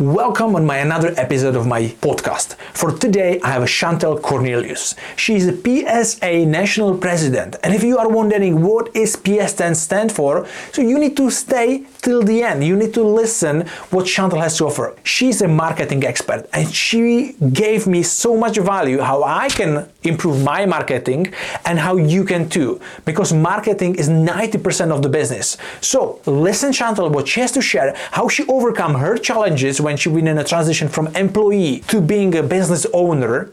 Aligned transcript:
Welcome 0.00 0.56
on 0.56 0.64
my 0.64 0.78
another 0.78 1.12
episode 1.18 1.54
of 1.54 1.66
my 1.66 1.82
podcast. 2.00 2.54
For 2.72 2.92
today, 2.96 3.38
I 3.44 3.50
have 3.50 3.68
Chantal 3.68 4.18
Cornelius. 4.18 4.94
She 5.16 5.34
is 5.34 5.46
a 5.46 5.54
PSA 5.54 6.46
national 6.46 6.96
president, 6.96 7.56
and 7.62 7.74
if 7.74 7.82
you 7.82 7.98
are 7.98 8.08
wondering 8.08 8.62
what 8.62 8.88
is 8.96 9.20
PSA 9.22 9.74
stand 9.74 10.10
for, 10.10 10.46
so 10.72 10.80
you 10.80 10.98
need 10.98 11.14
to 11.18 11.30
stay 11.30 11.84
till 12.00 12.22
the 12.22 12.42
end. 12.42 12.64
You 12.64 12.74
need 12.74 12.94
to 12.94 13.02
listen 13.02 13.66
what 13.90 14.06
Chantal 14.06 14.40
has 14.40 14.56
to 14.56 14.64
offer. 14.64 14.96
She's 15.04 15.42
a 15.42 15.46
marketing 15.46 16.04
expert, 16.04 16.48
and 16.54 16.72
she 16.72 17.34
gave 17.52 17.86
me 17.86 18.02
so 18.02 18.34
much 18.34 18.56
value 18.56 19.00
how 19.00 19.22
I 19.24 19.50
can 19.50 19.86
improve 20.04 20.42
my 20.42 20.64
marketing 20.64 21.34
and 21.66 21.78
how 21.78 21.96
you 21.96 22.24
can 22.24 22.48
too, 22.48 22.80
because 23.04 23.34
marketing 23.34 23.96
is 23.96 24.08
90% 24.08 24.90
of 24.90 25.02
the 25.02 25.10
business. 25.10 25.58
So 25.82 26.22
listen, 26.24 26.72
Chantal, 26.72 27.10
what 27.10 27.28
she 27.28 27.40
has 27.40 27.52
to 27.52 27.60
share, 27.60 27.94
how 28.12 28.28
she 28.28 28.46
overcome 28.46 28.94
her 28.94 29.18
challenges 29.18 29.81
when 29.82 29.96
she 29.96 30.08
went 30.08 30.28
in 30.28 30.38
a 30.38 30.44
transition 30.44 30.88
from 30.88 31.08
employee 31.16 31.80
to 31.88 32.00
being 32.00 32.34
a 32.36 32.42
business 32.42 32.86
owner 32.92 33.50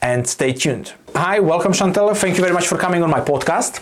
and 0.00 0.26
stay 0.26 0.52
tuned. 0.52 0.92
Hi, 1.14 1.40
welcome 1.40 1.72
Chantal. 1.72 2.14
Thank 2.14 2.36
you 2.36 2.42
very 2.42 2.54
much 2.54 2.66
for 2.66 2.78
coming 2.78 3.02
on 3.02 3.10
my 3.10 3.20
podcast. 3.20 3.80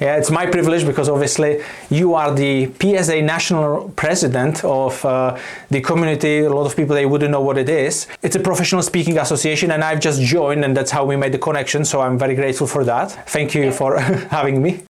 Yeah, 0.00 0.16
it's 0.16 0.30
my 0.30 0.44
privilege 0.44 0.84
because 0.84 1.08
obviously 1.08 1.62
you 1.88 2.14
are 2.14 2.34
the 2.34 2.70
PSA 2.80 3.22
national 3.22 3.88
president 3.96 4.62
of 4.62 5.02
uh, 5.06 5.38
the 5.70 5.80
community. 5.80 6.40
A 6.40 6.50
lot 6.50 6.66
of 6.66 6.76
people 6.76 6.94
they 6.94 7.06
wouldn't 7.06 7.30
know 7.30 7.40
what 7.40 7.56
it 7.56 7.70
is. 7.70 8.06
It's 8.22 8.36
a 8.36 8.40
professional 8.40 8.82
speaking 8.82 9.16
association, 9.18 9.70
and 9.70 9.82
I've 9.82 10.00
just 10.00 10.20
joined, 10.20 10.64
and 10.66 10.76
that's 10.76 10.90
how 10.90 11.06
we 11.06 11.16
made 11.16 11.32
the 11.32 11.38
connection. 11.38 11.86
So 11.86 12.02
I'm 12.02 12.18
very 12.18 12.34
grateful 12.34 12.66
for 12.66 12.84
that. 12.84 13.10
Thank 13.30 13.54
you 13.54 13.72
for 13.72 13.98
having 14.38 14.62
me. 14.62 14.82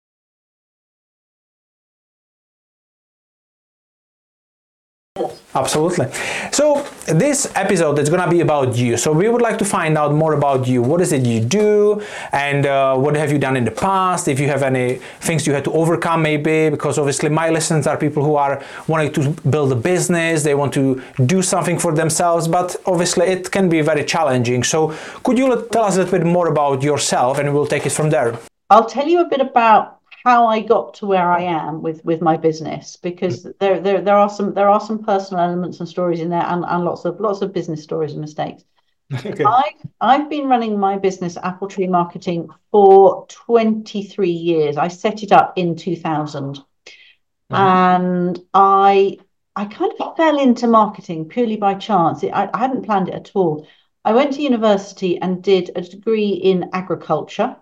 Absolutely. 5.56 6.06
So 6.50 6.84
this 7.06 7.50
episode 7.54 8.00
is 8.00 8.08
gonna 8.10 8.28
be 8.28 8.40
about 8.40 8.76
you. 8.76 8.96
So 8.96 9.12
we 9.12 9.28
would 9.28 9.40
like 9.40 9.56
to 9.58 9.64
find 9.64 9.96
out 9.96 10.12
more 10.12 10.32
about 10.32 10.66
you. 10.66 10.82
What 10.82 11.00
is 11.00 11.12
it 11.12 11.24
you 11.24 11.38
do, 11.40 12.02
and 12.32 12.66
uh, 12.66 12.96
what 12.96 13.14
have 13.14 13.30
you 13.30 13.38
done 13.38 13.56
in 13.56 13.64
the 13.64 13.70
past? 13.70 14.26
If 14.26 14.40
you 14.40 14.48
have 14.48 14.64
any 14.64 14.96
things 15.20 15.46
you 15.46 15.52
had 15.52 15.64
to 15.64 15.72
overcome, 15.72 16.22
maybe 16.22 16.70
because 16.70 16.98
obviously 16.98 17.28
my 17.28 17.50
listeners 17.50 17.86
are 17.86 17.96
people 17.96 18.24
who 18.24 18.34
are 18.34 18.62
wanting 18.88 19.12
to 19.12 19.30
build 19.48 19.70
a 19.70 19.76
business. 19.76 20.42
They 20.42 20.56
want 20.56 20.74
to 20.74 21.00
do 21.24 21.40
something 21.40 21.78
for 21.78 21.94
themselves, 21.94 22.48
but 22.48 22.74
obviously 22.84 23.26
it 23.26 23.52
can 23.52 23.68
be 23.68 23.80
very 23.80 24.04
challenging. 24.04 24.64
So 24.64 24.92
could 25.22 25.38
you 25.38 25.68
tell 25.70 25.84
us 25.84 25.94
a 25.94 25.98
little 25.98 26.18
bit 26.18 26.26
more 26.26 26.48
about 26.48 26.82
yourself, 26.82 27.38
and 27.38 27.54
we'll 27.54 27.68
take 27.68 27.86
it 27.86 27.92
from 27.92 28.10
there. 28.10 28.36
I'll 28.70 28.86
tell 28.86 29.06
you 29.06 29.20
a 29.20 29.28
bit 29.28 29.40
about 29.40 30.00
how 30.24 30.46
I 30.46 30.60
got 30.60 30.94
to 30.94 31.06
where 31.06 31.30
I 31.30 31.42
am 31.42 31.82
with 31.82 32.02
with 32.04 32.22
my 32.22 32.36
business 32.36 32.96
because 32.96 33.46
there 33.60 33.78
there 33.78 34.00
there 34.00 34.16
are 34.16 34.30
some 34.30 34.54
there 34.54 34.70
are 34.70 34.80
some 34.80 35.04
personal 35.04 35.44
elements 35.44 35.80
and 35.80 35.88
stories 35.88 36.20
in 36.20 36.30
there 36.30 36.42
and, 36.46 36.64
and 36.66 36.84
lots 36.84 37.04
of 37.04 37.20
lots 37.20 37.42
of 37.42 37.52
business 37.52 37.82
stories 37.82 38.12
and 38.12 38.20
mistakes. 38.20 38.64
Okay. 39.12 39.44
I've 39.44 39.90
I've 40.00 40.30
been 40.30 40.48
running 40.48 40.78
my 40.78 40.96
business 40.96 41.36
Apple 41.36 41.68
Tree 41.68 41.86
Marketing 41.86 42.48
for 42.72 43.26
23 43.28 44.30
years. 44.30 44.78
I 44.78 44.88
set 44.88 45.22
it 45.22 45.30
up 45.30 45.52
in 45.56 45.76
2000. 45.76 46.56
Mm-hmm. 46.56 47.54
And 47.54 48.40
I 48.54 49.18
I 49.54 49.66
kind 49.66 49.92
of 50.00 50.16
fell 50.16 50.40
into 50.40 50.66
marketing 50.66 51.28
purely 51.28 51.56
by 51.56 51.74
chance. 51.74 52.22
It, 52.22 52.30
I, 52.30 52.48
I 52.54 52.58
hadn't 52.58 52.86
planned 52.86 53.10
it 53.10 53.14
at 53.14 53.30
all. 53.34 53.68
I 54.06 54.14
went 54.14 54.32
to 54.32 54.42
university 54.42 55.20
and 55.20 55.42
did 55.42 55.70
a 55.76 55.82
degree 55.82 56.30
in 56.30 56.70
agriculture. 56.72 57.56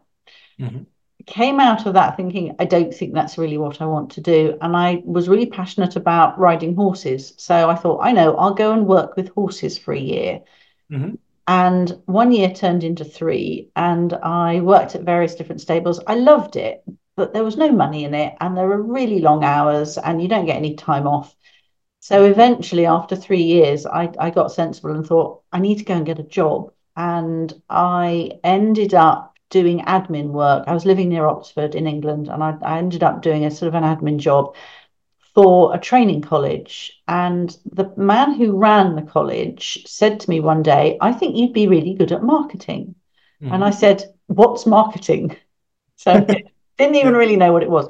Mm-hmm 0.61 0.85
came 1.27 1.61
out 1.61 1.87
of 1.87 1.95
that 1.95 2.17
thinking, 2.17 2.55
I 2.59 2.65
don't 2.65 2.93
think 2.93 3.15
that's 3.15 3.39
really 3.39 3.59
what 3.59 3.81
I 3.81 3.87
want 3.87 4.11
to 4.13 4.21
do. 4.21 4.59
And 4.61 4.77
I 4.77 5.03
was 5.05 5.29
really 5.29 5.47
passionate 5.47 5.97
about 5.97 6.39
riding 6.39 6.75
horses. 6.75 7.35
So 7.37 7.69
I 7.71 7.75
thought, 7.75 8.01
I 8.03 8.13
know, 8.13 8.37
I'll 8.37 8.55
go 8.55 8.73
and 8.73 8.87
work 8.87 9.17
with 9.17 9.29
horses 9.31 9.79
for 9.79 9.93
a 9.93 9.99
year. 9.99 10.41
Mm-hmm. 10.91 11.15
And 11.49 12.03
one 12.07 12.33
year 12.33 12.51
turned 12.51 12.85
into 12.85 13.05
three, 13.05 13.71
and 13.75 14.13
I 14.15 14.61
worked 14.61 14.95
at 14.95 15.03
various 15.03 15.35
different 15.35 15.61
stables. 15.61 16.01
I 16.07 16.15
loved 16.15 16.57
it, 16.57 16.85
but 17.17 17.33
there 17.33 17.45
was 17.45 17.57
no 17.57 17.73
money 17.73 18.05
in 18.05 18.15
it, 18.15 18.35
and 18.41 18.57
there 18.57 18.69
were 18.69 18.81
really 18.81 19.19
long 19.19 19.43
hours, 19.43 19.99
and 19.99 20.23
you 20.23 20.29
don't 20.29 20.47
get 20.47 20.57
any 20.57 20.75
time 20.77 21.07
off. 21.07 21.35
So 21.99 22.25
eventually, 22.25 22.87
after 22.87 23.17
three 23.17 23.43
years, 23.43 23.87
I, 23.87 24.13
I 24.19 24.31
got 24.31 24.53
sensible 24.53 24.93
and 24.95 25.07
thought, 25.07 25.43
I 25.53 25.59
need 25.59 25.79
to 25.79 25.85
go 25.85 25.95
and 25.95 26.07
get 26.07 26.19
a 26.19 26.25
job. 26.25 26.73
And 26.97 27.53
I 27.69 28.33
ended 28.45 28.95
up 28.95 29.32
doing 29.53 29.81
admin 29.81 30.31
work. 30.31 30.65
I 30.67 30.73
was 30.73 30.87
living 30.87 31.11
near 31.11 31.27
Oxford 31.27 31.75
in 31.75 31.87
England, 31.87 32.29
and 32.29 32.43
I, 32.43 32.57
I 32.63 32.79
ended 32.79 33.03
up 33.03 33.21
doing 33.23 33.45
a 33.45 33.51
sort 33.51 33.69
of 33.69 33.75
an 33.75 33.85
admin 33.85 34.17
job 34.17 34.57
for 35.35 35.75
a 35.75 35.79
training 35.79 36.23
college. 36.23 37.01
And 37.07 37.57
the 37.71 37.93
man 37.97 38.35
who 38.35 38.57
ran 38.57 38.97
the 38.97 39.03
college 39.03 39.85
said 39.87 40.21
to 40.21 40.31
me 40.31 40.41
one 40.41 40.63
day, 40.63 40.97
I 41.01 41.13
think 41.13 41.37
you'd 41.37 41.53
be 41.53 41.69
really 41.69 41.95
good 41.95 42.13
at 42.13 42.25
marketing. 42.25 42.95
Mm-hmm. 43.43 43.55
And 43.55 43.65
I 43.65 43.71
said, 43.71 44.03
What's 44.27 44.67
marketing? 44.67 45.37
So 45.97 46.27
didn't 46.79 46.97
even 46.97 47.15
really 47.15 47.37
know 47.37 47.53
what 47.53 47.63
it 47.63 47.71
was. 47.71 47.89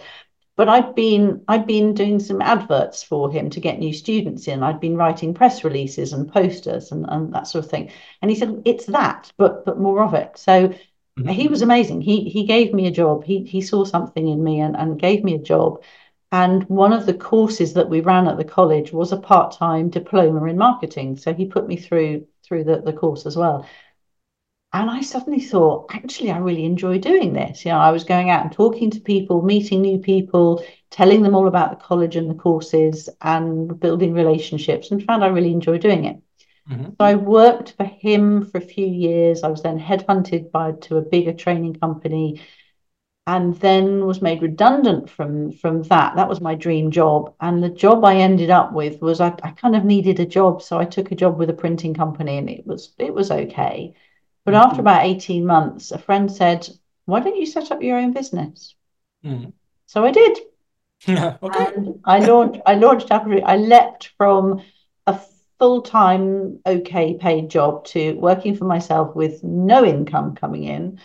But 0.55 0.69
I'd 0.69 0.95
been 0.95 1.43
I'd 1.49 1.67
been 1.67 1.95
doing 1.95 2.21
some 2.21 2.43
adverts 2.43 3.03
for 3.03 3.33
him 3.33 3.49
to 3.51 3.61
get 3.61 3.79
new 3.79 3.95
students 3.95 4.49
in. 4.49 4.63
I'd 4.63 4.81
been 4.81 4.99
writing 4.99 5.33
press 5.33 5.65
releases 5.65 6.13
and 6.13 6.31
posters 6.31 6.93
and, 6.93 7.07
and 7.09 7.33
that 7.33 7.47
sort 7.47 7.65
of 7.65 7.71
thing. 7.71 7.91
And 8.21 8.31
he 8.31 8.37
said, 8.37 8.61
It's 8.67 8.85
that, 8.87 9.33
but 9.39 9.65
but 9.65 9.79
more 9.79 10.05
of 10.05 10.13
it. 10.13 10.37
So 10.37 10.75
Mm-hmm. 11.19 11.29
He 11.29 11.49
was 11.49 11.63
amazing. 11.63 12.01
He 12.01 12.29
he 12.29 12.45
gave 12.45 12.73
me 12.73 12.87
a 12.87 12.91
job. 12.91 13.25
He 13.25 13.45
he 13.45 13.61
saw 13.61 13.85
something 13.85 14.27
in 14.27 14.43
me 14.43 14.61
and, 14.61 14.77
and 14.77 14.99
gave 14.99 15.23
me 15.25 15.35
a 15.35 15.39
job. 15.43 15.83
And 16.31 16.65
one 16.65 16.95
of 16.95 17.05
the 17.05 17.13
courses 17.13 17.75
that 17.75 17.91
we 17.91 18.01
ran 18.01 18.27
at 18.27 18.39
the 18.39 18.45
college 18.45 18.93
was 18.93 19.13
a 19.13 19.19
part-time 19.19 19.91
diploma 19.91 20.45
in 20.47 20.57
marketing. 20.57 21.17
So 21.19 21.35
he 21.35 21.45
put 21.47 21.69
me 21.69 21.77
through 21.77 22.27
through 22.43 22.65
the, 22.65 22.81
the 22.81 22.93
course 22.95 23.27
as 23.27 23.37
well. 23.37 23.67
And 24.75 24.91
I 24.91 25.03
suddenly 25.03 25.41
thought, 25.41 25.91
actually, 25.95 26.31
I 26.31 26.39
really 26.39 26.65
enjoy 26.65 26.99
doing 26.99 27.35
this. 27.35 27.65
You 27.65 27.73
know, 27.73 27.79
I 27.79 27.91
was 27.91 28.05
going 28.05 28.31
out 28.31 28.43
and 28.43 28.53
talking 28.53 28.91
to 28.91 29.01
people, 29.01 29.43
meeting 29.43 29.83
new 29.83 29.99
people, 29.99 30.65
telling 30.91 31.23
them 31.23 31.35
all 31.35 31.47
about 31.47 31.71
the 31.71 31.85
college 31.85 32.17
and 32.17 32.31
the 32.31 32.35
courses 32.35 33.09
and 33.21 33.79
building 33.79 34.15
relationships 34.15 34.91
and 34.91 35.05
found 35.05 35.23
I 35.25 35.29
really 35.29 35.53
enjoy 35.53 35.79
doing 35.79 36.07
it. 36.07 36.23
Mm-hmm. 36.71 36.85
So 36.85 36.95
I 37.01 37.15
worked 37.15 37.73
for 37.73 37.85
him 37.85 38.47
for 38.47 38.59
a 38.59 38.61
few 38.61 38.87
years. 38.87 39.43
I 39.43 39.49
was 39.49 39.63
then 39.63 39.79
headhunted 39.79 40.51
by 40.51 40.73
to 40.73 40.99
a 40.99 41.03
bigger 41.03 41.33
training 41.33 41.75
company 41.75 42.41
and 43.27 43.55
then 43.57 44.05
was 44.05 44.21
made 44.21 44.43
redundant 44.43 45.09
from 45.09 45.53
from 45.53 45.83
that. 45.85 46.17
That 46.17 46.29
was 46.29 46.41
my 46.41 46.55
dream 46.55 46.91
job. 46.91 47.35
And 47.41 47.63
the 47.63 47.69
job 47.69 48.05
I 48.05 48.17
ended 48.17 48.51
up 48.51 48.73
with 48.73 49.01
was 49.01 49.21
I, 49.21 49.29
I 49.43 49.51
kind 49.51 49.77
of 49.77 49.85
needed 49.85 50.19
a 50.21 50.27
job. 50.27 50.63
So 50.63 50.79
I 50.79 50.85
took 50.85 51.13
a 51.13 51.17
job 51.17 51.39
with 51.39 51.51
a 51.51 51.55
printing 51.55 51.95
company 51.95 52.39
and 52.39 52.51
it 52.51 52.67
was 52.67 52.95
it 52.99 53.15
was 53.15 53.31
okay. 53.31 53.95
But 54.45 54.55
mm-hmm. 54.55 54.65
after 54.65 54.81
about 54.81 55.05
18 55.05 55.47
months, 55.47 55.93
a 55.93 55.99
friend 55.99 56.31
said, 56.31 56.69
Why 57.05 57.21
don't 57.21 57.37
you 57.37 57.47
set 57.47 57.71
up 57.71 57.83
your 57.83 57.99
own 57.99 58.13
business? 58.13 58.75
Mm-hmm. 59.25 59.51
So 59.87 60.05
I 60.05 60.11
did. 60.11 60.39
Okay. 61.09 61.67
And 61.75 62.01
I 62.05 62.21
launched 62.21 62.61
I 62.65 62.75
launched 62.75 63.11
I 63.11 63.57
leapt 63.57 64.13
from 64.17 64.63
a 65.63 65.65
full-time 65.65 66.59
okay 66.67 67.15
paid 67.15 67.49
job 67.49 67.85
to 67.85 68.15
working 68.15 68.57
for 68.57 68.65
myself 68.65 69.15
with 69.15 69.43
no 69.45 69.85
income 69.85 70.35
coming 70.35 70.65
in. 70.65 70.99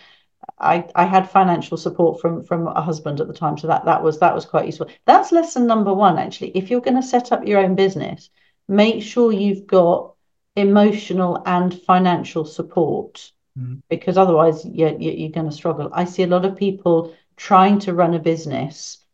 I, 0.60 0.88
I 0.96 1.06
had 1.06 1.30
financial 1.30 1.78
support 1.78 2.20
from 2.20 2.44
from 2.44 2.68
a 2.68 2.82
husband 2.82 3.22
at 3.22 3.28
the 3.28 3.34
time 3.34 3.58
so 3.58 3.68
that 3.68 3.86
that 3.86 4.02
was 4.02 4.20
that 4.20 4.34
was 4.34 4.46
quite 4.46 4.66
useful. 4.66 4.90
That's 5.06 5.32
lesson 5.32 5.68
number 5.68 5.94
one 5.94 6.18
actually. 6.18 6.52
If 6.52 6.72
you're 6.72 6.82
going 6.82 7.02
to 7.02 7.08
set 7.08 7.32
up 7.32 7.48
your 7.48 7.60
own 7.60 7.76
business 7.76 8.30
make 8.68 9.02
sure 9.04 9.32
you've 9.32 9.68
got 9.68 10.14
emotional 10.56 11.42
and 11.46 11.80
financial 11.82 12.44
support 12.44 13.32
mm. 13.58 13.80
because 13.90 14.18
otherwise 14.18 14.66
you're, 14.66 14.98
you're 15.00 15.30
going 15.30 15.50
to 15.50 15.56
struggle. 15.56 15.90
I 15.94 16.06
see 16.06 16.24
a 16.24 16.28
lot 16.28 16.46
of 16.46 16.58
people 16.58 17.16
trying 17.36 17.80
to 17.80 17.94
run 17.94 18.16
a 18.16 18.20
business 18.20 19.06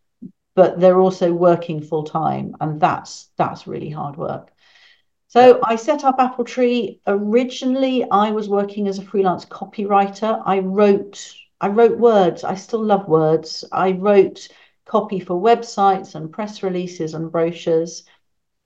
but 0.55 0.79
they're 0.79 0.99
also 0.99 1.33
working 1.33 1.81
full 1.81 2.03
time 2.03 2.55
and 2.61 2.79
that's 2.79 3.29
that's 3.37 3.67
really 3.67 3.89
hard 3.89 4.15
work 4.17 4.53
so 5.34 5.59
I 5.64 5.78
set 5.78 6.03
up 6.03 6.18
Apple 6.20 6.46
Tree. 6.46 7.00
Originally, 7.08 8.08
I 8.12 8.30
was 8.30 8.47
working 8.47 8.88
as 8.88 9.00
a 9.00 9.02
freelance 9.02 9.46
copywriter. 9.46 10.40
I 10.46 10.59
wrote 10.59 11.34
I 11.59 11.70
wrote 11.70 11.97
words. 11.97 12.44
I 12.44 12.53
still 12.53 12.84
love 12.84 13.08
words. 13.08 13.66
I 13.72 13.94
wrote 13.94 14.47
copy 14.85 15.20
for 15.20 15.41
websites 15.41 16.14
and 16.14 16.32
press 16.32 16.62
releases 16.62 17.16
and 17.16 17.32
brochures. 17.32 18.03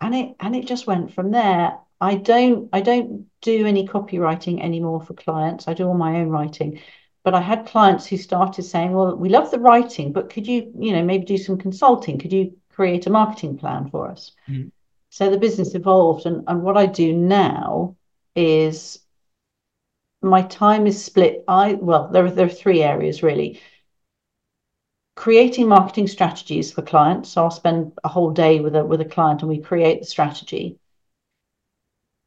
And 0.02 0.14
it 0.14 0.36
and 0.42 0.58
it 0.58 0.68
just 0.68 0.88
went 0.88 1.14
from 1.14 1.32
there. 1.32 1.80
I 2.02 2.16
don't 2.16 2.68
I 2.74 2.82
don't 2.82 3.28
do 3.40 3.66
any 3.66 3.88
copywriting 3.88 4.62
anymore 4.62 5.00
for 5.00 5.14
clients. 5.14 5.70
I 5.70 5.74
do 5.74 5.88
all 5.88 5.94
my 5.94 6.18
own 6.20 6.28
writing. 6.28 6.82
But 7.24 7.34
I 7.34 7.40
had 7.40 7.68
clients 7.68 8.06
who 8.08 8.18
started 8.18 8.64
saying, 8.64 8.92
"Well, 8.92 9.16
we 9.16 9.30
love 9.30 9.52
the 9.52 9.60
writing, 9.60 10.12
but 10.12 10.30
could 10.30 10.46
you, 10.46 10.70
you 10.78 10.92
know, 10.92 11.04
maybe 11.06 11.24
do 11.24 11.38
some 11.38 11.58
consulting? 11.58 12.20
Could 12.20 12.34
you 12.34 12.58
create 12.70 13.08
a 13.08 13.10
marketing 13.10 13.58
plan 13.58 13.90
for 13.90 14.12
us?" 14.12 14.34
Mm. 14.50 14.72
So 15.10 15.30
the 15.30 15.38
business 15.38 15.76
evolved, 15.76 16.26
and, 16.26 16.44
and 16.48 16.64
what 16.64 16.78
I 16.78 16.86
do 16.86 17.14
now 17.14 17.98
is 18.36 19.00
my 20.22 20.44
time 20.44 20.86
is 20.86 21.04
split. 21.04 21.44
I 21.48 21.74
well, 21.74 22.10
there 22.10 22.26
are 22.26 22.32
there 22.32 22.46
are 22.46 22.50
three 22.50 22.84
areas 22.84 23.24
really. 23.24 23.60
creating 25.18 25.68
marketing 25.68 26.08
strategies 26.08 26.72
for 26.72 26.82
clients. 26.82 27.30
So 27.32 27.44
I'll 27.44 27.52
spend 27.52 27.92
a 28.06 28.08
whole 28.08 28.32
day 28.32 28.62
with 28.62 28.74
a 28.74 28.86
with 28.86 29.02
a 29.02 29.06
client 29.06 29.42
and 29.42 29.50
we 29.50 29.60
create 29.60 30.00
the 30.00 30.06
strategy. 30.06 30.80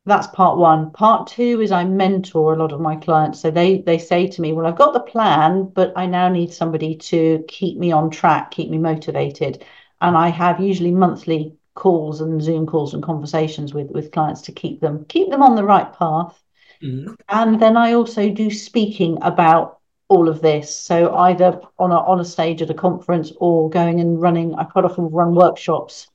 That's 0.06 0.26
part 0.26 0.58
one. 0.58 0.90
Part 0.92 1.28
two 1.28 1.60
is 1.62 1.72
I 1.72 1.84
mentor 1.84 2.52
a 2.52 2.56
lot 2.58 2.72
of 2.72 2.80
my 2.80 2.96
clients. 2.96 3.40
So 3.40 3.50
they 3.50 3.78
they 3.80 3.96
say 3.98 4.26
to 4.26 4.40
me, 4.42 4.52
Well, 4.52 4.66
I've 4.66 4.76
got 4.76 4.92
the 4.92 5.00
plan, 5.00 5.64
but 5.74 5.92
I 5.96 6.04
now 6.06 6.28
need 6.28 6.52
somebody 6.52 6.96
to 6.96 7.44
keep 7.48 7.78
me 7.78 7.92
on 7.92 8.10
track, 8.10 8.50
keep 8.50 8.68
me 8.70 8.76
motivated. 8.78 9.64
And 10.00 10.16
I 10.18 10.28
have 10.28 10.60
usually 10.60 10.90
monthly 10.92 11.56
calls 11.74 12.20
and 12.20 12.42
Zoom 12.42 12.66
calls 12.66 12.94
and 12.94 13.02
conversations 13.02 13.72
with 13.72 13.90
with 13.90 14.12
clients 14.12 14.42
to 14.42 14.52
keep 14.52 14.80
them 14.80 15.04
keep 15.08 15.30
them 15.30 15.42
on 15.42 15.56
the 15.56 15.64
right 15.64 15.92
path. 15.92 16.42
Mm-hmm. 16.82 17.14
And 17.28 17.60
then 17.60 17.76
I 17.76 17.92
also 17.92 18.30
do 18.30 18.50
speaking 18.50 19.18
about 19.22 19.80
all 20.08 20.28
of 20.28 20.42
this. 20.42 20.74
So 20.74 21.14
either 21.14 21.60
on 21.78 21.92
a 21.92 21.98
on 21.98 22.20
a 22.20 22.24
stage 22.24 22.60
at 22.62 22.70
a 22.70 22.74
conference 22.74 23.32
or 23.36 23.70
going 23.70 24.00
and 24.00 24.20
running. 24.20 24.54
I 24.54 24.64
quite 24.64 24.84
often 24.84 25.08
run 25.08 25.34
workshops 25.34 26.08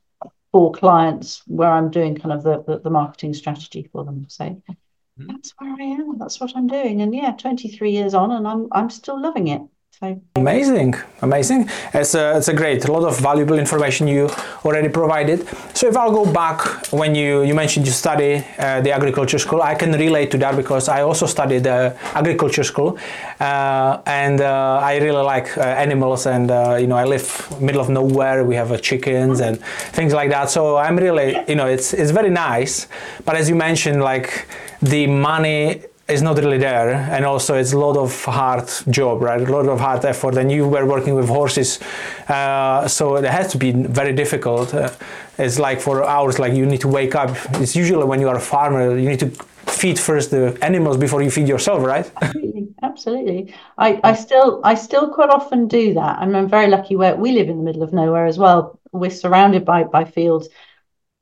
for 0.52 0.72
clients 0.72 1.42
where 1.48 1.72
I'm 1.72 1.90
doing 1.90 2.16
kind 2.16 2.34
of 2.34 2.44
the 2.44 2.64
the, 2.64 2.80
the 2.80 2.90
marketing 2.90 3.34
strategy 3.34 3.90
for 3.92 4.04
them. 4.04 4.26
So 4.28 4.46
mm-hmm. 4.46 5.28
that's 5.28 5.54
where 5.58 5.72
I 5.72 5.84
am. 5.84 6.18
That's 6.18 6.40
what 6.40 6.56
I'm 6.56 6.68
doing. 6.68 7.02
And 7.02 7.16
yeah, 7.16 7.32
23 7.32 7.92
years 7.92 8.14
on, 8.14 8.32
and 8.32 8.48
I'm 8.48 8.68
I'm 8.72 8.90
still 8.90 9.20
loving 9.20 9.48
it. 9.48 9.62
So 10.00 10.22
amazing, 10.36 10.94
amazing. 11.22 11.70
It's 11.94 12.16
a, 12.16 12.36
it's 12.38 12.50
a 12.50 12.54
great, 12.54 12.84
a 12.84 12.92
lot 12.92 13.04
of 13.08 13.18
valuable 13.18 13.58
information 13.58 14.10
you 14.10 14.30
already 14.66 14.90
provided. 14.90 15.48
So 15.74 15.88
if 15.88 15.96
I'll 15.96 16.12
go 16.12 16.30
back 16.30 16.60
when 16.92 17.16
you 17.16 17.44
you 17.44 17.56
mentioned 17.56 17.86
you 17.86 17.94
study 17.94 18.44
uh, 18.60 18.82
the 18.82 18.92
agriculture 18.92 19.40
school, 19.40 19.62
I 19.62 19.74
can 19.74 19.94
relate 19.94 20.32
to 20.32 20.38
that 20.40 20.58
because 20.58 20.90
I 20.90 21.02
also 21.04 21.26
studied 21.28 21.66
uh, 21.66 21.94
agriculture 22.14 22.66
school, 22.66 22.98
uh, 23.40 24.02
and 24.06 24.42
uh, 24.42 24.80
I 24.84 24.98
really 24.98 25.24
like 25.24 25.58
uh, 25.58 25.62
animals, 25.62 26.26
and 26.26 26.52
uh, 26.52 26.76
you 26.78 26.88
know 26.88 26.98
I 26.98 27.06
live 27.06 27.26
middle 27.62 27.82
of 27.82 27.88
nowhere. 27.90 28.44
We 28.44 28.56
have 28.56 28.82
chickens 28.82 29.40
and 29.40 29.62
things 29.94 30.12
like 30.14 30.30
that. 30.32 30.50
So 30.50 30.76
I'm 30.76 30.98
really, 30.98 31.38
you 31.48 31.56
know, 31.56 31.68
it's 31.68 31.94
it's 31.94 32.12
very 32.12 32.30
nice. 32.30 32.88
But 33.24 33.36
as 33.38 33.48
you 33.48 33.56
mentioned, 33.56 34.02
like 34.04 34.46
the 34.82 35.08
money 35.08 35.84
is 36.08 36.22
not 36.22 36.38
really 36.38 36.58
there. 36.58 36.92
And 36.94 37.26
also 37.26 37.56
it's 37.56 37.74
a 37.74 37.80
lot 37.80 37.98
of 37.98 38.24
hard 38.26 38.70
job 38.90 39.22
right? 39.22 39.42
A 39.42 39.52
lot 39.52 39.68
of 39.68 39.80
hard 39.80 40.06
effort. 40.06 40.38
And 40.38 40.52
you 40.52 40.68
were 40.68 40.86
working 40.86 41.16
with 41.16 41.28
horses 41.28 41.80
uh, 42.28 42.88
so 42.88 43.16
it 43.16 43.26
has 43.26 43.52
to 43.52 43.58
be 43.58 43.72
very 43.72 44.14
difficult. 44.14 44.74
Uh, 44.74 44.90
it's 45.38 45.60
like 45.60 45.82
for 45.82 46.04
hours 46.04 46.38
like 46.40 46.54
you 46.54 46.66
need 46.66 46.82
to 46.82 46.88
wake 46.88 47.16
up. 47.16 47.36
It's 47.56 47.76
usually 47.76 48.06
when 48.06 48.22
you 48.22 48.30
are 48.30 48.36
a 48.38 48.42
farmer 48.42 48.98
you 48.98 49.10
need 49.10 49.20
to 49.20 49.30
feed 49.66 50.00
first 50.00 50.30
the 50.30 50.58
animals 50.62 50.96
before 50.96 51.24
you 51.24 51.32
feed 51.32 51.48
yourself 51.48 51.84
right? 51.84 52.10
Absolutely. 52.22 52.68
Absolutely. 52.84 53.56
I, 53.80 54.00
I 54.04 54.14
still 54.14 54.62
i 54.64 54.76
still 54.76 55.12
quite 55.12 55.30
often 55.30 55.68
do 55.68 55.96
that. 55.96 56.22
And 56.22 56.38
i'm 56.38 56.48
very 56.48 56.68
lucky 56.68 56.96
where 56.96 57.16
we 57.16 57.32
live 57.32 57.50
in 57.50 57.58
the 57.58 57.64
middle 57.64 57.82
of 57.82 57.94
nowhere 57.94 58.28
as 58.28 58.38
well. 58.38 58.80
We're 58.92 59.10
surrounded 59.10 59.66
by 59.66 59.86
by 59.86 60.06
fields 60.06 60.50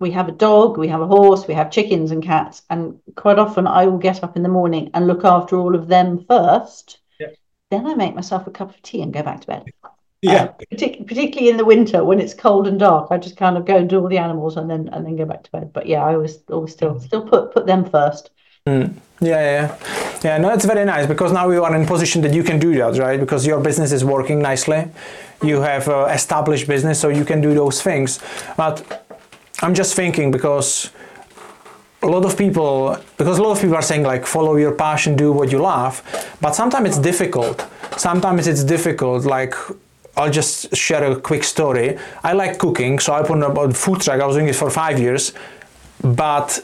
we 0.04 0.12
have 0.12 0.28
a 0.28 0.34
dog, 0.34 0.78
we 0.78 0.90
have 0.90 1.02
a 1.02 1.08
horse, 1.08 1.48
we 1.48 1.54
have 1.54 1.72
chickens 1.72 2.12
and 2.12 2.22
cats, 2.22 2.62
and 2.70 3.00
quite 3.16 3.40
often 3.40 3.66
I 3.66 3.86
will 3.88 3.98
get 3.98 4.24
up 4.24 4.36
in 4.36 4.44
the 4.44 4.50
morning 4.60 4.92
and 4.94 5.08
look 5.08 5.24
after 5.24 5.56
all 5.56 5.74
of 5.76 5.88
them 5.88 6.26
first. 6.28 7.00
Yeah. 7.20 7.30
Then 7.72 7.88
I 7.88 7.96
make 7.96 8.14
myself 8.14 8.46
a 8.46 8.52
cup 8.52 8.70
of 8.70 8.82
tea 8.82 9.02
and 9.02 9.14
go 9.14 9.24
back 9.24 9.42
to 9.42 9.48
bed. 9.48 9.64
Yeah. 10.26 10.44
Uh, 10.44 10.54
partic- 10.72 11.06
particularly 11.06 11.50
in 11.50 11.58
the 11.58 11.66
winter 11.66 12.06
when 12.06 12.22
it's 12.22 12.34
cold 12.34 12.66
and 12.66 12.80
dark, 12.80 13.10
I 13.12 13.18
just 13.18 13.36
kind 13.36 13.58
of 13.58 13.66
go 13.66 13.76
and 13.76 13.90
do 13.90 14.00
all 14.00 14.08
the 14.08 14.20
animals 14.20 14.56
and 14.56 14.70
then 14.70 14.88
and 14.94 15.06
then 15.06 15.18
go 15.18 15.26
back 15.26 15.44
to 15.44 15.52
bed. 15.52 15.74
But 15.74 15.86
yeah, 15.86 16.02
I 16.02 16.14
always 16.14 16.38
always 16.50 16.72
still 16.72 16.98
still 17.02 17.24
put 17.28 17.52
put 17.54 17.66
them 17.66 17.84
first. 17.84 18.30
Mm. 18.66 18.94
Yeah, 19.20 19.42
yeah, 19.52 19.78
yeah. 20.24 20.38
No, 20.38 20.50
it's 20.54 20.66
very 20.66 20.86
nice 20.86 21.08
because 21.08 21.34
now 21.34 21.50
you 21.50 21.64
are 21.64 21.76
in 21.76 21.84
a 21.84 21.86
position 21.86 22.22
that 22.22 22.34
you 22.34 22.44
can 22.44 22.60
do 22.60 22.74
that, 22.76 22.98
right? 22.98 23.20
Because 23.20 23.46
your 23.46 23.60
business 23.60 23.92
is 23.92 24.06
working 24.06 24.42
nicely, 24.42 24.90
you 25.44 25.62
have 25.62 25.88
uh, 25.88 26.06
established 26.06 26.68
business, 26.68 27.00
so 27.00 27.10
you 27.10 27.26
can 27.26 27.42
do 27.42 27.54
those 27.54 27.82
things. 27.82 28.20
But 28.58 29.03
I'm 29.64 29.74
just 29.74 29.96
thinking 29.96 30.30
because 30.30 30.92
a 32.02 32.08
lot 32.08 32.26
of 32.26 32.38
people 32.38 32.98
because 33.18 33.38
a 33.40 33.42
lot 33.42 33.54
of 33.54 33.62
people 33.62 33.76
are 33.76 33.82
saying 33.82 34.04
like 34.04 34.26
follow 34.26 34.58
your 34.58 34.74
passion 34.74 35.16
do 35.16 35.32
what 35.32 35.54
you 35.54 35.60
love 35.60 36.04
but 36.42 36.54
sometimes 36.54 36.90
it's 36.90 36.98
difficult 36.98 37.66
sometimes 37.96 38.46
it's 38.46 38.66
difficult 38.66 39.24
like 39.24 39.56
I'll 40.18 40.30
just 40.30 40.76
share 40.76 41.04
a 41.12 41.20
quick 41.20 41.44
story. 41.44 41.98
I 42.24 42.34
like 42.34 42.60
cooking, 42.60 43.00
so 43.00 43.14
I 43.14 43.24
put 43.24 43.42
on 43.42 43.72
a 43.72 43.74
food 43.74 44.02
truck. 44.02 44.22
I 44.22 44.26
was 44.28 44.36
doing 44.36 44.48
it 44.48 44.56
for 44.56 44.70
five 44.70 45.00
years, 45.00 45.34
but 46.04 46.64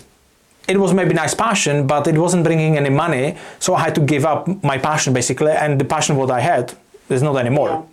it 0.67 0.77
was 0.79 0.93
maybe 0.93 1.15
nice 1.15 1.33
passion, 1.33 1.87
but 1.87 2.05
it 2.05 2.15
wasn't 2.15 2.43
bringing 2.43 2.77
any 2.77 2.91
money. 2.91 3.37
So 3.57 3.73
I 3.73 3.79
had 3.79 3.95
to 3.95 4.01
give 4.01 4.23
up 4.23 4.47
my 4.63 4.77
passion 4.77 5.13
basically, 5.13 5.51
and 5.51 5.81
the 5.81 5.85
passion 5.85 6.15
what 6.15 6.29
I 6.29 6.41
had 6.41 6.75
is 7.09 7.23
not 7.23 7.37
anymore. 7.37 7.87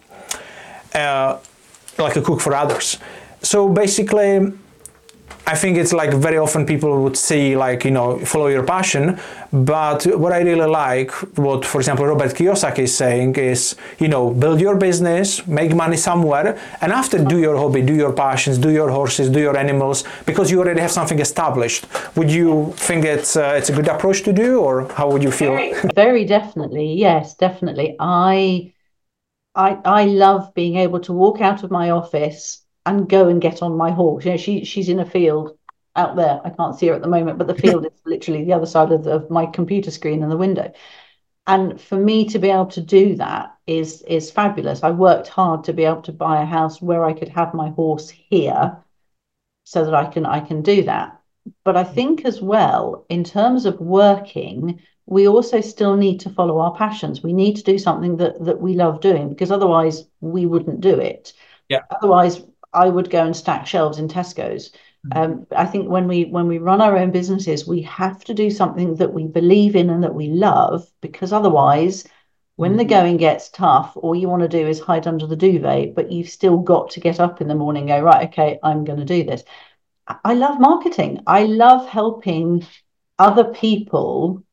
Uh, 0.94 1.38
like 1.96 2.16
a 2.16 2.20
cook 2.20 2.42
for 2.42 2.54
others. 2.54 2.98
So 3.40 3.66
basically, 3.66 4.52
I 5.48 5.54
think 5.54 5.78
it's 5.78 5.92
like 5.92 6.12
very 6.12 6.38
often 6.38 6.66
people 6.66 7.02
would 7.04 7.16
say 7.16 7.56
like 7.56 7.84
you 7.84 7.92
know 7.92 8.18
follow 8.18 8.48
your 8.48 8.64
passion, 8.64 9.18
but 9.52 10.04
what 10.18 10.32
I 10.32 10.40
really 10.40 10.66
like, 10.66 11.12
what 11.38 11.64
for 11.64 11.78
example 11.80 12.04
Robert 12.04 12.32
Kiyosaki 12.34 12.80
is 12.80 12.96
saying 12.96 13.36
is 13.36 13.76
you 14.00 14.08
know 14.08 14.30
build 14.30 14.60
your 14.60 14.76
business, 14.76 15.46
make 15.46 15.72
money 15.72 15.96
somewhere, 15.96 16.58
and 16.80 16.92
after 16.92 17.22
do 17.22 17.38
your 17.38 17.56
hobby, 17.56 17.82
do 17.82 17.94
your 17.94 18.12
passions, 18.12 18.58
do 18.58 18.70
your 18.70 18.90
horses, 18.90 19.30
do 19.30 19.38
your 19.38 19.56
animals, 19.56 20.02
because 20.26 20.50
you 20.50 20.58
already 20.58 20.80
have 20.80 20.90
something 20.90 21.20
established. 21.20 21.86
Would 22.16 22.30
you 22.30 22.72
think 22.76 23.04
it's 23.04 23.36
uh, 23.36 23.54
it's 23.56 23.70
a 23.70 23.72
good 23.72 23.86
approach 23.86 24.22
to 24.24 24.32
do, 24.32 24.60
or 24.60 24.88
how 24.94 25.08
would 25.12 25.22
you 25.22 25.30
feel? 25.30 25.52
Very, 25.52 25.74
very 25.94 26.24
definitely, 26.24 26.94
yes, 26.94 27.36
definitely. 27.36 27.94
I 28.00 28.72
I 29.54 29.78
I 29.84 30.04
love 30.06 30.52
being 30.54 30.76
able 30.76 30.98
to 31.00 31.12
walk 31.12 31.40
out 31.40 31.62
of 31.62 31.70
my 31.70 31.90
office 31.90 32.65
and 32.86 33.08
go 33.08 33.28
and 33.28 33.42
get 33.42 33.62
on 33.62 33.76
my 33.76 33.90
horse. 33.90 34.24
You 34.24 34.30
know, 34.32 34.36
she 34.36 34.64
she's 34.64 34.88
in 34.88 35.00
a 35.00 35.04
field 35.04 35.58
out 35.96 36.16
there. 36.16 36.40
I 36.44 36.50
can't 36.50 36.78
see 36.78 36.86
her 36.86 36.94
at 36.94 37.02
the 37.02 37.08
moment, 37.08 37.38
but 37.38 37.48
the 37.48 37.54
field 37.54 37.84
is 37.84 37.92
literally 38.06 38.44
the 38.44 38.52
other 38.52 38.66
side 38.66 38.92
of, 38.92 39.04
the, 39.04 39.12
of 39.12 39.30
my 39.30 39.46
computer 39.46 39.90
screen 39.90 40.22
and 40.22 40.30
the 40.30 40.36
window. 40.36 40.72
And 41.46 41.80
for 41.80 41.96
me 41.96 42.28
to 42.28 42.38
be 42.38 42.50
able 42.50 42.66
to 42.66 42.80
do 42.80 43.16
that 43.16 43.54
is 43.66 44.02
is 44.02 44.30
fabulous. 44.30 44.82
I 44.82 44.90
worked 44.92 45.28
hard 45.28 45.64
to 45.64 45.72
be 45.72 45.84
able 45.84 46.02
to 46.02 46.12
buy 46.12 46.42
a 46.42 46.46
house 46.46 46.80
where 46.80 47.04
I 47.04 47.12
could 47.12 47.28
have 47.28 47.54
my 47.54 47.70
horse 47.70 48.08
here, 48.08 48.78
so 49.64 49.84
that 49.84 49.94
I 49.94 50.06
can 50.06 50.24
I 50.24 50.40
can 50.40 50.62
do 50.62 50.84
that. 50.84 51.20
But 51.64 51.76
I 51.76 51.84
mm-hmm. 51.84 51.94
think 51.94 52.24
as 52.24 52.40
well, 52.40 53.04
in 53.08 53.22
terms 53.22 53.64
of 53.64 53.80
working, 53.80 54.80
we 55.06 55.28
also 55.28 55.60
still 55.60 55.96
need 55.96 56.18
to 56.20 56.30
follow 56.30 56.58
our 56.58 56.74
passions. 56.74 57.22
We 57.22 57.32
need 57.32 57.56
to 57.56 57.62
do 57.62 57.78
something 57.78 58.16
that 58.16 58.44
that 58.44 58.60
we 58.60 58.74
love 58.74 59.00
doing 59.00 59.28
because 59.28 59.52
otherwise 59.52 60.04
we 60.20 60.46
wouldn't 60.46 60.80
do 60.80 60.98
it. 60.98 61.32
Yeah. 61.68 61.80
Otherwise, 61.90 62.42
I 62.76 62.88
would 62.88 63.10
go 63.10 63.24
and 63.24 63.34
stack 63.34 63.66
shelves 63.66 63.98
in 63.98 64.08
Tesco's. 64.08 64.70
Mm. 65.06 65.16
Um, 65.16 65.46
I 65.56 65.66
think 65.66 65.88
when 65.88 66.06
we 66.06 66.26
when 66.26 66.46
we 66.46 66.58
run 66.58 66.80
our 66.80 66.96
own 66.96 67.10
businesses, 67.10 67.66
we 67.66 67.82
have 67.82 68.22
to 68.24 68.34
do 68.34 68.50
something 68.50 68.96
that 68.96 69.12
we 69.12 69.26
believe 69.26 69.74
in 69.74 69.90
and 69.90 70.04
that 70.04 70.14
we 70.14 70.28
love, 70.28 70.86
because 71.00 71.32
otherwise, 71.32 72.06
when 72.56 72.76
the 72.76 72.84
mm. 72.84 72.88
going 72.88 73.16
gets 73.16 73.48
tough, 73.48 73.96
all 73.96 74.14
you 74.14 74.28
want 74.28 74.42
to 74.42 74.48
do 74.48 74.66
is 74.66 74.78
hide 74.80 75.06
under 75.06 75.26
the 75.26 75.36
duvet, 75.36 75.94
but 75.94 76.12
you've 76.12 76.28
still 76.28 76.58
got 76.58 76.90
to 76.90 77.00
get 77.00 77.18
up 77.18 77.40
in 77.40 77.48
the 77.48 77.54
morning 77.54 77.90
and 77.90 78.00
go, 78.00 78.04
right, 78.04 78.28
okay, 78.28 78.58
I'm 78.62 78.84
going 78.84 78.98
to 78.98 79.04
do 79.04 79.24
this. 79.24 79.42
I 80.24 80.34
love 80.34 80.60
marketing. 80.60 81.22
I 81.26 81.44
love 81.44 81.88
helping 81.88 82.64
other 83.18 83.44
people. 83.52 84.44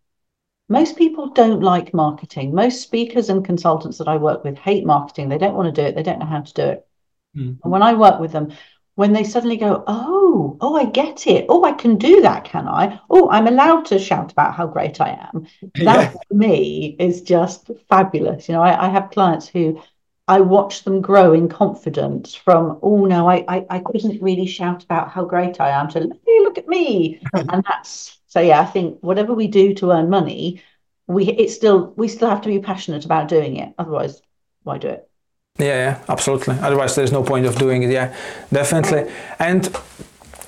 Most 0.68 0.98
people 0.98 1.30
don't 1.30 1.62
like 1.62 1.94
marketing. 1.94 2.56
Most 2.56 2.82
speakers 2.82 3.30
and 3.30 3.46
consultants 3.46 3.98
that 4.00 4.08
I 4.08 4.18
work 4.18 4.44
with 4.44 4.58
hate 4.58 4.86
marketing. 4.86 5.30
They 5.30 5.38
don't 5.38 5.56
want 5.56 5.74
to 5.74 5.82
do 5.82 5.88
it. 5.88 5.96
They 5.96 6.04
don't 6.04 6.20
know 6.20 6.26
how 6.26 6.42
to 6.42 6.54
do 6.54 6.64
it. 6.64 6.88
Mm. 7.36 7.60
And 7.64 7.72
when 7.72 7.84
I 7.84 7.94
work 7.94 8.20
with 8.20 8.32
them, 8.32 8.52
when 8.96 9.14
they 9.14 9.24
suddenly 9.24 9.58
go, 9.58 9.84
oh, 9.88 10.58
oh, 10.62 10.76
I 10.76 10.86
get 10.86 11.26
it. 11.26 11.46
Oh, 11.50 11.64
I 11.64 11.72
can 11.72 11.98
do 11.98 12.22
that, 12.22 12.44
can 12.46 12.68
I? 12.68 13.00
Oh, 13.10 13.30
I'm 13.30 13.48
allowed 13.48 13.86
to 13.86 13.98
shout 13.98 14.32
about 14.32 14.54
how 14.54 14.68
great 14.68 15.02
I 15.02 15.30
am. 15.34 15.48
That 15.84 16.02
yeah. 16.02 16.10
for 16.10 16.34
me 16.34 16.96
is 17.00 17.22
just 17.22 17.72
fabulous. 17.90 18.48
You 18.48 18.54
know, 18.54 18.62
I, 18.62 18.88
I, 18.88 18.90
have 18.90 19.10
clients 19.10 19.48
who 19.48 19.82
I 20.28 20.42
watch 20.42 20.84
them 20.84 21.02
grow 21.02 21.34
in 21.34 21.50
confidence 21.50 22.36
from, 22.36 22.80
oh 22.84 23.06
no, 23.06 23.28
I, 23.28 23.44
I, 23.48 23.66
I 23.70 23.80
couldn't 23.80 24.22
really 24.22 24.46
shout 24.46 24.84
about 24.84 25.10
how 25.10 25.26
great 25.26 25.60
I 25.60 25.70
am 25.70 25.90
to 25.90 26.00
hey, 26.00 26.40
look 26.42 26.60
at 26.60 26.68
me. 26.68 27.20
and 27.34 27.64
that's 27.68 28.20
so 28.28 28.40
yeah, 28.42 28.62
I 28.62 28.66
think 28.66 29.00
whatever 29.02 29.34
we 29.34 29.48
do 29.48 29.74
to 29.76 29.92
earn 29.92 30.10
money, 30.10 30.62
we 31.08 31.26
it's 31.26 31.54
still 31.54 31.94
we 31.98 32.08
still 32.08 32.30
have 32.30 32.42
to 32.42 32.50
be 32.50 32.60
passionate 32.60 33.06
about 33.06 33.28
doing 33.28 33.58
it. 33.58 33.74
Otherwise, 33.78 34.22
why 34.64 34.78
do 34.78 34.88
it? 34.88 35.10
Yeah, 35.60 35.66
yeah, 35.66 36.04
absolutely. 36.10 36.56
Otherwise, 36.62 36.96
there's 36.96 37.12
no 37.12 37.22
point 37.22 37.46
of 37.46 37.56
doing 37.58 37.84
it. 37.84 37.92
Yeah, 37.92 38.16
definitely. 38.52 39.12
And 39.38 39.70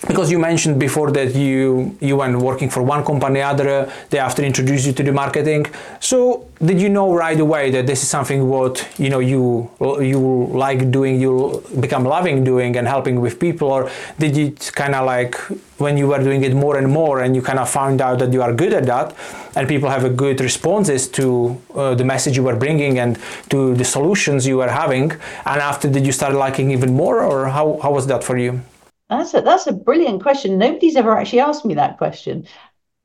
because 0.08 0.30
you 0.32 0.40
mentioned 0.40 0.80
before 0.80 1.12
that 1.12 1.36
you 1.36 1.98
you 2.00 2.16
went 2.18 2.38
working 2.38 2.70
for 2.70 2.84
one 2.84 3.04
company 3.04 3.42
other 3.42 3.92
they 4.10 4.20
after 4.20 4.44
introduced 4.44 4.86
you 4.86 4.94
to 4.94 5.04
the 5.04 5.12
marketing. 5.12 5.66
So 6.00 6.46
did 6.64 6.80
you 6.80 6.90
know 6.90 7.14
right 7.14 7.40
away 7.40 7.72
that 7.72 7.88
this 7.88 8.04
is 8.04 8.10
something 8.10 8.48
what 8.48 8.88
you 8.98 9.10
know 9.10 9.20
you 9.20 9.70
you 10.12 10.50
like 10.52 10.92
doing 10.92 11.20
you 11.20 11.64
become 11.80 12.04
loving 12.04 12.44
doing 12.44 12.76
and 12.78 12.88
helping 12.88 13.20
with 13.20 13.40
people? 13.40 13.70
Or 13.70 13.90
did 14.20 14.38
you 14.38 14.52
kind 14.74 14.96
of 14.96 15.06
like 15.06 15.36
when 15.78 15.98
you 15.98 16.08
were 16.08 16.24
doing 16.24 16.44
it 16.44 16.54
more 16.54 16.78
and 16.78 16.90
more 16.90 17.22
and 17.22 17.36
you 17.36 17.42
kind 17.42 17.60
of 17.60 17.70
found 17.70 18.02
out 18.02 18.20
that 18.20 18.32
you 18.32 18.42
are 18.42 18.54
good 18.54 18.74
at 18.74 18.86
that 18.86 19.16
and 19.56 19.68
people 19.68 19.90
have 19.90 20.06
a 20.06 20.10
good 20.10 20.40
responses 20.40 21.08
to 21.10 21.60
uh, 21.76 21.94
the 21.96 22.04
message 22.04 22.38
you 22.38 22.44
were 22.44 22.56
bringing 22.56 23.00
and 23.00 23.18
to 23.50 23.76
the 23.76 23.84
solutions 23.84 24.48
you 24.48 24.58
were 24.58 24.70
having 24.70 25.12
and 25.12 25.60
after 25.62 25.90
did 25.90 26.06
you 26.06 26.14
start 26.14 26.34
liking 26.34 26.72
even 26.72 26.94
more 26.94 27.22
or 27.24 27.48
how, 27.48 27.78
how 27.84 27.92
was 27.92 28.08
that 28.08 28.24
for 28.24 28.38
you 28.38 28.62
that's 29.10 29.34
a 29.34 29.42
that's 29.42 29.68
a 29.68 29.74
brilliant 29.74 30.22
question. 30.22 30.58
Nobody's 30.58 30.96
ever 30.96 31.16
actually 31.18 31.42
asked 31.42 31.66
me 31.66 31.76
that 31.76 31.98
question. 31.98 32.48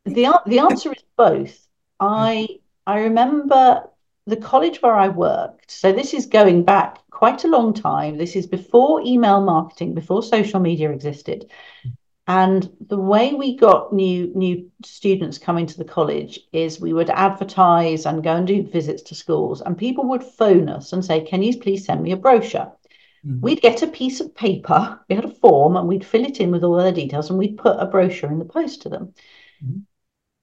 The 0.04 0.40
the 0.46 0.58
answer 0.60 0.92
is 0.92 1.04
both. 1.16 1.66
Hmm. 2.00 2.06
I 2.06 2.48
I 2.86 3.00
remember 3.00 3.84
the 4.26 4.36
college 4.36 4.80
where 4.82 4.94
I 4.94 5.08
worked. 5.08 5.70
So 5.70 5.92
this 5.92 6.14
is 6.14 6.26
going 6.26 6.64
back 6.64 6.98
quite 7.10 7.44
a 7.44 7.48
long 7.48 7.74
time. 7.74 8.16
This 8.16 8.36
is 8.36 8.46
before 8.46 9.02
email 9.02 9.40
marketing, 9.40 9.94
before 9.94 10.22
social 10.22 10.60
media 10.60 10.90
existed. 10.90 11.50
Hmm. 11.82 11.90
And 12.26 12.70
the 12.86 12.98
way 12.98 13.32
we 13.34 13.56
got 13.56 13.92
new 13.92 14.30
new 14.34 14.70
students 14.84 15.36
coming 15.36 15.66
to 15.66 15.76
the 15.76 15.84
college 15.84 16.38
is 16.52 16.80
we 16.80 16.92
would 16.92 17.10
advertise 17.10 18.06
and 18.06 18.22
go 18.22 18.36
and 18.36 18.46
do 18.46 18.62
visits 18.62 19.02
to 19.02 19.14
schools, 19.14 19.60
and 19.60 19.76
people 19.76 20.04
would 20.04 20.22
phone 20.22 20.68
us 20.68 20.92
and 20.92 21.04
say, 21.04 21.22
"Can 21.22 21.42
you 21.42 21.58
please 21.58 21.84
send 21.84 22.02
me 22.02 22.12
a 22.12 22.16
brochure?" 22.16 22.72
Mm-hmm. 23.26 23.40
We'd 23.40 23.60
get 23.60 23.82
a 23.82 23.86
piece 23.86 24.20
of 24.20 24.34
paper, 24.34 25.00
we 25.08 25.14
had 25.14 25.24
a 25.24 25.30
form, 25.30 25.76
and 25.76 25.86
we'd 25.86 26.04
fill 26.04 26.24
it 26.24 26.40
in 26.40 26.50
with 26.50 26.64
all 26.64 26.76
their 26.76 26.92
details, 26.92 27.30
and 27.30 27.38
we'd 27.38 27.58
put 27.58 27.78
a 27.78 27.86
brochure 27.86 28.30
in 28.30 28.38
the 28.38 28.44
post 28.44 28.82
to 28.82 28.88
them. 28.88 29.14
Mm-hmm. 29.64 29.80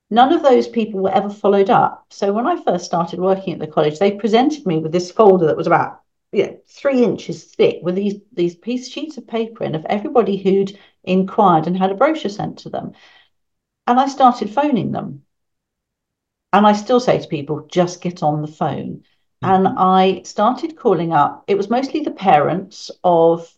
None 0.09 0.33
of 0.33 0.43
those 0.43 0.67
people 0.67 1.01
were 1.01 1.13
ever 1.13 1.29
followed 1.29 1.69
up. 1.69 2.05
So 2.11 2.31
when 2.31 2.47
I 2.47 2.61
first 2.63 2.85
started 2.85 3.19
working 3.19 3.53
at 3.53 3.59
the 3.59 3.67
college, 3.67 3.99
they 3.99 4.11
presented 4.11 4.65
me 4.65 4.77
with 4.77 4.91
this 4.91 5.11
folder 5.11 5.47
that 5.47 5.57
was 5.57 5.67
about 5.67 6.01
yeah, 6.31 6.51
three 6.67 7.03
inches 7.03 7.43
thick 7.43 7.79
with 7.81 7.95
these 7.95 8.15
these 8.33 8.55
piece 8.55 8.89
sheets 8.89 9.17
of 9.17 9.27
paper 9.27 9.63
in 9.63 9.75
of 9.75 9.85
everybody 9.85 10.37
who'd 10.37 10.77
inquired 11.03 11.67
and 11.67 11.77
had 11.77 11.91
a 11.91 11.95
brochure 11.95 12.29
sent 12.29 12.59
to 12.59 12.69
them. 12.69 12.93
And 13.85 13.99
I 13.99 14.07
started 14.07 14.49
phoning 14.49 14.91
them. 14.91 15.23
And 16.51 16.65
I 16.65 16.73
still 16.73 16.99
say 16.99 17.19
to 17.19 17.27
people, 17.27 17.67
just 17.69 18.01
get 18.01 18.23
on 18.23 18.41
the 18.41 18.47
phone. 18.47 19.03
And 19.41 19.67
mm-hmm. 19.67 19.77
I 19.77 20.21
started 20.25 20.77
calling 20.77 21.13
up, 21.13 21.43
it 21.47 21.55
was 21.55 21.69
mostly 21.69 22.01
the 22.01 22.11
parents 22.11 22.89
of 23.03 23.51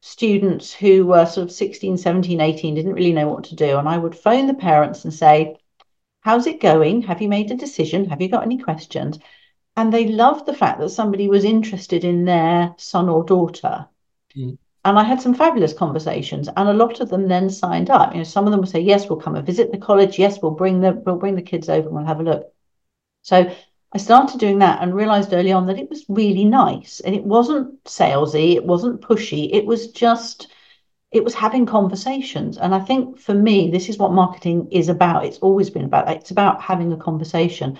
students 0.00 0.72
who 0.72 1.06
were 1.06 1.24
sort 1.24 1.46
of 1.46 1.52
16, 1.52 1.96
17, 1.96 2.40
18, 2.40 2.74
didn't 2.74 2.92
really 2.92 3.12
know 3.12 3.28
what 3.28 3.44
to 3.44 3.54
do. 3.54 3.78
And 3.78 3.88
I 3.88 3.96
would 3.96 4.14
phone 4.14 4.46
the 4.46 4.54
parents 4.54 5.04
and 5.04 5.14
say, 5.14 5.56
How's 6.20 6.46
it 6.46 6.60
going? 6.60 7.02
Have 7.02 7.20
you 7.20 7.28
made 7.28 7.50
a 7.50 7.54
decision? 7.54 8.08
Have 8.08 8.22
you 8.22 8.30
got 8.30 8.44
any 8.44 8.58
questions? 8.58 9.18
And 9.76 9.92
they 9.92 10.08
loved 10.08 10.46
the 10.46 10.54
fact 10.54 10.80
that 10.80 10.88
somebody 10.88 11.28
was 11.28 11.44
interested 11.44 12.02
in 12.02 12.24
their 12.24 12.74
son 12.78 13.10
or 13.10 13.24
daughter. 13.24 13.86
Mm. 14.34 14.56
And 14.86 14.98
I 14.98 15.02
had 15.02 15.20
some 15.20 15.34
fabulous 15.34 15.72
conversations, 15.72 16.48
and 16.48 16.68
a 16.68 16.74
lot 16.74 17.00
of 17.00 17.08
them 17.08 17.28
then 17.28 17.50
signed 17.50 17.90
up. 17.90 18.12
You 18.12 18.18
know, 18.18 18.24
some 18.24 18.46
of 18.46 18.52
them 18.52 18.60
would 18.60 18.68
say, 18.68 18.80
"Yes, 18.80 19.08
we'll 19.08 19.20
come 19.20 19.34
and 19.34 19.44
visit 19.44 19.72
the 19.72 19.78
college. 19.78 20.18
Yes, 20.18 20.40
we'll 20.40 20.52
bring 20.52 20.80
the 20.80 20.92
we'll 20.92 21.16
bring 21.16 21.34
the 21.34 21.42
kids 21.42 21.68
over 21.68 21.88
and 21.88 21.96
we'll 21.96 22.06
have 22.06 22.20
a 22.20 22.22
look." 22.22 22.52
So 23.22 23.50
I 23.94 23.98
started 23.98 24.40
doing 24.40 24.58
that 24.58 24.82
and 24.82 24.92
realized 24.92 25.32
early 25.32 25.52
on 25.52 25.66
that 25.68 25.78
it 25.78 25.88
was 25.88 26.04
really 26.08 26.44
nice 26.44 26.98
and 26.98 27.14
it 27.14 27.22
wasn't 27.22 27.84
salesy, 27.84 28.56
it 28.56 28.66
wasn't 28.66 29.00
pushy, 29.00 29.50
it 29.52 29.64
was 29.64 29.92
just 29.92 30.48
it 31.12 31.22
was 31.22 31.34
having 31.34 31.64
conversations. 31.64 32.58
And 32.58 32.74
I 32.74 32.80
think 32.80 33.20
for 33.20 33.34
me, 33.34 33.70
this 33.70 33.88
is 33.88 33.96
what 33.96 34.10
marketing 34.10 34.66
is 34.72 34.88
about. 34.88 35.24
It's 35.24 35.38
always 35.38 35.70
been 35.70 35.84
about 35.84 36.10
it's 36.10 36.32
about 36.32 36.60
having 36.60 36.92
a 36.92 36.96
conversation, 36.96 37.78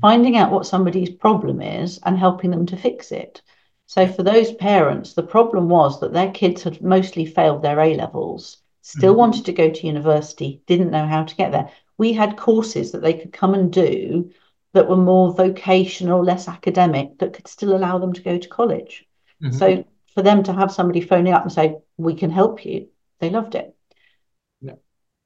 finding 0.00 0.36
out 0.36 0.52
what 0.52 0.66
somebody's 0.66 1.10
problem 1.10 1.60
is 1.60 1.98
and 2.04 2.16
helping 2.16 2.52
them 2.52 2.66
to 2.66 2.76
fix 2.76 3.10
it. 3.10 3.42
So 3.86 4.06
for 4.06 4.22
those 4.22 4.52
parents, 4.52 5.14
the 5.14 5.24
problem 5.24 5.68
was 5.68 5.98
that 5.98 6.12
their 6.12 6.30
kids 6.30 6.62
had 6.62 6.80
mostly 6.80 7.26
failed 7.26 7.62
their 7.62 7.80
A 7.80 7.96
levels, 7.96 8.58
still 8.82 9.14
mm-hmm. 9.14 9.18
wanted 9.18 9.46
to 9.46 9.52
go 9.52 9.68
to 9.68 9.86
university, 9.86 10.62
didn't 10.66 10.92
know 10.92 11.06
how 11.06 11.24
to 11.24 11.34
get 11.34 11.50
there. 11.50 11.70
We 11.98 12.12
had 12.12 12.36
courses 12.36 12.92
that 12.92 13.02
they 13.02 13.14
could 13.14 13.32
come 13.32 13.54
and 13.54 13.72
do 13.72 14.30
that 14.72 14.88
were 14.88 14.96
more 14.96 15.32
vocational, 15.34 16.22
less 16.22 16.48
academic, 16.48 17.18
that 17.18 17.32
could 17.32 17.48
still 17.48 17.74
allow 17.76 17.98
them 17.98 18.12
to 18.12 18.22
go 18.22 18.38
to 18.38 18.48
college. 18.48 19.06
Mm-hmm. 19.42 19.56
So 19.56 19.84
for 20.14 20.22
them 20.22 20.42
to 20.44 20.52
have 20.52 20.72
somebody 20.72 21.00
phoning 21.00 21.32
up 21.32 21.42
and 21.42 21.52
say, 21.52 21.76
"We 21.96 22.14
can 22.14 22.30
help 22.30 22.64
you," 22.64 22.88
they 23.20 23.30
loved 23.30 23.54
it. 23.54 23.74
Yeah. 24.60 24.74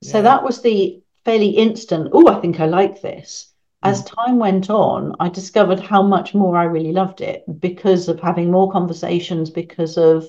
Yeah. 0.00 0.10
So 0.12 0.22
that 0.22 0.42
was 0.42 0.62
the 0.62 1.02
fairly 1.24 1.50
instant. 1.50 2.10
Oh, 2.12 2.28
I 2.28 2.40
think 2.40 2.60
I 2.60 2.66
like 2.66 3.00
this. 3.00 3.52
As 3.82 4.02
mm. 4.02 4.14
time 4.14 4.38
went 4.38 4.68
on, 4.68 5.16
I 5.20 5.28
discovered 5.28 5.80
how 5.80 6.02
much 6.02 6.34
more 6.34 6.56
I 6.56 6.64
really 6.64 6.92
loved 6.92 7.20
it 7.20 7.44
because 7.60 8.08
of 8.08 8.20
having 8.20 8.50
more 8.50 8.70
conversations, 8.70 9.50
because 9.50 9.96
of 9.96 10.28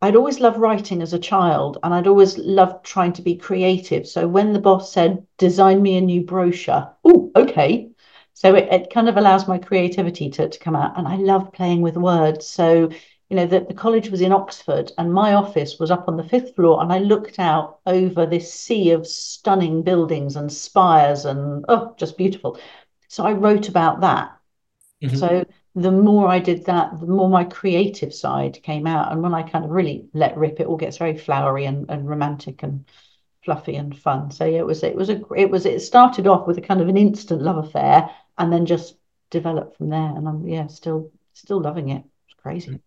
I'd 0.00 0.16
always 0.16 0.38
loved 0.38 0.58
writing 0.58 1.02
as 1.02 1.12
a 1.12 1.18
child 1.18 1.78
and 1.82 1.92
I'd 1.92 2.06
always 2.06 2.38
loved 2.38 2.84
trying 2.84 3.12
to 3.14 3.22
be 3.22 3.34
creative. 3.34 4.06
So 4.06 4.28
when 4.28 4.52
the 4.52 4.60
boss 4.60 4.92
said, 4.92 5.26
design 5.38 5.82
me 5.82 5.96
a 5.96 6.00
new 6.00 6.22
brochure, 6.22 6.92
oh, 7.04 7.32
okay. 7.34 7.90
So 8.32 8.54
it, 8.54 8.72
it 8.72 8.90
kind 8.90 9.08
of 9.08 9.16
allows 9.16 9.48
my 9.48 9.58
creativity 9.58 10.30
to, 10.30 10.48
to 10.48 10.58
come 10.60 10.76
out. 10.76 10.96
And 10.96 11.08
I 11.08 11.16
love 11.16 11.52
playing 11.52 11.80
with 11.80 11.96
words. 11.96 12.46
So, 12.46 12.90
you 13.28 13.36
know, 13.36 13.46
the, 13.46 13.60
the 13.60 13.74
college 13.74 14.10
was 14.10 14.20
in 14.20 14.30
Oxford 14.30 14.92
and 14.96 15.12
my 15.12 15.34
office 15.34 15.80
was 15.80 15.90
up 15.90 16.06
on 16.06 16.16
the 16.16 16.22
fifth 16.22 16.54
floor 16.54 16.80
and 16.80 16.92
I 16.92 17.00
looked 17.00 17.40
out 17.40 17.80
over 17.84 18.24
this 18.24 18.54
sea 18.54 18.92
of 18.92 19.04
stunning 19.04 19.82
buildings 19.82 20.36
and 20.36 20.52
spires 20.52 21.24
and, 21.24 21.64
oh, 21.68 21.96
just 21.98 22.16
beautiful. 22.16 22.60
So 23.08 23.24
I 23.24 23.32
wrote 23.32 23.68
about 23.68 24.02
that. 24.02 24.36
Mm-hmm. 25.02 25.16
So 25.16 25.44
the 25.82 25.92
more 25.92 26.28
I 26.28 26.38
did 26.38 26.64
that, 26.66 26.98
the 26.98 27.06
more 27.06 27.28
my 27.28 27.44
creative 27.44 28.12
side 28.12 28.62
came 28.62 28.86
out. 28.86 29.12
And 29.12 29.22
when 29.22 29.34
I 29.34 29.42
kind 29.42 29.64
of 29.64 29.70
really 29.70 30.06
let 30.12 30.36
rip, 30.36 30.60
it 30.60 30.66
all 30.66 30.76
gets 30.76 30.98
very 30.98 31.16
flowery 31.16 31.66
and, 31.66 31.88
and 31.88 32.08
romantic 32.08 32.62
and 32.62 32.84
fluffy 33.44 33.76
and 33.76 33.96
fun. 33.96 34.30
So 34.30 34.44
yeah, 34.44 34.58
it 34.58 34.66
was 34.66 34.82
it 34.82 34.94
was 34.94 35.08
a 35.08 35.22
it 35.36 35.50
was 35.50 35.66
it 35.66 35.80
started 35.80 36.26
off 36.26 36.46
with 36.46 36.58
a 36.58 36.60
kind 36.60 36.80
of 36.80 36.88
an 36.88 36.96
instant 36.96 37.42
love 37.42 37.58
affair 37.58 38.10
and 38.38 38.52
then 38.52 38.66
just 38.66 38.96
developed 39.30 39.76
from 39.76 39.90
there. 39.90 40.12
And 40.16 40.28
I'm 40.28 40.46
yeah, 40.46 40.66
still 40.66 41.12
still 41.34 41.60
loving 41.60 41.90
it. 41.90 42.02
It's 42.26 42.40
crazy. 42.40 42.80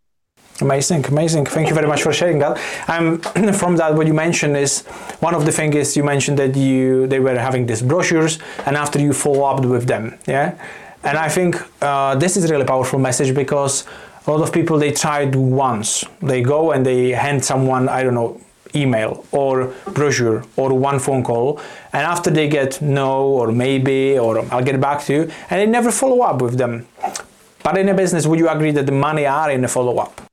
Amazing, 0.59 1.05
amazing. 1.07 1.45
Thank 1.45 1.69
you 1.69 1.73
very 1.73 1.87
much 1.87 2.03
for 2.03 2.13
sharing 2.13 2.39
that. 2.39 2.59
Um, 2.87 3.19
from 3.53 3.77
that, 3.77 3.95
what 3.95 4.05
you 4.05 4.13
mentioned 4.13 4.55
is 4.57 4.81
one 5.19 5.33
of 5.33 5.45
the 5.45 5.51
things 5.51 5.75
is 5.75 5.97
you 5.97 6.03
mentioned 6.03 6.37
that 6.39 6.55
you 6.55 7.07
they 7.07 7.19
were 7.19 7.37
having 7.37 7.65
these 7.65 7.81
brochures, 7.81 8.37
and 8.65 8.75
after 8.75 8.99
you 8.99 9.13
follow 9.13 9.43
up 9.43 9.65
with 9.65 9.87
them, 9.87 10.19
yeah. 10.27 10.55
And 11.03 11.17
I 11.17 11.29
think 11.29 11.55
uh, 11.81 12.15
this 12.15 12.37
is 12.37 12.49
really 12.51 12.65
powerful 12.65 12.99
message 12.99 13.33
because 13.33 13.85
a 14.27 14.31
lot 14.31 14.41
of 14.41 14.53
people 14.53 14.77
they 14.77 14.91
try 14.91 15.21
it 15.21 15.35
once. 15.35 16.03
They 16.21 16.41
go 16.41 16.71
and 16.71 16.85
they 16.85 17.09
hand 17.09 17.43
someone, 17.43 17.89
I 17.89 18.03
don't 18.03 18.13
know, 18.13 18.39
email 18.75 19.25
or 19.31 19.73
brochure 19.93 20.43
or 20.55 20.73
one 20.73 20.99
phone 20.99 21.23
call 21.23 21.59
and 21.91 22.03
after 22.03 22.29
they 22.29 22.47
get 22.47 22.81
no 22.81 23.27
or 23.27 23.51
maybe 23.51 24.17
or 24.17 24.39
I'll 24.53 24.63
get 24.63 24.79
back 24.79 25.03
to 25.05 25.13
you 25.13 25.21
and 25.49 25.59
they 25.59 25.65
never 25.65 25.91
follow 25.91 26.21
up 26.21 26.41
with 26.41 26.57
them. 26.57 26.87
But 27.63 27.77
in 27.77 27.89
a 27.89 27.93
business, 27.93 28.25
would 28.25 28.39
you 28.39 28.49
agree 28.49 28.71
that 28.71 28.85
the 28.85 28.91
money 28.91 29.25
are 29.25 29.51
in 29.51 29.61
the 29.61 29.67
follow 29.67 29.97
up? 29.97 30.30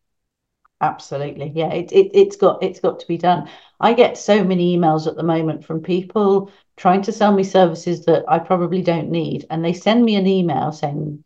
Absolutely. 0.81 1.51
Yeah, 1.55 1.73
it, 1.73 1.91
it, 1.93 2.11
it's 2.15 2.37
got 2.37 2.63
it's 2.63 2.81
got 2.81 3.01
to 3.01 3.09
be 3.09 3.19
done. 3.19 3.49
I 3.81 3.95
get 3.95 4.17
so 4.17 4.45
many 4.45 4.77
emails 4.77 5.07
at 5.09 5.17
the 5.17 5.23
moment 5.25 5.65
from 5.65 5.83
people 5.83 6.53
trying 6.77 7.03
to 7.03 7.13
sell 7.13 7.33
me 7.33 7.43
services 7.43 8.05
that 8.07 8.25
I 8.29 8.39
probably 8.39 8.83
don't 8.83 9.11
need. 9.11 9.47
And 9.51 9.65
they 9.65 9.73
send 9.73 10.05
me 10.05 10.15
an 10.15 10.27
email 10.29 10.71
saying, 10.71 11.25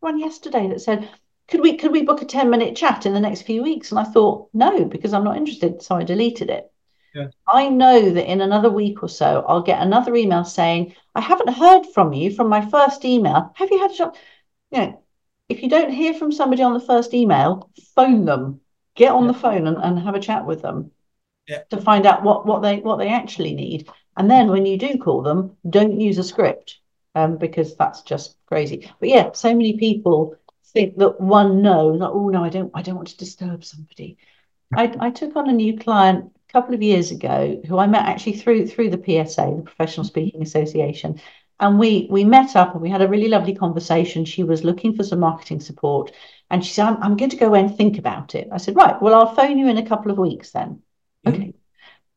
one 0.00 0.18
yesterday 0.18 0.68
that 0.68 0.80
said, 0.80 1.10
could 1.48 1.60
we 1.60 1.76
could 1.76 1.92
we 1.92 2.02
book 2.04 2.22
a 2.22 2.26
10 2.26 2.48
minute 2.50 2.76
chat 2.76 3.04
in 3.06 3.12
the 3.12 3.20
next 3.20 3.42
few 3.42 3.62
weeks? 3.62 3.90
And 3.90 3.98
I 3.98 4.04
thought, 4.04 4.48
no, 4.54 4.84
because 4.86 5.12
I'm 5.12 5.24
not 5.24 5.36
interested. 5.36 5.82
So 5.82 5.96
I 5.96 6.04
deleted 6.04 6.50
it. 6.50 6.70
Yeah. 7.14 7.28
I 7.46 7.68
know 7.68 8.10
that 8.10 8.30
in 8.30 8.40
another 8.40 8.70
week 8.70 9.02
or 9.02 9.08
so, 9.08 9.44
I'll 9.46 9.62
get 9.62 9.82
another 9.82 10.14
email 10.16 10.44
saying, 10.44 10.94
I 11.14 11.20
haven't 11.20 11.50
heard 11.54 11.86
from 11.94 12.12
you 12.14 12.30
from 12.34 12.48
my 12.48 12.66
first 12.68 13.04
email. 13.04 13.52
Have 13.56 13.70
you 13.70 13.80
had 13.80 13.90
a 13.90 13.94
shot? 13.94 14.18
You 14.70 14.78
know, 14.78 15.03
if 15.48 15.62
you 15.62 15.68
don't 15.68 15.90
hear 15.90 16.14
from 16.14 16.32
somebody 16.32 16.62
on 16.62 16.74
the 16.74 16.80
first 16.80 17.14
email, 17.14 17.70
phone 17.94 18.24
them, 18.24 18.60
get 18.94 19.12
on 19.12 19.24
yeah. 19.24 19.32
the 19.32 19.38
phone 19.38 19.66
and, 19.66 19.76
and 19.76 19.98
have 19.98 20.14
a 20.14 20.20
chat 20.20 20.46
with 20.46 20.62
them 20.62 20.90
yeah. 21.46 21.62
to 21.70 21.80
find 21.80 22.06
out 22.06 22.22
what, 22.22 22.46
what 22.46 22.62
they 22.62 22.78
what 22.78 22.98
they 22.98 23.08
actually 23.08 23.54
need. 23.54 23.88
And 24.16 24.30
then 24.30 24.48
when 24.48 24.64
you 24.64 24.78
do 24.78 24.98
call 24.98 25.22
them, 25.22 25.56
don't 25.68 26.00
use 26.00 26.18
a 26.18 26.24
script 26.24 26.78
um, 27.14 27.36
because 27.36 27.76
that's 27.76 28.02
just 28.02 28.36
crazy. 28.46 28.90
But 29.00 29.08
yeah, 29.08 29.32
so 29.32 29.54
many 29.54 29.76
people 29.76 30.36
think 30.66 30.96
that 30.98 31.20
one 31.20 31.62
no, 31.62 31.88
like, 31.88 32.10
oh 32.12 32.28
no, 32.28 32.44
I 32.44 32.48
don't, 32.48 32.70
I 32.74 32.82
don't 32.82 32.96
want 32.96 33.08
to 33.08 33.16
disturb 33.16 33.64
somebody. 33.64 34.18
I, 34.76 34.94
I 34.98 35.10
took 35.10 35.36
on 35.36 35.48
a 35.48 35.52
new 35.52 35.78
client 35.78 36.32
a 36.48 36.52
couple 36.52 36.74
of 36.74 36.82
years 36.82 37.10
ago 37.10 37.60
who 37.66 37.78
I 37.78 37.86
met 37.86 38.06
actually 38.06 38.38
through 38.38 38.66
through 38.66 38.90
the 38.90 38.98
PSA, 39.26 39.54
the 39.56 39.62
Professional 39.62 40.04
Speaking 40.04 40.42
Association, 40.42 41.20
and 41.64 41.78
we 41.78 42.06
we 42.10 42.24
met 42.24 42.56
up 42.56 42.74
and 42.74 42.82
we 42.82 42.90
had 42.90 43.00
a 43.00 43.08
really 43.08 43.28
lovely 43.28 43.54
conversation. 43.54 44.26
She 44.26 44.44
was 44.44 44.64
looking 44.64 44.94
for 44.94 45.02
some 45.02 45.20
marketing 45.20 45.60
support, 45.60 46.12
and 46.50 46.64
she 46.64 46.74
said, 46.74 46.86
"I'm, 46.86 47.02
I'm 47.02 47.16
going 47.16 47.30
to 47.30 47.36
go 47.36 47.54
and 47.54 47.74
think 47.74 47.98
about 47.98 48.34
it." 48.34 48.48
I 48.52 48.58
said, 48.58 48.76
"Right, 48.76 49.00
well, 49.00 49.14
I'll 49.14 49.34
phone 49.34 49.58
you 49.58 49.68
in 49.68 49.78
a 49.78 49.86
couple 49.86 50.10
of 50.12 50.18
weeks 50.18 50.50
then." 50.50 50.82
Okay. 51.26 51.38
Mm-hmm. 51.38 51.50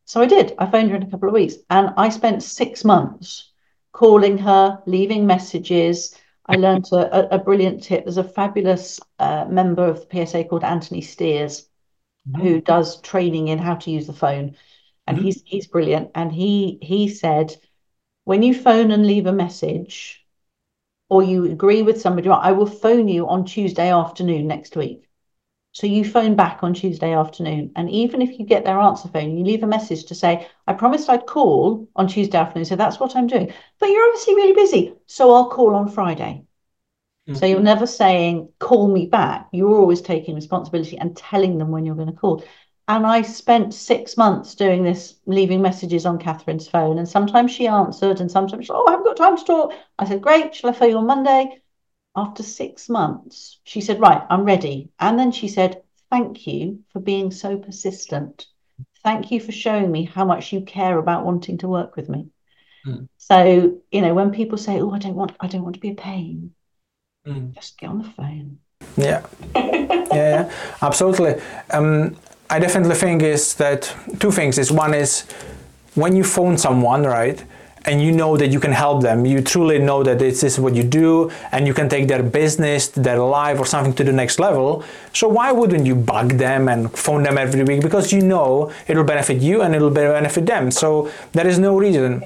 So 0.03 0.21
I 0.21 0.25
did. 0.25 0.53
I 0.57 0.65
phoned 0.65 0.89
her 0.89 0.97
in 0.97 1.03
a 1.03 1.09
couple 1.09 1.29
of 1.29 1.33
weeks 1.33 1.55
and 1.69 1.93
I 1.97 2.09
spent 2.09 2.43
six 2.43 2.85
months 2.85 3.51
calling 3.91 4.37
her, 4.37 4.81
leaving 4.85 5.25
messages. 5.25 6.15
I 6.45 6.55
learned 6.55 6.85
a, 6.93 7.35
a, 7.35 7.37
brilliant 7.39 7.83
tip. 7.83 8.05
There's 8.05 8.17
a 8.17 8.23
fabulous 8.23 9.01
uh, 9.19 9.45
member 9.49 9.85
of 9.85 10.07
the 10.07 10.25
PSA 10.25 10.45
called 10.45 10.63
Anthony 10.63 11.01
Steers, 11.01 11.67
mm-hmm. 12.29 12.41
who 12.41 12.61
does 12.61 13.01
training 13.01 13.49
in 13.49 13.59
how 13.59 13.75
to 13.75 13.91
use 13.91 14.07
the 14.07 14.13
phone, 14.13 14.55
and 15.07 15.17
mm-hmm. 15.17 15.25
he's 15.25 15.43
he's 15.45 15.67
brilliant. 15.67 16.11
And 16.15 16.31
he 16.31 16.79
he 16.81 17.09
said, 17.09 17.57
when 18.27 18.43
you 18.43 18.53
phone 18.53 18.91
and 18.91 19.07
leave 19.07 19.25
a 19.25 19.31
message, 19.31 20.22
or 21.07 21.24
you 21.24 21.46
agree 21.46 21.81
with 21.81 22.01
somebody, 22.01 22.27
I 22.27 22.51
will 22.51 22.65
phone 22.65 23.07
you 23.07 23.25
on 23.29 23.46
Tuesday 23.46 23.89
afternoon 23.89 24.48
next 24.48 24.75
week. 24.75 25.07
So 25.72 25.88
you 25.88 26.03
phone 26.03 26.36
back 26.36 26.62
on 26.62 26.74
Tuesday 26.74 27.13
afternoon. 27.13 27.72
And 27.77 27.89
even 27.89 28.22
if 28.22 28.38
you 28.38 28.46
get 28.46 28.65
their 28.65 28.81
answer 28.81 29.07
phone, 29.07 29.38
you 29.38 29.46
leave 29.46 29.63
a 29.63 29.67
message 29.67 30.03
to 30.07 30.15
say, 30.15 30.46
I 30.67 30.74
promised 30.74 31.10
I'd 31.10 31.25
call 31.25 31.88
on 31.96 32.10
Tuesday 32.10 32.38
afternoon. 32.38 32.65
So 32.65 32.75
that's 32.75 33.00
what 33.00 33.15
I'm 33.15 33.27
doing. 33.27 33.53
But 33.79 33.91
you're 33.91 34.05
obviously 34.10 34.36
really 34.36 34.53
busy. 34.53 34.93
So 35.05 35.34
I'll 35.34 35.50
call 35.50 35.74
on 35.74 35.88
Friday. 35.88 36.43
Mm-hmm. 37.29 37.39
So 37.39 37.46
you're 37.46 37.62
never 37.62 37.88
saying, 37.88 38.50
call 38.60 38.89
me 38.89 39.05
back. 39.05 39.48
You're 39.53 39.74
always 39.74 40.01
taking 40.01 40.36
responsibility 40.36 40.98
and 40.98 41.15
telling 41.15 41.60
them 41.60 41.72
when 41.72 41.86
you're 41.86 41.96
going 41.96 42.12
to 42.12 42.19
call. 42.19 42.43
And 42.89 43.06
I 43.06 43.22
spent 43.22 43.74
six 43.74 44.15
months 44.15 44.56
doing 44.56 44.84
this, 44.84 45.15
leaving 45.25 45.62
messages 45.62 46.06
on 46.06 46.20
Catherine's 46.20 46.70
phone. 46.70 46.98
And 47.00 47.08
sometimes 47.08 47.51
she 47.51 47.67
answered, 47.67 48.22
and 48.22 48.32
sometimes, 48.32 48.65
she, 48.65 48.72
oh, 48.72 48.86
I 48.88 48.91
haven't 48.91 49.06
got 49.06 49.17
time 49.17 49.38
to 49.38 49.44
talk. 49.44 49.74
I 50.00 50.06
said, 50.06 50.22
great. 50.22 50.56
Shall 50.56 50.70
I 50.70 50.74
phone 50.74 50.89
you 50.91 50.98
on 50.98 51.06
Monday? 51.06 51.62
after 52.17 52.41
six 52.41 52.89
months, 52.89 53.60
she 53.63 53.79
said, 53.79 54.01
Right, 54.01 54.22
I'm 54.29 54.44
ready. 54.44 54.89
And 55.00 55.17
then 55.17 55.32
she 55.32 55.48
said, 55.48 55.84
Thank 56.10 56.48
you 56.48 56.79
for 56.91 57.00
being 57.00 57.32
so 57.32 57.58
persistent. 57.58 58.48
Thank 59.03 59.32
you 59.32 59.39
for 59.39 59.51
showing 59.51 59.91
me 59.91 60.03
how 60.06 60.25
much 60.25 60.51
you 60.51 60.62
care 60.62 60.98
about 60.98 61.25
wanting 61.25 61.60
to 61.60 61.67
work 61.67 61.96
with 61.96 62.10
me. 62.10 62.27
Mm. 62.86 63.08
So, 63.17 63.79
you 63.91 64.01
know, 64.01 64.13
when 64.15 64.32
people 64.32 64.58
say, 64.58 64.82
Oh, 64.82 64.91
I 64.91 64.98
don't 64.98 65.15
want 65.15 65.34
I 65.39 65.48
don't 65.48 65.63
want 65.63 65.75
to 65.75 65.79
be 65.79 65.91
a 65.91 65.96
pain, 65.96 66.53
mm. 67.25 67.53
just 67.53 67.77
get 67.77 67.91
on 67.91 68.00
the 68.00 68.10
phone. 68.10 68.58
Yeah. 68.98 69.25
yeah, 69.56 70.06
yeah, 70.12 70.51
absolutely. 70.82 71.39
Um, 71.70 72.17
I 72.49 72.59
definitely 72.59 72.95
think 72.95 73.23
is 73.23 73.55
that 73.55 73.93
two 74.19 74.31
things 74.31 74.57
is 74.57 74.71
one 74.71 74.93
is 74.93 75.21
when 75.95 76.15
you 76.15 76.23
phone 76.23 76.57
someone, 76.57 77.03
right? 77.03 77.43
and 77.87 78.01
you 78.01 78.11
know 78.11 78.35
that 78.37 78.49
you 78.49 78.59
can 78.59 78.73
help 78.73 79.01
them. 79.01 79.25
You 79.25 79.41
truly 79.41 79.79
know 79.79 80.03
that 80.03 80.19
this 80.19 80.43
is 80.43 80.59
what 80.59 80.75
you 80.75 80.83
do 80.83 81.31
and 81.53 81.65
you 81.65 81.73
can 81.73 81.87
take 81.87 82.07
their 82.07 82.21
business, 82.21 82.89
their 82.89 83.19
life, 83.19 83.59
or 83.59 83.65
something 83.65 83.93
to 83.93 84.03
the 84.03 84.11
next 84.11 84.39
level. 84.39 84.83
So, 85.13 85.29
why 85.29 85.51
wouldn't 85.53 85.85
you 85.85 85.95
bug 85.95 86.33
them 86.33 86.67
and 86.67 86.91
phone 86.91 87.23
them 87.23 87.37
every 87.37 87.63
week? 87.63 87.81
Because 87.81 88.11
you 88.11 88.21
know 88.21 88.71
it'll 88.87 89.05
benefit 89.05 89.41
you 89.41 89.61
and 89.61 89.73
it'll 89.73 89.89
benefit 89.89 90.45
them. 90.45 90.69
So, 90.69 91.09
there 91.31 91.47
is 91.47 91.57
no 91.57 91.77
reason. 91.77 92.23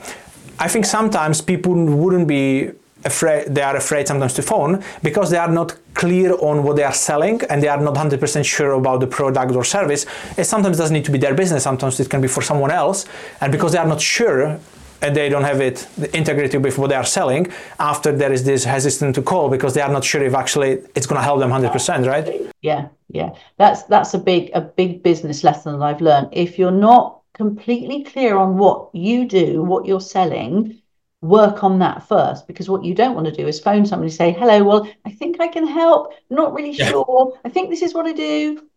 I 0.59 0.67
think 0.67 0.85
sometimes 0.85 1.41
people 1.41 1.73
wouldn't 1.73 2.27
be 2.27 2.71
afraid, 3.05 3.53
they 3.53 3.61
are 3.61 3.75
afraid 3.75 4.07
sometimes 4.07 4.33
to 4.35 4.41
phone 4.41 4.83
because 5.03 5.29
they 5.29 5.37
are 5.37 5.51
not 5.51 5.77
clear 5.93 6.33
on 6.39 6.63
what 6.63 6.75
they 6.75 6.83
are 6.83 6.93
selling 6.93 7.41
and 7.49 7.61
they 7.61 7.67
are 7.67 7.81
not 7.81 7.95
100% 7.95 8.45
sure 8.45 8.71
about 8.73 8.99
the 8.99 9.07
product 9.07 9.53
or 9.53 9.63
service. 9.63 10.05
It 10.37 10.45
sometimes 10.45 10.77
doesn't 10.77 10.93
need 10.93 11.05
to 11.05 11.11
be 11.11 11.17
their 11.17 11.35
business, 11.35 11.63
sometimes 11.63 11.99
it 11.99 12.09
can 12.09 12.21
be 12.21 12.27
for 12.27 12.41
someone 12.41 12.71
else. 12.71 13.05
And 13.41 13.51
because 13.51 13.71
they 13.73 13.77
are 13.77 13.87
not 13.87 14.01
sure, 14.01 14.59
and 15.01 15.15
they 15.15 15.29
don't 15.29 15.43
have 15.43 15.61
it 15.61 15.87
integrated 16.13 16.63
with 16.63 16.77
what 16.77 16.89
they 16.89 16.95
are 16.95 17.05
selling 17.05 17.51
after 17.79 18.11
there 18.11 18.31
is 18.31 18.43
this 18.43 18.63
hesitant 18.63 19.15
to 19.15 19.21
call 19.21 19.49
because 19.49 19.73
they 19.73 19.81
are 19.81 19.91
not 19.91 20.03
sure 20.03 20.23
if 20.23 20.33
actually 20.33 20.73
it's 20.95 21.07
going 21.07 21.19
to 21.19 21.23
help 21.23 21.39
them 21.39 21.49
100% 21.49 22.07
right 22.07 22.53
yeah 22.61 22.87
yeah 23.09 23.33
that's 23.57 23.83
that's 23.83 24.13
a 24.13 24.19
big 24.19 24.51
a 24.53 24.61
big 24.61 25.01
business 25.03 25.43
lesson 25.43 25.79
that 25.79 25.85
i've 25.85 26.01
learned 26.01 26.29
if 26.31 26.59
you're 26.59 26.71
not 26.71 27.21
completely 27.33 28.03
clear 28.03 28.37
on 28.37 28.57
what 28.57 28.93
you 28.93 29.27
do 29.27 29.63
what 29.63 29.85
you're 29.85 30.01
selling 30.01 30.80
work 31.21 31.63
on 31.63 31.79
that 31.79 32.07
first 32.07 32.47
because 32.47 32.67
what 32.67 32.83
you 32.83 32.95
don't 32.95 33.13
want 33.13 33.27
to 33.27 33.31
do 33.31 33.47
is 33.47 33.59
phone 33.59 33.85
somebody 33.85 34.07
and 34.07 34.15
say 34.15 34.31
hello 34.31 34.63
well 34.63 34.89
i 35.05 35.11
think 35.11 35.39
i 35.39 35.47
can 35.47 35.67
help 35.67 36.13
not 36.31 36.53
really 36.53 36.71
yeah. 36.71 36.89
sure 36.89 37.39
i 37.45 37.49
think 37.49 37.69
this 37.69 37.83
is 37.83 37.93
what 37.93 38.07
i 38.07 38.11
do 38.11 38.67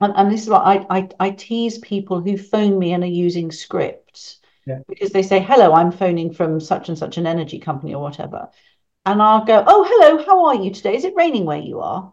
and, 0.00 0.12
and 0.16 0.30
this 0.30 0.42
is 0.42 0.48
what 0.48 0.62
I, 0.62 0.84
I 0.90 1.08
i 1.20 1.30
tease 1.30 1.78
people 1.78 2.20
who 2.20 2.36
phone 2.36 2.78
me 2.80 2.94
and 2.94 3.04
are 3.04 3.06
using 3.06 3.52
scripts 3.52 4.40
yeah. 4.66 4.80
because 4.88 5.10
they 5.10 5.22
say, 5.22 5.40
hello, 5.40 5.72
I'm 5.72 5.92
phoning 5.92 6.32
from 6.32 6.60
such 6.60 6.88
and 6.88 6.98
such 6.98 7.18
an 7.18 7.26
energy 7.26 7.58
company 7.58 7.94
or 7.94 8.02
whatever. 8.02 8.50
And 9.06 9.20
I'll 9.20 9.44
go, 9.44 9.62
oh, 9.66 9.84
hello, 9.86 10.24
how 10.24 10.46
are 10.46 10.54
you 10.54 10.72
today? 10.72 10.96
Is 10.96 11.04
it 11.04 11.14
raining 11.16 11.44
where 11.44 11.58
you 11.58 11.80
are? 11.80 12.12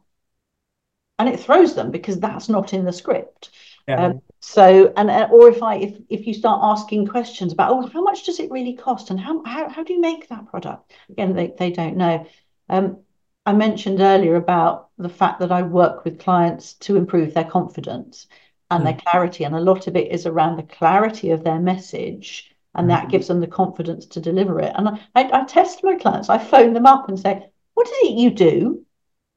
And 1.17 1.29
it 1.29 1.39
throws 1.39 1.75
them 1.75 1.91
because 1.91 2.19
that's 2.19 2.49
not 2.49 2.73
in 2.73 2.83
the 2.83 2.91
script. 2.91 3.51
Yeah. 3.87 4.07
Um, 4.07 4.21
so, 4.41 4.91
and 4.97 5.09
uh, 5.09 5.29
or 5.31 5.49
if 5.49 5.61
I 5.61 5.75
if 5.75 5.97
if 6.09 6.27
you 6.27 6.33
start 6.33 6.61
asking 6.63 7.07
questions 7.07 7.53
about, 7.53 7.71
oh, 7.71 7.87
how 7.87 8.01
much 8.01 8.25
does 8.25 8.39
it 8.39 8.51
really 8.51 8.73
cost, 8.73 9.11
and 9.11 9.19
how 9.19 9.43
how, 9.43 9.69
how 9.69 9.83
do 9.83 9.93
you 9.93 10.01
make 10.01 10.27
that 10.29 10.47
product? 10.47 10.93
Again, 11.09 11.35
they 11.35 11.53
they 11.57 11.71
don't 11.71 11.95
know. 11.95 12.25
Um, 12.67 12.97
I 13.45 13.53
mentioned 13.53 14.01
earlier 14.01 14.35
about 14.35 14.89
the 14.97 15.09
fact 15.09 15.39
that 15.39 15.51
I 15.51 15.61
work 15.61 16.05
with 16.05 16.19
clients 16.19 16.73
to 16.75 16.95
improve 16.95 17.33
their 17.33 17.45
confidence 17.45 18.27
and 18.69 18.81
mm. 18.81 18.85
their 18.85 18.97
clarity. 19.05 19.43
And 19.43 19.55
a 19.55 19.59
lot 19.59 19.87
of 19.87 19.95
it 19.95 20.11
is 20.11 20.25
around 20.25 20.57
the 20.57 20.63
clarity 20.63 21.31
of 21.31 21.43
their 21.43 21.59
message. 21.59 22.55
And 22.75 22.85
mm. 22.85 22.89
that 22.89 23.09
gives 23.09 23.27
them 23.27 23.41
the 23.41 23.47
confidence 23.47 24.05
to 24.07 24.21
deliver 24.21 24.59
it. 24.59 24.73
And 24.75 24.89
I, 24.89 24.99
I, 25.15 25.41
I 25.41 25.43
test 25.45 25.83
my 25.83 25.95
clients. 25.95 26.29
I 26.29 26.37
phone 26.37 26.73
them 26.73 26.85
up 26.85 27.09
and 27.09 27.19
say, 27.19 27.49
what 27.73 27.87
is 27.87 27.93
it 28.03 28.17
you 28.17 28.31
do? 28.31 28.85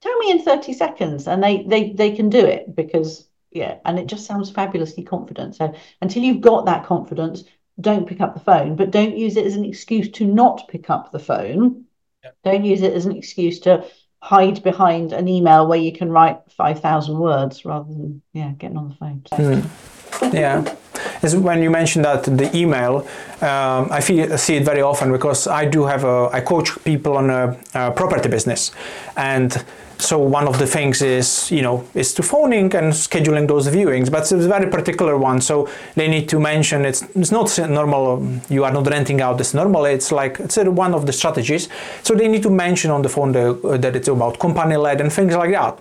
Tell 0.02 0.18
me 0.18 0.30
in 0.30 0.42
30 0.42 0.74
seconds. 0.74 1.26
And 1.26 1.42
they 1.42 1.62
they 1.62 1.92
they 1.92 2.12
can 2.14 2.28
do 2.28 2.44
it 2.44 2.74
because 2.74 3.26
yeah, 3.54 3.76
and 3.84 3.98
it 3.98 4.06
just 4.06 4.26
sounds 4.26 4.50
fabulously 4.50 5.04
confident. 5.04 5.54
So 5.54 5.72
until 6.02 6.24
you've 6.24 6.40
got 6.40 6.66
that 6.66 6.84
confidence, 6.84 7.44
don't 7.80 8.06
pick 8.06 8.20
up 8.20 8.34
the 8.34 8.40
phone, 8.40 8.76
but 8.76 8.90
don't 8.90 9.16
use 9.16 9.36
it 9.36 9.46
as 9.46 9.54
an 9.54 9.64
excuse 9.64 10.10
to 10.10 10.26
not 10.26 10.68
pick 10.68 10.90
up 10.90 11.12
the 11.12 11.18
phone. 11.18 11.84
Yeah. 12.22 12.30
Don't 12.42 12.64
use 12.64 12.82
it 12.82 12.92
as 12.92 13.06
an 13.06 13.16
excuse 13.16 13.60
to 13.60 13.84
hide 14.20 14.62
behind 14.62 15.12
an 15.12 15.28
email 15.28 15.66
where 15.66 15.78
you 15.78 15.92
can 15.92 16.10
write 16.10 16.40
5,000 16.56 17.18
words 17.18 17.64
rather 17.64 17.92
than, 17.92 18.22
yeah, 18.32 18.50
getting 18.58 18.76
on 18.76 18.88
the 18.88 18.94
phone. 18.96 19.22
Mm. 19.32 20.32
Yeah. 20.32 20.76
As 21.24 21.34
when 21.34 21.62
you 21.62 21.70
mentioned 21.70 22.04
that 22.04 22.24
the 22.24 22.54
email, 22.54 23.06
um, 23.40 23.88
I 23.90 24.00
feel, 24.02 24.36
see 24.36 24.56
it 24.56 24.64
very 24.64 24.82
often 24.82 25.10
because 25.10 25.46
I 25.46 25.64
do 25.64 25.86
have 25.86 26.04
a, 26.04 26.28
I 26.30 26.40
coach 26.42 26.70
people 26.84 27.16
on 27.16 27.30
a, 27.30 27.56
a 27.72 27.90
property 27.92 28.28
business. 28.28 28.72
And 29.16 29.64
so 29.98 30.18
one 30.18 30.46
of 30.46 30.58
the 30.58 30.66
things 30.66 31.00
is 31.02 31.50
you 31.50 31.62
know 31.62 31.86
is 31.94 32.12
to 32.14 32.22
phoning 32.22 32.74
and 32.74 32.92
scheduling 32.92 33.46
those 33.46 33.68
viewings 33.68 34.10
but 34.10 34.22
it's 34.22 34.32
a 34.32 34.36
very 34.36 34.68
particular 34.68 35.16
one. 35.16 35.40
So 35.40 35.68
they 35.94 36.08
need 36.08 36.28
to 36.28 36.38
mention 36.38 36.84
it's, 36.84 37.02
it's 37.14 37.30
not 37.30 37.58
normal 37.70 38.26
you 38.50 38.64
are 38.64 38.72
not 38.72 38.86
renting 38.88 39.20
out 39.20 39.38
this 39.38 39.54
normally 39.54 39.92
it's 39.92 40.12
like 40.12 40.40
it's 40.40 40.56
one 40.56 40.94
of 40.94 41.06
the 41.06 41.12
strategies. 41.12 41.68
So 42.02 42.14
they 42.14 42.28
need 42.28 42.42
to 42.42 42.50
mention 42.50 42.90
on 42.90 43.02
the 43.02 43.08
phone 43.08 43.32
the, 43.32 43.78
that 43.80 43.96
it's 43.96 44.08
about 44.08 44.38
company 44.38 44.76
let 44.76 45.00
and 45.00 45.12
things 45.12 45.34
like 45.34 45.52
that. 45.52 45.80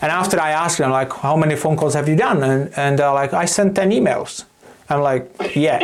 And 0.00 0.10
after 0.12 0.40
i 0.40 0.50
ask 0.50 0.78
them 0.78 0.90
like 0.90 1.12
how 1.12 1.36
many 1.36 1.56
phone 1.56 1.76
calls 1.76 1.94
have 1.94 2.08
you 2.08 2.16
done? 2.16 2.42
And, 2.42 2.72
and 2.76 2.98
they're 2.98 3.12
like 3.12 3.32
i 3.34 3.44
sent 3.44 3.74
10 3.74 3.90
emails 3.90 4.44
i'm 4.90 5.00
like 5.00 5.30
yeah 5.54 5.78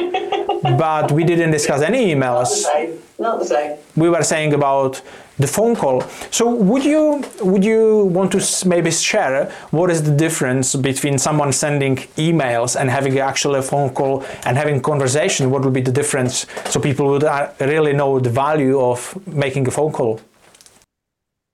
but 0.77 1.13
we 1.13 1.25
didn't 1.25 1.51
discuss 1.51 1.83
any 1.83 2.15
emails 2.15 2.65
not 3.19 3.39
the 3.39 3.47
same. 3.47 3.79
We 3.97 4.09
were 4.09 4.23
saying 4.23 4.55
about 4.55 5.01
the 5.39 5.47
phone 5.47 5.77
call. 5.77 6.03
So 6.31 6.53
would 6.53 6.85
you 6.85 7.23
would 7.41 7.65
you 7.65 8.07
want 8.07 8.33
to 8.33 8.69
maybe 8.69 8.91
share 8.91 9.51
what 9.71 9.91
is 9.91 10.03
the 10.03 10.15
difference 10.25 10.75
between 10.75 11.19
someone 11.19 11.53
sending 11.53 11.97
emails 12.29 12.79
and 12.79 12.91
having 12.91 13.19
actually 13.19 13.59
a 13.61 13.63
phone 13.63 13.91
call 13.91 14.25
and 14.47 14.57
having 14.57 14.81
conversation? 14.81 15.51
What 15.51 15.63
would 15.65 15.73
be 15.73 15.81
the 15.81 15.93
difference 15.93 16.47
so 16.67 16.81
people 16.81 17.07
would 17.09 17.25
uh, 17.25 17.51
really 17.61 17.93
know 17.93 18.19
the 18.19 18.31
value 18.31 18.81
of 18.81 18.99
making 19.27 19.69
a 19.69 19.71
phone 19.71 19.93
call? 19.93 20.21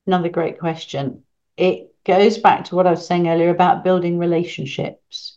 Another 0.07 0.31
great 0.31 0.59
question. 0.59 1.23
It 1.57 1.95
goes 2.05 2.39
back 2.39 2.65
to 2.67 2.77
what 2.77 2.87
I 2.87 2.91
was 2.91 3.07
saying 3.07 3.29
earlier 3.29 3.51
about 3.51 3.85
building 3.85 4.19
relationships. 4.19 5.37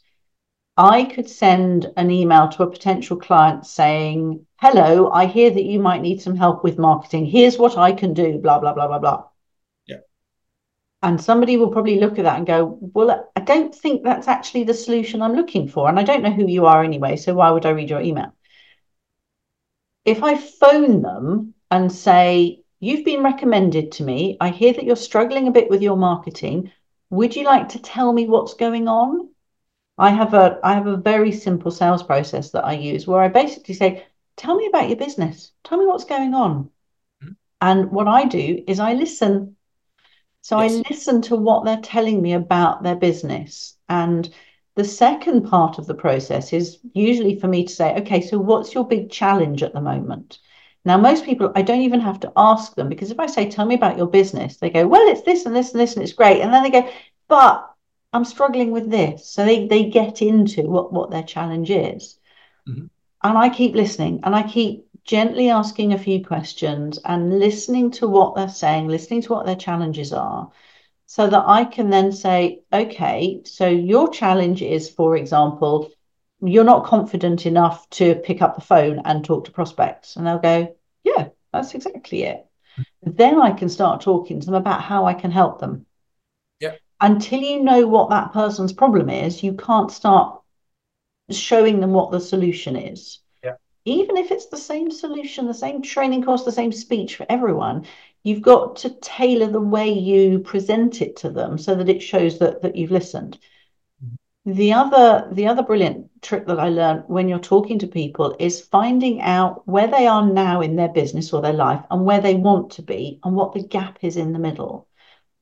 I 0.78 1.04
could 1.04 1.30
send 1.30 1.92
an 1.98 2.10
email 2.10 2.48
to 2.50 2.64
a 2.64 2.72
potential 2.72 3.18
client 3.18 3.66
saying, 3.66 4.46
Hello, 4.60 5.12
I 5.12 5.28
hear 5.28 5.52
that 5.52 5.66
you 5.66 5.80
might 5.80 6.02
need 6.02 6.22
some 6.22 6.36
help 6.36 6.64
with 6.64 6.80
marketing. 6.80 7.26
Here's 7.26 7.60
what 7.60 7.78
I 7.78 7.92
can 7.92 8.14
do, 8.14 8.40
blah, 8.40 8.60
blah, 8.60 8.74
blah, 8.74 8.88
blah, 8.88 8.98
blah. 8.98 9.26
Yeah. 9.86 9.98
And 11.04 11.22
somebody 11.22 11.58
will 11.58 11.70
probably 11.70 12.00
look 12.00 12.18
at 12.18 12.24
that 12.24 12.38
and 12.38 12.48
go, 12.48 12.80
Well, 12.82 13.30
I 13.36 13.42
don't 13.42 13.74
think 13.74 14.04
that's 14.04 14.28
actually 14.28 14.64
the 14.64 14.74
solution 14.74 15.22
I'm 15.22 15.36
looking 15.36 15.68
for. 15.68 15.88
And 15.88 16.00
I 16.00 16.04
don't 16.04 16.24
know 16.24 16.32
who 16.32 16.48
you 16.48 16.66
are 16.66 16.84
anyway. 16.84 17.18
So 17.18 17.36
why 17.36 17.52
would 17.52 17.68
I 17.68 17.72
read 17.72 17.92
your 17.92 18.02
email? 18.02 18.34
If 20.06 20.24
I 20.24 20.38
phone 20.38 21.04
them 21.04 21.54
and 21.70 21.92
say, 21.92 22.64
You've 22.80 23.06
been 23.06 23.24
recommended 23.24 23.92
to 23.94 24.04
me, 24.04 24.38
I 24.42 24.50
hear 24.50 24.74
that 24.74 24.84
you're 24.84 24.96
struggling 24.96 25.48
a 25.48 25.52
bit 25.52 25.70
with 25.70 25.84
your 25.84 25.98
marketing. 25.98 26.72
Would 27.12 27.36
you 27.36 27.46
like 27.46 27.70
to 27.70 27.80
tell 27.80 28.12
me 28.12 28.28
what's 28.28 28.56
going 28.56 28.88
on? 28.88 29.30
I 29.98 30.10
have 30.12 30.34
a 30.34 30.60
I 30.64 30.74
have 30.74 30.88
a 30.88 30.98
very 30.98 31.32
simple 31.32 31.72
sales 31.72 32.04
process 32.04 32.52
that 32.52 32.66
I 32.66 32.74
use 32.74 33.08
where 33.08 33.22
I 33.22 33.28
basically 33.30 33.76
say, 33.76 34.06
"Tell 34.38 34.56
me 34.56 34.68
about 34.68 34.88
your 34.90 34.98
business. 34.98 35.52
Tell 35.64 35.78
me 35.78 35.86
what's 35.86 36.06
going 36.06 36.34
on." 36.34 36.70
Mm-hmm. 37.24 37.32
And 37.62 37.92
what 37.92 38.08
I 38.08 38.26
do 38.26 38.64
is 38.68 38.80
I 38.80 38.94
listen. 38.94 39.56
So 40.42 40.60
yes. 40.60 40.74
I 40.74 40.84
listen 40.90 41.22
to 41.24 41.36
what 41.38 41.66
they're 41.66 41.78
telling 41.82 42.22
me 42.22 42.34
about 42.34 42.84
their 42.84 42.96
business 42.98 43.78
and 43.88 44.30
The 44.76 44.84
second 44.84 45.44
part 45.44 45.78
of 45.78 45.86
the 45.86 45.94
process 45.94 46.52
is 46.52 46.80
usually 46.94 47.40
for 47.40 47.48
me 47.48 47.66
to 47.66 47.74
say, 47.74 47.96
okay, 47.98 48.22
so 48.22 48.40
what's 48.40 48.74
your 48.74 48.88
big 48.88 49.12
challenge 49.12 49.62
at 49.62 49.74
the 49.74 49.82
moment? 49.82 50.40
Now, 50.84 50.98
most 50.98 51.26
people, 51.26 51.52
I 51.56 51.62
don't 51.62 51.82
even 51.82 52.00
have 52.02 52.20
to 52.22 52.32
ask 52.36 52.76
them 52.76 52.90
because 52.90 53.12
if 53.12 53.20
I 53.20 53.28
say, 53.28 53.50
tell 53.50 53.66
me 53.66 53.76
about 53.76 53.98
your 53.98 54.08
business, 54.08 54.58
they 54.58 54.70
go, 54.72 54.88
well, 54.88 55.08
it's 55.10 55.22
this 55.22 55.46
and 55.46 55.56
this 55.56 55.72
and 55.72 55.80
this 55.80 55.94
and 55.96 56.04
it's 56.04 56.14
great. 56.14 56.42
And 56.42 56.52
then 56.54 56.64
they 56.64 56.72
go, 56.72 56.90
but 57.28 57.73
I'm 58.14 58.26
struggling 58.26 58.72
with 58.72 58.90
this. 58.90 59.28
So 59.28 59.44
they, 59.44 59.68
they 59.68 59.90
get 59.90 60.22
into 60.22 60.64
what, 60.64 60.94
what 60.94 61.10
their 61.10 61.24
challenge 61.24 61.72
is. 61.72 62.20
Mm-hmm. 62.68 62.86
And 63.24 63.38
I 63.38 63.50
keep 63.50 63.74
listening 63.74 64.22
and 64.24 64.36
I 64.36 64.44
keep 64.44 64.86
gently 65.04 65.50
asking 65.50 65.94
a 65.94 65.98
few 65.98 66.24
questions 66.24 67.00
and 67.04 67.40
listening 67.40 67.92
to 67.92 68.08
what 68.08 68.36
they're 68.36 68.48
saying, 68.48 68.88
listening 68.88 69.22
to 69.24 69.34
what 69.34 69.46
their 69.46 69.56
challenges 69.56 70.14
are 70.14 70.52
so 71.06 71.30
that 71.30 71.44
I 71.46 71.66
can 71.66 71.90
then 71.90 72.12
say, 72.12 72.62
okay, 72.72 73.42
so 73.46 73.68
your 73.68 74.10
challenge 74.10 74.62
is, 74.62 74.90
for 74.90 75.16
example, 75.16 75.92
you're 76.42 76.64
not 76.64 76.86
confident 76.86 77.46
enough 77.46 77.90
to 77.92 78.16
pick 78.16 78.42
up 78.42 78.56
the 78.56 78.62
phone 78.62 79.02
and 79.06 79.24
talk 79.24 79.46
to 79.46 79.52
prospects. 79.52 80.16
And 80.16 80.26
they'll 80.26 80.40
go, 80.40 80.76
yeah, 81.04 81.30
that's 81.52 81.76
exactly 81.76 82.24
it. 82.24 82.46
then 83.04 83.40
I 83.40 83.52
can 83.52 83.70
start 83.70 84.02
talking 84.02 84.40
to 84.40 84.46
them 84.46 84.56
about 84.56 84.82
how 84.82 85.06
I 85.06 85.14
can 85.14 85.32
help 85.32 85.60
them. 85.60 85.86
Until 87.04 87.42
you 87.42 87.62
know 87.62 87.86
what 87.86 88.10
that 88.10 88.34
person's 88.34 88.74
problem 88.74 89.10
is, 89.10 89.44
you 89.44 89.54
can't 89.54 89.92
start 89.92 90.42
showing 91.30 91.80
them 91.80 91.92
what 91.92 92.12
the 92.12 92.20
solution 92.20 92.76
is. 92.76 93.20
Yeah. 93.44 93.56
Even 93.86 94.18
if 94.18 94.32
it's 94.32 94.48
the 94.48 94.58
same 94.58 94.90
solution, 94.90 95.46
the 95.46 95.54
same 95.54 95.82
training 95.82 96.24
course, 96.24 96.44
the 96.44 96.52
same 96.52 96.72
speech 96.72 97.18
for 97.18 97.26
everyone, 97.30 97.86
you've 98.24 98.42
got 98.42 98.78
to 98.78 98.90
tailor 99.02 99.48
the 99.48 99.60
way 99.60 99.92
you 99.92 100.40
present 100.40 101.02
it 101.02 101.18
to 101.18 101.30
them 101.30 101.58
so 101.58 101.76
that 101.76 101.90
it 101.90 102.02
shows 102.02 102.40
that 102.40 102.62
that 102.62 102.76
you've 102.76 102.92
listened 102.92 103.38
mm-hmm. 104.04 104.54
the 104.54 104.74
other 104.74 105.28
the 105.34 105.48
other 105.48 105.64
brilliant 105.64 106.10
trick 106.22 106.48
that 106.48 106.60
i 106.60 106.70
learned 106.70 107.04
when 107.08 107.28
you're 107.28 107.40
talking 107.40 107.80
to 107.80 107.88
people 107.88 108.36
is 108.40 108.62
finding 108.62 109.22
out 109.22 109.68
where 109.68 109.88
they 109.88 110.08
are 110.08 110.26
now 110.26 110.62
in 110.62 110.76
their 110.76 110.90
business 110.90 111.34
or 111.34 111.42
their 111.42 111.54
life 111.54 111.84
and 111.92 112.06
where 112.06 112.22
they 112.22 112.36
want 112.36 112.72
to 112.72 112.82
be 112.82 113.20
and 113.24 113.36
what 113.36 113.54
the 113.54 113.64
gap 113.64 114.00
is 114.02 114.18
in 114.18 114.34
the 114.34 114.40
middle 114.40 114.88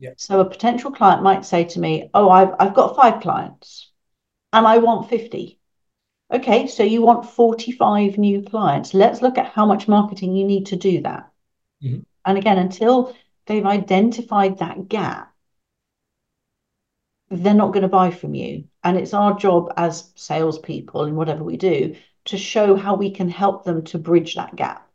yeah. 0.01 0.11
so 0.17 0.41
a 0.41 0.49
potential 0.49 0.91
client 0.91 1.23
might 1.23 1.45
say 1.45 1.63
to 1.63 1.79
me 1.79 2.09
oh 2.13 2.29
i've, 2.29 2.53
I've 2.59 2.73
got 2.73 2.97
five 2.97 3.21
clients 3.21 3.89
and 4.51 4.67
i 4.67 4.79
want 4.79 5.09
50 5.09 5.57
okay 6.33 6.67
so 6.67 6.83
you 6.83 7.01
want 7.01 7.29
45 7.29 8.17
new 8.17 8.41
clients 8.41 8.93
let's 8.93 9.21
look 9.21 9.37
at 9.37 9.53
how 9.53 9.65
much 9.65 9.87
marketing 9.87 10.35
you 10.35 10.45
need 10.45 10.65
to 10.67 10.75
do 10.75 11.01
that 11.01 11.31
mm-hmm. 11.81 12.01
And 12.25 12.37
again, 12.37 12.57
until 12.57 13.15
they've 13.45 13.65
identified 13.65 14.59
that 14.59 14.87
gap, 14.87 15.33
they're 17.29 17.53
not 17.53 17.73
going 17.73 17.83
to 17.83 17.89
buy 17.89 18.11
from 18.11 18.35
you. 18.35 18.65
And 18.83 18.97
it's 18.97 19.13
our 19.13 19.37
job 19.37 19.73
as 19.77 20.11
salespeople 20.15 21.05
in 21.05 21.15
whatever 21.15 21.43
we 21.43 21.57
do 21.57 21.95
to 22.25 22.37
show 22.37 22.75
how 22.75 22.95
we 22.95 23.11
can 23.11 23.29
help 23.29 23.63
them 23.63 23.83
to 23.85 23.97
bridge 23.97 24.35
that 24.35 24.55
gap. 24.55 24.87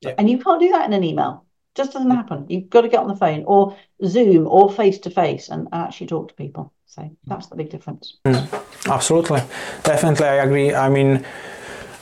Yeah. 0.00 0.14
And 0.18 0.28
you 0.28 0.38
can't 0.38 0.60
do 0.60 0.70
that 0.70 0.86
in 0.86 0.92
an 0.92 1.04
email. 1.04 1.44
Just 1.74 1.92
doesn't 1.92 2.10
happen. 2.10 2.46
You've 2.48 2.70
got 2.70 2.82
to 2.82 2.88
get 2.88 3.00
on 3.00 3.08
the 3.08 3.16
phone 3.16 3.44
or 3.46 3.76
Zoom 4.04 4.46
or 4.46 4.70
face 4.70 4.98
to 5.00 5.10
face 5.10 5.48
and 5.48 5.68
actually 5.72 6.06
talk 6.06 6.28
to 6.28 6.34
people. 6.34 6.72
So 6.86 7.10
that's 7.26 7.48
the 7.48 7.56
big 7.56 7.70
difference. 7.70 8.18
Mm, 8.24 8.46
absolutely. 8.88 9.40
Definitely, 9.82 10.26
I 10.26 10.44
agree. 10.44 10.72
I 10.72 10.88
mean, 10.88 11.24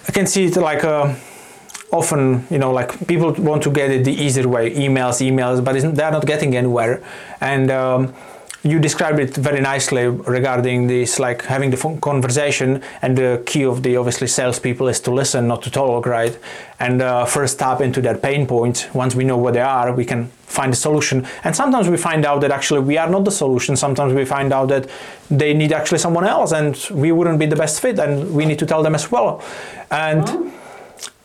I 0.08 0.12
can 0.12 0.26
see 0.26 0.44
it 0.44 0.56
like 0.56 0.82
a 0.82 1.16
often 1.92 2.46
you 2.50 2.58
know 2.58 2.72
like 2.72 3.06
people 3.06 3.32
want 3.34 3.62
to 3.62 3.70
get 3.70 3.90
it 3.90 4.02
the 4.02 4.12
easier 4.12 4.48
way 4.48 4.70
emails 4.74 5.20
emails 5.20 5.62
but 5.62 5.74
they're 5.94 6.10
not 6.10 6.24
getting 6.26 6.56
anywhere 6.56 7.02
and 7.42 7.70
um, 7.70 8.14
you 8.64 8.78
described 8.78 9.18
it 9.18 9.34
very 9.34 9.60
nicely 9.60 10.06
regarding 10.06 10.86
this 10.86 11.18
like 11.18 11.44
having 11.44 11.70
the 11.70 11.98
conversation 12.00 12.80
and 13.02 13.18
the 13.18 13.42
key 13.44 13.64
of 13.64 13.82
the 13.82 13.96
obviously 13.96 14.28
salespeople 14.28 14.86
is 14.86 15.00
to 15.00 15.10
listen 15.10 15.48
not 15.48 15.62
to 15.62 15.70
talk 15.70 16.06
right? 16.06 16.38
And 16.78 17.02
uh, 17.02 17.24
first 17.24 17.58
tap 17.58 17.80
into 17.80 18.00
their 18.00 18.16
pain 18.16 18.46
points. 18.46 18.92
Once 18.94 19.16
we 19.16 19.24
know 19.24 19.36
what 19.36 19.54
they 19.54 19.60
are 19.60 19.92
we 19.92 20.04
can 20.04 20.30
find 20.46 20.72
a 20.72 20.76
solution. 20.76 21.26
And 21.44 21.56
sometimes 21.56 21.88
we 21.88 21.96
find 21.96 22.24
out 22.24 22.40
that 22.42 22.52
actually 22.52 22.80
we 22.80 22.98
are 22.98 23.08
not 23.08 23.24
the 23.24 23.30
solution. 23.32 23.74
Sometimes 23.74 24.12
we 24.12 24.24
find 24.24 24.52
out 24.52 24.68
that 24.68 24.88
they 25.28 25.54
need 25.54 25.72
actually 25.72 25.98
someone 25.98 26.26
else 26.26 26.52
and 26.52 26.76
we 26.92 27.10
wouldn't 27.10 27.40
be 27.40 27.46
the 27.46 27.56
best 27.56 27.80
fit 27.80 27.98
and 27.98 28.32
we 28.32 28.44
need 28.44 28.58
to 28.60 28.66
tell 28.66 28.82
them 28.82 28.94
as 28.94 29.10
well. 29.10 29.42
And 29.90 30.52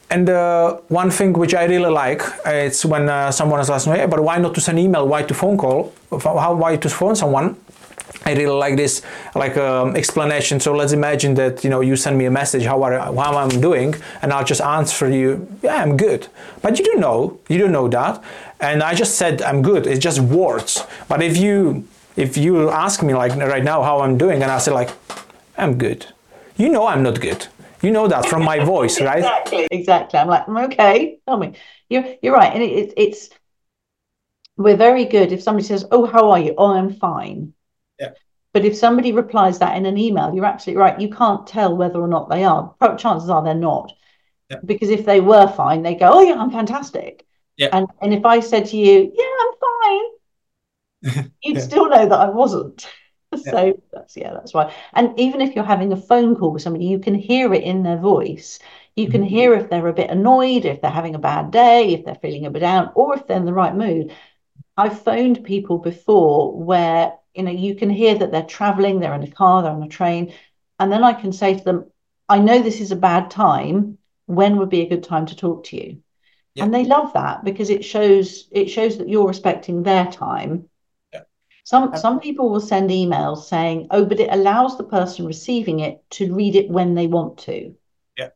and 0.10 0.30
uh, 0.30 0.78
one 0.88 1.12
thing 1.12 1.34
which 1.34 1.54
I 1.54 1.66
really 1.66 1.92
like, 1.92 2.22
it's 2.46 2.86
when 2.86 3.10
uh, 3.10 3.32
someone 3.32 3.60
is 3.60 3.70
asking, 3.70 3.94
hey, 3.94 4.06
but 4.06 4.22
why 4.22 4.38
not 4.38 4.56
to 4.56 4.62
send 4.62 4.80
email? 4.80 5.08
Why 5.08 5.24
to 5.24 5.34
phone 5.34 5.58
call? 5.58 5.94
How, 6.24 6.54
why 6.56 6.78
to 6.78 6.90
phone 6.90 7.16
someone? 7.16 7.58
I 8.26 8.34
really 8.34 8.58
like 8.58 8.76
this 8.78 9.02
like 9.36 9.58
um, 9.58 9.96
explanation. 9.96 10.60
So 10.60 10.74
let's 10.74 10.92
imagine 10.92 11.34
that 11.36 11.64
you 11.64 11.70
know 11.70 11.82
you 11.82 11.96
send 11.96 12.18
me 12.18 12.26
a 12.26 12.32
message 12.32 12.64
how 12.64 12.84
are 12.84 13.00
how 13.00 13.38
I'm 13.38 13.62
doing, 13.62 13.96
and 14.22 14.34
I'll 14.34 14.44
just 14.44 14.62
answer 14.62 15.10
you, 15.10 15.48
yeah, 15.62 15.82
I'm 15.82 15.96
good. 15.96 16.28
But 16.62 16.78
you 16.80 16.86
don't 16.86 17.00
know, 17.00 17.40
you 17.48 17.58
don't 17.58 17.72
know 17.72 17.88
that, 17.90 18.22
and 18.60 18.82
I 18.84 18.96
just 18.96 19.16
said 19.16 19.42
I'm 19.42 19.62
good. 19.62 19.88
It's 19.88 20.00
just 20.00 20.20
words. 20.20 20.84
But 21.08 21.22
if 21.22 21.38
you 21.38 21.88
if 22.16 22.38
you 22.38 22.70
ask 22.70 23.04
me 23.04 23.14
like 23.14 23.36
right 23.36 23.64
now 23.64 23.84
how 23.84 24.00
I'm 24.02 24.18
doing, 24.18 24.42
and 24.42 24.52
I 24.52 24.58
say 24.58 24.72
like 24.72 24.90
I'm 25.58 25.78
good, 25.78 26.08
you 26.58 26.70
know 26.70 26.88
I'm 26.88 27.04
not 27.04 27.22
good. 27.22 27.48
You 27.88 27.94
know 27.94 28.10
that 28.10 28.26
from 28.26 28.44
my 28.44 28.60
voice, 28.60 29.00
right? 29.00 29.20
Exactly. 29.20 29.66
Exactly. 29.72 30.20
I'm 30.20 30.28
like, 30.28 30.46
mm, 30.48 30.66
okay. 30.66 31.20
Tell 31.26 31.38
me. 31.38 31.54
You're 31.88 32.04
you're 32.22 32.34
right, 32.34 32.54
and 32.54 32.62
it, 32.62 32.72
it, 32.74 32.94
it's 32.98 33.30
we're 34.58 34.76
very 34.76 35.06
good 35.06 35.32
if 35.32 35.42
somebody 35.42 35.66
says, 35.66 35.86
"Oh, 35.90 36.06
how 36.06 36.32
are 36.32 36.40
you?" 36.40 36.54
"Oh, 36.58 36.74
I'm 36.74 36.94
fine." 36.94 37.54
Yeah. 37.98 38.10
But 38.52 38.66
if 38.66 38.76
somebody 38.76 39.14
replies 39.14 39.60
that 39.60 39.78
in 39.78 39.86
an 39.86 39.98
email, 39.98 40.36
you're 40.36 40.44
absolutely 40.44 40.82
right. 40.82 41.00
You 41.00 41.10
can't 41.10 41.48
tell 41.48 41.78
whether 41.78 42.02
or 42.02 42.10
not 42.10 42.30
they 42.30 42.44
are. 42.44 42.76
Chances 42.98 43.30
are 43.30 43.42
they're 43.42 43.54
not. 43.54 43.94
Yeah. 44.50 44.58
Because 44.66 44.90
if 44.90 45.06
they 45.06 45.22
were 45.22 45.48
fine, 45.48 45.82
they 45.82 45.96
go, 45.96 46.12
"Oh 46.12 46.22
yeah, 46.22 46.36
I'm 46.36 46.52
fantastic." 46.52 47.26
Yeah. 47.56 47.70
And 47.72 47.88
and 48.02 48.14
if 48.14 48.26
I 48.26 48.42
said 48.42 48.66
to 48.66 48.76
you, 48.76 49.14
"Yeah, 49.16 49.34
I'm 49.44 51.14
fine," 51.14 51.32
you'd 51.42 51.56
yeah. 51.56 51.64
still 51.64 51.88
know 51.88 52.10
that 52.10 52.20
I 52.20 52.28
wasn't. 52.32 52.86
so 53.44 53.82
that's 53.92 54.18
yeah 54.18 54.34
that's 54.34 54.54
why. 54.54 54.74
And 54.94 55.18
even 55.20 55.42
if 55.42 55.56
you're 55.56 55.66
having 55.66 55.92
a 55.92 55.98
phone 55.98 56.36
call 56.36 56.52
with 56.52 56.62
somebody 56.62 56.86
you 56.86 57.00
can 57.00 57.16
hear 57.16 57.54
it 57.54 57.64
in 57.64 57.84
their 57.84 57.98
voice. 57.98 58.60
You 58.96 59.10
can 59.10 59.22
mm-hmm. 59.22 59.30
hear 59.30 59.54
if 59.54 59.70
they're 59.70 59.88
a 59.88 59.94
bit 59.94 60.10
annoyed 60.10 60.66
if 60.66 60.82
they're 60.82 60.90
having 60.90 61.14
a 61.14 61.20
bad 61.20 61.52
day 61.52 61.94
if 61.94 62.04
they're 62.04 62.16
feeling 62.16 62.46
a 62.46 62.52
bit 62.52 62.60
down 62.60 62.92
or 62.96 63.16
if 63.16 63.28
they're 63.28 63.38
in 63.38 63.46
the 63.46 63.54
right 63.54 63.76
mood. 63.76 64.14
I've 64.76 65.02
phoned 65.02 65.44
people 65.44 65.78
before 65.78 66.58
where 66.58 67.14
you 67.34 67.44
know 67.44 67.52
you 67.52 67.76
can 67.76 67.90
hear 67.90 68.16
that 68.16 68.32
they're 68.32 68.44
traveling 68.44 69.00
they're 69.00 69.14
in 69.14 69.24
a 69.24 69.32
car 69.32 69.62
they're 69.62 69.72
on 69.72 69.84
a 69.84 69.88
train 69.88 70.34
and 70.80 70.92
then 70.92 71.04
i 71.04 71.14
can 71.14 71.32
say 71.32 71.56
to 71.56 71.64
them 71.64 71.86
i 72.28 72.40
know 72.40 72.62
this 72.62 72.82
is 72.82 72.92
a 72.92 72.96
bad 72.96 73.30
time. 73.30 73.98
When 74.26 74.58
would 74.58 74.70
be 74.70 74.82
a 74.82 74.90
good 74.90 75.04
time 75.04 75.28
to 75.28 75.36
talk 75.36 75.66
to 75.66 75.78
you? 75.78 76.02
Yeah. 76.58 76.64
and 76.64 76.74
they 76.74 76.86
love 76.86 77.14
that 77.14 77.44
because 77.44 77.70
it 77.70 77.86
shows 77.86 78.48
it 78.52 78.68
shows 78.68 78.98
that 78.98 79.08
you're 79.08 79.28
respecting 79.28 79.84
their 79.84 80.08
time 80.08 80.70
some 81.68 81.98
some 81.98 82.22
people 82.22 82.50
will 82.50 82.62
send 82.62 82.92
emails 82.92 83.44
saying, 83.44 83.88
"Oh, 83.92 84.06
but 84.06 84.22
it 84.22 84.32
allows 84.32 84.78
the 84.78 84.86
person 84.86 85.26
receiving 85.26 85.82
it 85.82 86.02
to 86.12 86.34
read 86.34 86.56
it 86.56 86.70
when 86.70 86.96
they 86.96 87.08
want 87.08 87.40
to." 87.40 87.76
Yeah. 88.18 88.30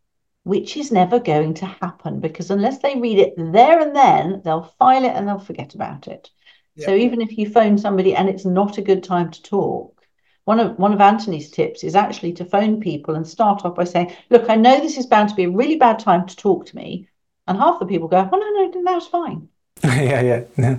Which 0.43 0.75
is 0.75 0.91
never 0.91 1.17
going 1.17 1.53
to 1.53 1.65
happen 1.65 2.19
because 2.19 2.51
unless 2.51 2.79
they 2.79 2.99
read 2.99 3.19
it 3.19 3.33
there 3.37 3.79
and 3.79 3.95
then, 3.95 4.41
they'll 4.43 4.73
file 4.77 5.05
it 5.05 5.13
and 5.15 5.25
they'll 5.25 5.39
forget 5.39 5.75
about 5.75 6.09
it. 6.09 6.29
Yeah. 6.75 6.87
So 6.87 6.95
even 6.95 7.21
if 7.21 7.37
you 7.37 7.49
phone 7.49 7.77
somebody 7.77 8.13
and 8.13 8.27
it's 8.27 8.43
not 8.43 8.77
a 8.77 8.81
good 8.89 9.01
time 9.01 9.31
to 9.31 9.41
talk, 9.41 10.05
one 10.43 10.59
of 10.59 10.77
one 10.77 10.91
of 10.91 10.99
Anthony's 10.99 11.51
tips 11.51 11.85
is 11.85 11.95
actually 11.95 12.33
to 12.33 12.43
phone 12.43 12.81
people 12.81 13.15
and 13.15 13.25
start 13.25 13.63
off 13.63 13.75
by 13.75 13.85
saying, 13.85 14.11
"Look, 14.29 14.49
I 14.49 14.57
know 14.57 14.81
this 14.81 14.97
is 14.97 15.05
bound 15.05 15.29
to 15.29 15.35
be 15.35 15.45
a 15.45 15.49
really 15.49 15.77
bad 15.77 15.99
time 15.99 16.27
to 16.27 16.35
talk 16.35 16.65
to 16.65 16.75
me," 16.75 17.07
and 17.47 17.57
half 17.57 17.79
the 17.79 17.85
people 17.85 18.09
go, 18.09 18.29
"Oh 18.29 18.37
no, 18.37 18.49
no, 18.65 18.83
that's 18.83 19.07
fine." 19.07 19.47
yeah, 19.83 20.21
yeah, 20.21 20.43
yeah, 20.57 20.77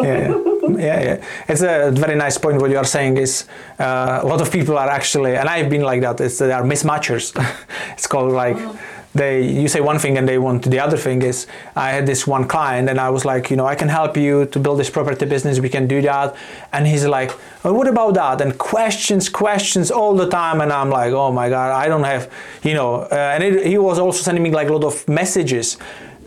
yeah, 0.00 0.34
yeah, 0.78 1.00
yeah. 1.00 1.24
It's 1.46 1.62
a 1.62 1.92
very 1.92 2.16
nice 2.16 2.38
point. 2.38 2.60
What 2.60 2.70
you 2.70 2.78
are 2.78 2.84
saying 2.84 3.16
is 3.16 3.44
uh, 3.78 4.20
a 4.22 4.26
lot 4.26 4.40
of 4.40 4.50
people 4.50 4.76
are 4.76 4.88
actually, 4.88 5.36
and 5.36 5.48
I've 5.48 5.70
been 5.70 5.82
like 5.82 6.00
that. 6.00 6.20
It's 6.20 6.38
they 6.38 6.50
are 6.50 6.64
mismatchers. 6.64 7.32
it's 7.92 8.06
called 8.06 8.32
like. 8.32 8.56
Oh. 8.58 8.78
They, 9.14 9.46
you 9.46 9.68
say 9.68 9.82
one 9.82 9.98
thing 9.98 10.16
and 10.16 10.26
they 10.26 10.38
want 10.38 10.64
the 10.64 10.80
other 10.80 10.96
thing 10.96 11.20
is 11.20 11.46
i 11.76 11.90
had 11.90 12.06
this 12.06 12.26
one 12.26 12.48
client 12.48 12.88
and 12.88 12.98
i 12.98 13.10
was 13.10 13.26
like 13.26 13.50
you 13.50 13.58
know 13.58 13.66
i 13.66 13.74
can 13.74 13.90
help 13.90 14.16
you 14.16 14.46
to 14.46 14.58
build 14.58 14.80
this 14.80 14.88
property 14.88 15.26
business 15.26 15.60
we 15.60 15.68
can 15.68 15.86
do 15.86 16.00
that 16.00 16.34
and 16.72 16.86
he's 16.86 17.04
like 17.04 17.30
oh, 17.62 17.74
what 17.74 17.86
about 17.86 18.14
that 18.14 18.40
and 18.40 18.56
questions 18.56 19.28
questions 19.28 19.90
all 19.90 20.14
the 20.16 20.26
time 20.30 20.62
and 20.62 20.72
i'm 20.72 20.88
like 20.88 21.12
oh 21.12 21.30
my 21.30 21.50
god 21.50 21.72
i 21.72 21.88
don't 21.88 22.04
have 22.04 22.32
you 22.62 22.72
know 22.72 23.02
uh, 23.12 23.34
and 23.34 23.44
it, 23.44 23.66
he 23.66 23.76
was 23.76 23.98
also 23.98 24.22
sending 24.22 24.42
me 24.42 24.50
like 24.50 24.70
a 24.70 24.72
lot 24.72 24.84
of 24.84 25.06
messages 25.06 25.76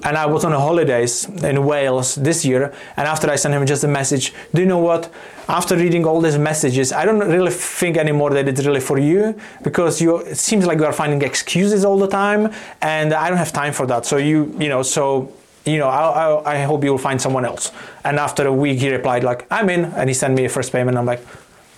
and 0.04 0.18
I 0.18 0.26
was 0.26 0.46
on 0.46 0.52
holidays 0.52 1.26
in 1.26 1.66
Wales 1.66 2.16
this 2.16 2.46
year. 2.46 2.74
And 2.98 3.08
after 3.08 3.30
I 3.30 3.36
sent 3.36 3.54
him 3.54 3.66
just 3.66 3.84
a 3.84 3.88
message, 3.88 4.34
do 4.54 4.62
you 4.62 4.68
know 4.68 4.80
what? 4.80 5.12
After 5.48 5.76
reading 5.76 6.06
all 6.06 6.22
these 6.22 6.38
messages, 6.38 6.92
I 6.92 7.06
don't 7.06 7.20
really 7.20 7.52
think 7.52 7.98
anymore 7.98 8.32
that 8.32 8.48
it's 8.48 8.66
really 8.66 8.80
for 8.80 8.98
you 8.98 9.40
because 9.64 10.02
you. 10.02 10.18
It 10.18 10.38
seems 10.38 10.66
like 10.66 10.80
you 10.80 10.86
are 10.86 10.94
finding 10.94 11.22
excuses 11.22 11.86
all 11.86 12.00
the 12.00 12.08
time, 12.08 12.52
and 12.82 13.14
I 13.14 13.30
don't 13.30 13.38
have 13.38 13.54
time 13.54 13.74
for 13.74 13.86
that. 13.88 14.06
So 14.06 14.18
you, 14.18 14.56
you 14.60 14.70
know, 14.70 14.82
so 14.82 15.32
you 15.66 15.78
know, 15.78 15.88
I, 15.88 16.02
I, 16.02 16.54
I 16.56 16.64
hope 16.64 16.84
you 16.84 16.92
will 16.92 16.98
find 16.98 17.22
someone 17.22 17.46
else. 17.46 17.72
And 18.04 18.18
after 18.20 18.48
a 18.48 18.54
week, 18.54 18.80
he 18.80 18.90
replied 18.90 19.24
like, 19.24 19.46
"I'm 19.52 19.70
in," 19.70 19.86
and 19.86 20.10
he 20.10 20.14
sent 20.14 20.34
me 20.34 20.46
a 20.46 20.50
first 20.50 20.72
payment. 20.72 20.98
I'm 20.98 21.06
like, 21.06 21.22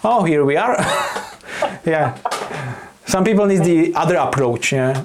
"Oh, 0.03 0.23
here 0.23 0.45
we 0.45 0.55
are." 0.55 0.75
yeah. 1.85 2.17
Some 3.05 3.23
people 3.23 3.45
need 3.45 3.63
the 3.63 3.95
other 3.95 4.15
approach. 4.15 4.71
Yeah. 4.71 5.03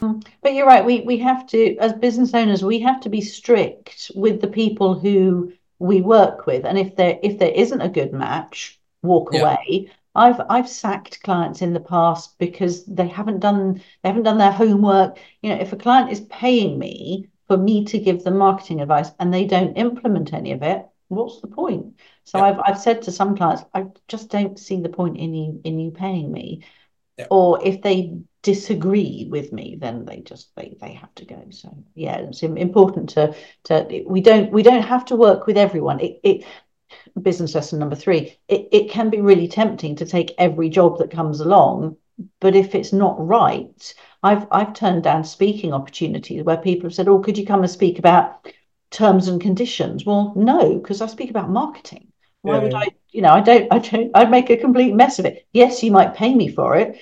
But 0.00 0.54
you're 0.54 0.66
right. 0.66 0.84
We 0.84 1.00
we 1.00 1.18
have 1.18 1.46
to, 1.48 1.76
as 1.78 1.92
business 1.94 2.34
owners, 2.34 2.64
we 2.64 2.80
have 2.80 3.00
to 3.02 3.08
be 3.08 3.20
strict 3.20 4.10
with 4.14 4.40
the 4.40 4.48
people 4.48 4.98
who 4.98 5.52
we 5.78 6.00
work 6.00 6.46
with, 6.46 6.64
and 6.64 6.78
if 6.78 6.96
there 6.96 7.18
if 7.22 7.38
there 7.38 7.52
isn't 7.52 7.80
a 7.80 7.88
good 7.88 8.12
match, 8.12 8.78
walk 9.02 9.30
yeah. 9.32 9.40
away. 9.40 9.90
I've 10.14 10.40
I've 10.48 10.68
sacked 10.68 11.22
clients 11.22 11.62
in 11.62 11.74
the 11.74 11.80
past 11.80 12.38
because 12.38 12.84
they 12.86 13.06
haven't 13.06 13.40
done 13.40 13.82
they 14.02 14.08
haven't 14.08 14.24
done 14.24 14.38
their 14.38 14.52
homework. 14.52 15.18
You 15.42 15.50
know, 15.50 15.60
if 15.60 15.72
a 15.72 15.76
client 15.76 16.10
is 16.10 16.20
paying 16.22 16.78
me 16.78 17.28
for 17.46 17.56
me 17.56 17.84
to 17.84 17.98
give 17.98 18.24
them 18.24 18.38
marketing 18.38 18.80
advice 18.80 19.10
and 19.18 19.32
they 19.32 19.44
don't 19.46 19.76
implement 19.76 20.32
any 20.32 20.52
of 20.52 20.62
it, 20.62 20.86
what's 21.08 21.40
the 21.40 21.48
point? 21.48 21.98
So 22.24 22.38
yeah. 22.38 22.44
I've 22.44 22.60
I've 22.60 22.80
said 22.80 23.02
to 23.02 23.12
some 23.12 23.36
clients, 23.36 23.64
I 23.74 23.86
just 24.08 24.30
don't 24.30 24.58
see 24.58 24.80
the 24.80 24.88
point 24.88 25.18
in 25.18 25.34
you 25.34 25.60
in 25.64 25.78
you 25.78 25.90
paying 25.90 26.32
me. 26.32 26.62
Yeah. 27.18 27.26
Or 27.30 27.64
if 27.64 27.80
they 27.82 28.18
disagree 28.42 29.26
with 29.30 29.52
me, 29.52 29.76
then 29.80 30.04
they 30.04 30.20
just 30.20 30.54
they 30.54 30.76
they 30.80 30.92
have 30.92 31.14
to 31.16 31.24
go. 31.24 31.42
So 31.50 31.76
yeah, 31.94 32.18
it's 32.18 32.42
important 32.42 33.10
to 33.10 33.34
to 33.64 34.04
we 34.06 34.20
don't 34.20 34.52
we 34.52 34.62
don't 34.62 34.82
have 34.82 35.04
to 35.06 35.16
work 35.16 35.46
with 35.46 35.56
everyone. 35.56 36.00
It, 36.00 36.20
it 36.22 36.44
business 37.20 37.54
lesson 37.54 37.78
number 37.78 37.96
three. 37.96 38.38
It 38.48 38.68
it 38.70 38.90
can 38.90 39.10
be 39.10 39.20
really 39.20 39.48
tempting 39.48 39.96
to 39.96 40.06
take 40.06 40.34
every 40.38 40.68
job 40.68 40.98
that 40.98 41.10
comes 41.10 41.40
along, 41.40 41.96
but 42.40 42.54
if 42.54 42.74
it's 42.74 42.92
not 42.92 43.16
right, 43.18 43.94
I've 44.22 44.46
I've 44.50 44.74
turned 44.74 45.02
down 45.02 45.24
speaking 45.24 45.72
opportunities 45.72 46.44
where 46.44 46.56
people 46.56 46.88
have 46.88 46.94
said, 46.94 47.08
"Oh, 47.08 47.20
could 47.20 47.38
you 47.38 47.46
come 47.46 47.60
and 47.60 47.70
speak 47.70 47.98
about 47.98 48.46
terms 48.90 49.28
and 49.28 49.40
conditions?" 49.40 50.04
Well, 50.06 50.32
no, 50.36 50.78
because 50.78 51.00
I 51.00 51.06
speak 51.06 51.30
about 51.30 51.50
marketing. 51.50 52.12
Why 52.42 52.56
yeah. 52.56 52.62
would 52.62 52.74
I? 52.74 52.88
You 53.16 53.22
know, 53.22 53.30
I 53.30 53.40
don't. 53.40 53.66
I 53.72 53.78
don't. 53.78 54.10
I'd 54.14 54.30
make 54.30 54.50
a 54.50 54.58
complete 54.58 54.94
mess 54.94 55.18
of 55.18 55.24
it. 55.24 55.46
Yes, 55.54 55.82
you 55.82 55.90
might 55.90 56.14
pay 56.14 56.34
me 56.34 56.48
for 56.48 56.76
it, 56.76 57.00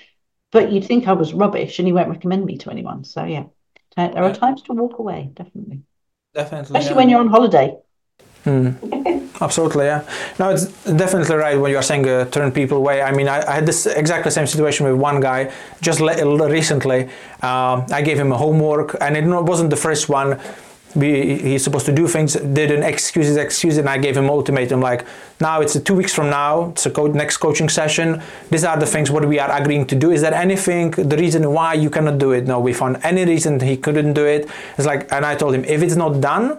but 0.52 0.70
you'd 0.70 0.84
think 0.84 1.08
I 1.08 1.12
was 1.12 1.34
rubbish, 1.34 1.80
and 1.80 1.88
you 1.88 1.94
won't 1.94 2.08
recommend 2.08 2.44
me 2.44 2.56
to 2.58 2.70
anyone. 2.70 3.02
So 3.02 3.24
yeah, 3.24 3.46
there 3.96 4.22
are 4.22 4.32
times 4.32 4.62
to 4.62 4.74
walk 4.74 5.00
away. 5.00 5.30
Definitely. 5.34 5.82
Definitely. 6.32 6.78
Especially 6.78 6.90
yeah. 6.90 6.96
when 6.96 7.08
you're 7.08 7.18
on 7.18 7.26
holiday. 7.26 7.76
Hmm. 8.44 8.70
Absolutely, 9.40 9.86
yeah. 9.86 10.08
No, 10.38 10.50
it's 10.50 10.66
definitely 10.84 11.34
right 11.34 11.58
when 11.58 11.72
you 11.72 11.78
are 11.78 11.82
saying 11.82 12.08
uh, 12.08 12.26
turn 12.26 12.52
people 12.52 12.78
away. 12.78 13.02
I 13.02 13.10
mean, 13.10 13.26
I, 13.26 13.44
I, 13.50 13.54
had 13.56 13.66
this 13.66 13.86
exactly 13.86 14.30
same 14.30 14.46
situation 14.46 14.86
with 14.86 14.94
one 14.94 15.18
guy 15.18 15.50
just 15.80 16.00
le- 16.00 16.48
recently. 16.48 17.08
Uh, 17.42 17.84
I 17.90 18.02
gave 18.02 18.20
him 18.20 18.30
a 18.30 18.38
homework, 18.38 18.96
and 19.00 19.16
it 19.16 19.24
wasn't 19.24 19.70
the 19.70 19.76
first 19.76 20.08
one 20.08 20.38
he's 20.94 21.64
supposed 21.64 21.86
to 21.86 21.92
do 21.92 22.06
things, 22.06 22.34
didn't 22.34 22.82
excuse 22.82 23.26
his 23.26 23.36
excuse 23.36 23.76
and 23.76 23.88
I 23.88 23.98
gave 23.98 24.16
him 24.16 24.30
ultimatum 24.30 24.80
like, 24.80 25.04
now 25.40 25.60
it's 25.60 25.78
two 25.80 25.94
weeks 25.94 26.14
from 26.14 26.30
now, 26.30 26.70
it's 26.70 26.86
a 26.86 26.90
co- 26.90 27.08
next 27.08 27.38
coaching 27.38 27.68
session. 27.68 28.22
These 28.50 28.64
are 28.64 28.76
the 28.78 28.86
things 28.86 29.10
what 29.10 29.26
we 29.26 29.38
are 29.38 29.50
agreeing 29.50 29.86
to 29.86 29.96
do. 29.96 30.10
Is 30.12 30.20
there 30.22 30.34
anything, 30.34 30.92
the 30.92 31.16
reason 31.16 31.52
why 31.52 31.74
you 31.74 31.90
cannot 31.90 32.18
do 32.18 32.32
it? 32.32 32.46
No, 32.46 32.60
we 32.60 32.72
found 32.72 32.98
any 33.02 33.24
reason 33.24 33.60
he 33.60 33.76
couldn't 33.76 34.12
do 34.14 34.24
it. 34.24 34.48
It's 34.78 34.86
like, 34.86 35.10
and 35.12 35.26
I 35.26 35.34
told 35.34 35.54
him, 35.54 35.64
if 35.64 35.82
it's 35.82 35.96
not 35.96 36.20
done, 36.20 36.58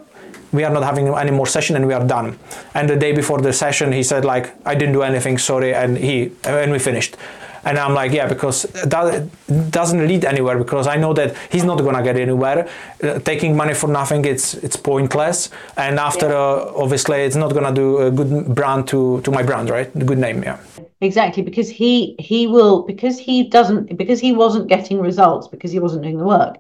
we 0.52 0.63
are 0.63 0.71
not 0.71 0.84
having 0.84 1.08
any 1.08 1.32
more 1.32 1.48
session 1.48 1.76
and 1.76 1.86
we 1.88 1.93
are 1.93 2.06
done. 2.06 2.38
And 2.74 2.89
the 2.89 2.95
day 2.95 3.12
before 3.12 3.39
the 3.39 3.52
session, 3.52 3.91
he 3.91 4.04
said 4.04 4.24
like, 4.26 4.54
I 4.65 4.76
didn't 4.76 4.93
do 4.93 5.02
anything, 5.04 5.38
sorry, 5.38 5.74
and 5.74 5.98
he, 5.98 6.32
and 6.43 6.71
we 6.71 6.80
finished. 6.80 7.17
And 7.65 7.78
I'm 7.80 7.93
like, 7.93 8.12
yeah, 8.12 8.28
because 8.28 8.63
that 8.86 9.28
doesn't 9.71 10.08
lead 10.08 10.23
anywhere 10.23 10.58
because 10.58 10.88
I 10.88 10.97
know 10.97 11.13
that 11.13 11.36
he's 11.51 11.63
not 11.63 11.80
gonna 11.80 12.04
get 12.04 12.15
anywhere. 12.15 12.69
Uh, 13.04 13.19
taking 13.19 13.58
money 13.58 13.73
for 13.73 13.88
nothing, 13.88 14.23
it's 14.25 14.54
it's 14.54 14.78
pointless. 14.78 15.49
And 15.75 15.99
after, 15.99 16.30
yeah. 16.30 16.36
uh, 16.36 16.73
obviously, 16.75 17.21
it's 17.23 17.36
not 17.36 17.54
gonna 17.54 17.73
do 17.73 17.97
a 17.99 18.12
good 18.12 18.54
brand 18.56 18.88
to 18.89 19.21
to 19.21 19.32
my 19.32 19.43
brand, 19.43 19.69
right? 19.69 19.91
The 19.93 20.06
good 20.06 20.19
name, 20.19 20.43
yeah. 20.43 20.60
Exactly, 21.01 21.43
because 21.43 21.69
he 21.69 22.15
he 22.19 22.47
will 22.47 22.84
because 22.84 23.19
he 23.19 23.49
doesn't 23.49 23.97
because 23.97 24.19
he 24.19 24.32
wasn't 24.32 24.67
getting 24.67 24.99
results 24.99 25.47
because 25.47 25.71
he 25.71 25.80
wasn't 25.80 26.04
doing 26.04 26.17
the 26.17 26.25
work. 26.25 26.58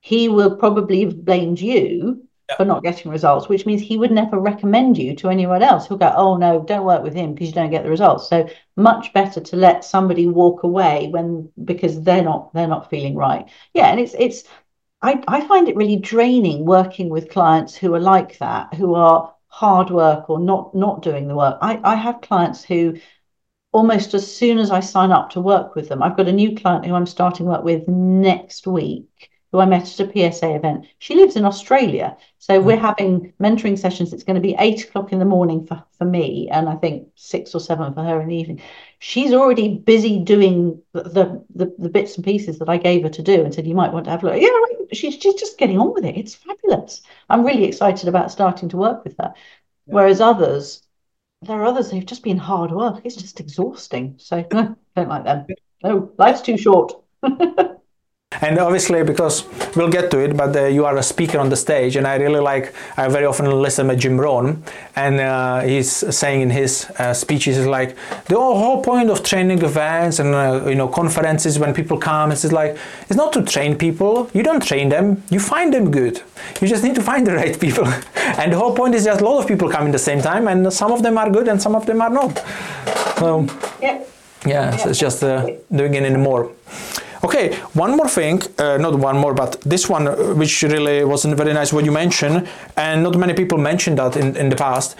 He 0.00 0.28
will 0.28 0.56
probably 0.56 1.04
have 1.04 1.24
blamed 1.24 1.60
you 1.60 2.25
for 2.56 2.64
not 2.64 2.82
getting 2.82 3.10
results, 3.10 3.48
which 3.48 3.66
means 3.66 3.82
he 3.82 3.98
would 3.98 4.12
never 4.12 4.38
recommend 4.38 4.96
you 4.98 5.14
to 5.16 5.28
anyone 5.28 5.62
else. 5.62 5.88
He'll 5.88 5.96
go, 5.96 6.12
"Oh 6.16 6.36
no, 6.36 6.62
don't 6.62 6.84
work 6.84 7.02
with 7.02 7.14
him 7.14 7.34
because 7.34 7.48
you 7.48 7.54
don't 7.54 7.70
get 7.70 7.82
the 7.84 7.90
results." 7.90 8.28
So 8.28 8.48
much 8.76 9.12
better 9.12 9.40
to 9.40 9.56
let 9.56 9.84
somebody 9.84 10.26
walk 10.28 10.62
away 10.62 11.08
when 11.10 11.50
because 11.64 12.02
they're 12.02 12.22
not 12.22 12.52
they're 12.54 12.68
not 12.68 12.90
feeling 12.90 13.16
right. 13.16 13.48
Yeah, 13.74 13.88
and 13.90 14.00
it's 14.00 14.14
it's 14.18 14.44
I 15.02 15.22
I 15.28 15.46
find 15.46 15.68
it 15.68 15.76
really 15.76 15.96
draining 15.96 16.64
working 16.66 17.08
with 17.08 17.30
clients 17.30 17.76
who 17.76 17.94
are 17.94 18.00
like 18.00 18.38
that, 18.38 18.74
who 18.74 18.94
are 18.94 19.34
hard 19.48 19.90
work 19.90 20.28
or 20.30 20.38
not 20.38 20.74
not 20.74 21.02
doing 21.02 21.28
the 21.28 21.36
work. 21.36 21.58
I 21.62 21.80
I 21.84 21.94
have 21.96 22.20
clients 22.20 22.64
who 22.64 22.98
almost 23.72 24.14
as 24.14 24.34
soon 24.36 24.58
as 24.58 24.70
I 24.70 24.80
sign 24.80 25.12
up 25.12 25.30
to 25.30 25.40
work 25.40 25.74
with 25.74 25.88
them, 25.88 26.02
I've 26.02 26.16
got 26.16 26.28
a 26.28 26.32
new 26.32 26.56
client 26.56 26.86
who 26.86 26.94
I'm 26.94 27.06
starting 27.06 27.46
work 27.46 27.64
with 27.64 27.86
next 27.88 28.66
week 28.66 29.30
who 29.52 29.60
I 29.60 29.66
met 29.66 30.00
at 30.00 30.08
a 30.08 30.32
PSA 30.32 30.54
event. 30.54 30.86
She 30.98 31.14
lives 31.14 31.36
in 31.36 31.44
Australia. 31.44 32.16
So 32.38 32.60
we're 32.60 32.76
hmm. 32.76 32.84
having 32.84 33.32
mentoring 33.40 33.78
sessions. 33.78 34.12
It's 34.12 34.24
going 34.24 34.34
to 34.34 34.40
be 34.40 34.56
eight 34.58 34.84
o'clock 34.84 35.12
in 35.12 35.18
the 35.18 35.24
morning 35.24 35.66
for, 35.66 35.82
for 35.98 36.04
me, 36.04 36.48
and 36.50 36.68
I 36.68 36.76
think 36.76 37.08
six 37.14 37.54
or 37.54 37.60
seven 37.60 37.94
for 37.94 38.02
her 38.02 38.20
in 38.20 38.28
the 38.28 38.36
evening. 38.36 38.60
She's 38.98 39.32
already 39.32 39.78
busy 39.78 40.18
doing 40.18 40.82
the, 40.92 41.44
the, 41.54 41.74
the 41.78 41.88
bits 41.88 42.16
and 42.16 42.24
pieces 42.24 42.58
that 42.58 42.68
I 42.68 42.76
gave 42.76 43.02
her 43.02 43.08
to 43.10 43.22
do 43.22 43.44
and 43.44 43.54
said, 43.54 43.66
You 43.66 43.74
might 43.74 43.92
want 43.92 44.04
to 44.06 44.10
have 44.10 44.22
a 44.22 44.26
look. 44.26 44.40
Yeah, 44.40 44.48
she's, 44.92 45.14
she's 45.14 45.34
just 45.34 45.58
getting 45.58 45.78
on 45.78 45.94
with 45.94 46.04
it. 46.04 46.16
It's 46.16 46.34
fabulous. 46.34 47.02
I'm 47.28 47.44
really 47.44 47.64
excited 47.64 48.08
about 48.08 48.32
starting 48.32 48.68
to 48.70 48.76
work 48.76 49.04
with 49.04 49.16
her. 49.18 49.32
Yeah. 49.86 49.94
Whereas 49.94 50.20
others, 50.20 50.82
there 51.42 51.60
are 51.60 51.66
others 51.66 51.90
who've 51.90 52.06
just 52.06 52.22
been 52.22 52.38
hard 52.38 52.72
work. 52.72 53.00
It's 53.04 53.16
just 53.16 53.40
exhausting. 53.40 54.16
So 54.18 54.42
don't 54.50 54.78
like 54.96 55.24
them. 55.24 55.46
No, 55.82 56.12
life's 56.18 56.42
too 56.42 56.56
short. 56.56 56.92
and 58.40 58.58
obviously 58.58 59.04
because 59.04 59.44
we'll 59.76 59.88
get 59.88 60.10
to 60.10 60.18
it 60.18 60.36
but 60.36 60.54
uh, 60.56 60.64
you 60.66 60.84
are 60.84 60.96
a 60.96 61.02
speaker 61.02 61.38
on 61.38 61.48
the 61.48 61.56
stage 61.56 61.94
and 61.94 62.06
i 62.08 62.16
really 62.16 62.40
like 62.40 62.74
i 62.96 63.06
very 63.06 63.24
often 63.24 63.48
listen 63.62 63.86
to 63.86 63.94
jim 63.94 64.20
rohn 64.20 64.62
and 64.96 65.20
uh, 65.20 65.60
he's 65.60 65.90
saying 66.14 66.40
in 66.40 66.50
his 66.50 66.90
uh, 66.98 67.14
speeches 67.14 67.56
is 67.56 67.66
like 67.66 67.94
the 68.26 68.34
whole 68.34 68.82
point 68.82 69.10
of 69.10 69.22
training 69.22 69.62
events 69.62 70.18
and 70.18 70.34
uh, 70.34 70.64
you 70.66 70.74
know 70.74 70.88
conferences 70.88 71.56
when 71.58 71.72
people 71.72 71.96
come 71.96 72.32
it's 72.32 72.52
like 72.52 72.76
it's 73.08 73.16
not 73.16 73.32
to 73.32 73.42
train 73.42 73.76
people. 73.76 74.28
You 74.34 74.42
don't 74.42 74.62
train 74.62 74.88
them. 74.88 75.22
You 75.30 75.40
find 75.40 75.72
them 75.72 75.90
good. 75.90 76.22
You 76.60 76.68
just 76.68 76.82
need 76.82 76.94
to 76.96 77.02
find 77.02 77.26
the 77.26 77.34
right 77.40 77.58
people. 77.58 77.86
And 78.38 78.52
the 78.52 78.58
whole 78.58 78.74
point 78.74 78.94
is 78.94 79.04
just 79.04 79.20
a 79.20 79.24
lot 79.24 79.38
of 79.40 79.46
people 79.46 79.70
come 79.70 79.86
in 79.86 79.92
the 79.92 80.04
same 80.10 80.20
time 80.20 80.48
and 80.48 80.72
some 80.72 80.92
of 80.92 81.02
them 81.02 81.16
are 81.16 81.30
good 81.30 81.48
and 81.48 81.62
some 81.62 81.74
of 81.74 81.86
them 81.86 82.02
are 82.02 82.10
not. 82.10 82.32
So 83.18 83.46
yeah, 83.80 84.04
yeah, 84.44 84.76
so 84.76 84.90
it's 84.90 84.98
just 84.98 85.22
uh, 85.22 85.46
doing 85.70 85.94
it 85.94 86.02
anymore 86.02 86.50
Okay, 87.24 87.54
one 87.74 87.96
more 87.96 88.08
thing, 88.08 88.42
uh, 88.58 88.76
not 88.76 88.94
one 88.98 89.16
more, 89.16 89.34
but 89.34 89.60
this 89.62 89.88
one, 89.88 90.06
uh, 90.08 90.14
which 90.34 90.62
really 90.62 91.04
wasn't 91.04 91.36
very 91.36 91.52
nice 91.52 91.72
what 91.72 91.84
you 91.84 91.92
mentioned, 91.92 92.48
and 92.76 93.02
not 93.02 93.16
many 93.16 93.32
people 93.34 93.58
mentioned 93.58 93.98
that 93.98 94.16
in, 94.16 94.36
in 94.36 94.48
the 94.48 94.56
past, 94.56 94.96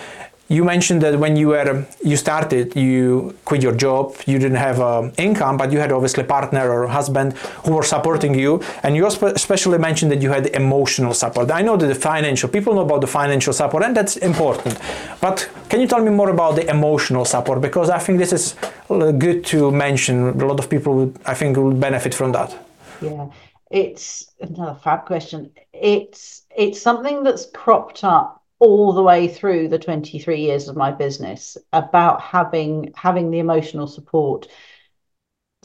you 0.48 0.64
mentioned 0.64 1.02
that 1.02 1.18
when 1.18 1.34
you 1.36 1.48
were 1.48 1.86
you 2.04 2.16
started 2.16 2.76
you 2.76 3.36
quit 3.44 3.62
your 3.62 3.74
job 3.74 4.14
you 4.26 4.38
didn't 4.38 4.56
have 4.56 4.80
uh, 4.80 5.10
income 5.18 5.56
but 5.56 5.72
you 5.72 5.78
had 5.78 5.90
obviously 5.90 6.22
partner 6.22 6.70
or 6.70 6.86
husband 6.86 7.32
who 7.64 7.72
were 7.74 7.82
supporting 7.82 8.34
you 8.34 8.62
and 8.82 8.94
you 8.94 9.06
especially 9.06 9.78
mentioned 9.78 10.10
that 10.12 10.22
you 10.22 10.30
had 10.30 10.46
emotional 10.48 11.14
support. 11.14 11.50
I 11.50 11.62
know 11.62 11.76
that 11.76 11.86
the 11.86 11.94
financial 11.94 12.48
people 12.48 12.74
know 12.74 12.82
about 12.82 13.00
the 13.00 13.06
financial 13.06 13.52
support 13.52 13.82
and 13.82 13.96
that's 13.96 14.16
important. 14.16 14.78
But 15.20 15.48
can 15.68 15.80
you 15.80 15.88
tell 15.88 16.02
me 16.02 16.10
more 16.10 16.30
about 16.30 16.56
the 16.56 16.68
emotional 16.70 17.24
support? 17.24 17.60
Because 17.60 17.90
i 17.90 17.98
think 17.98 18.18
this 18.18 18.32
is 18.32 18.54
uh, 18.90 19.10
good 19.12 19.44
to 19.46 19.70
mention. 19.70 20.40
A 20.40 20.46
lot 20.46 20.58
of 20.60 20.70
people 20.70 20.94
would 20.94 21.18
i 21.26 21.34
think 21.34 21.56
will 21.56 21.72
benefit 21.72 22.14
from 22.14 22.32
that. 22.32 22.56
Yeah. 23.00 23.26
It's 23.70 24.32
another 24.40 24.78
fab 24.82 25.06
question. 25.06 25.50
It's 25.72 26.42
it's 26.56 26.80
something 26.80 27.24
that's 27.24 27.46
cropped 27.46 28.04
up 28.04 28.42
all 28.58 28.92
the 28.92 29.02
way 29.02 29.28
through 29.28 29.68
the 29.68 29.78
23 29.78 30.40
years 30.40 30.68
of 30.68 30.76
my 30.76 30.90
business 30.90 31.56
about 31.72 32.20
having 32.20 32.92
having 32.96 33.30
the 33.30 33.38
emotional 33.38 33.86
support 33.86 34.48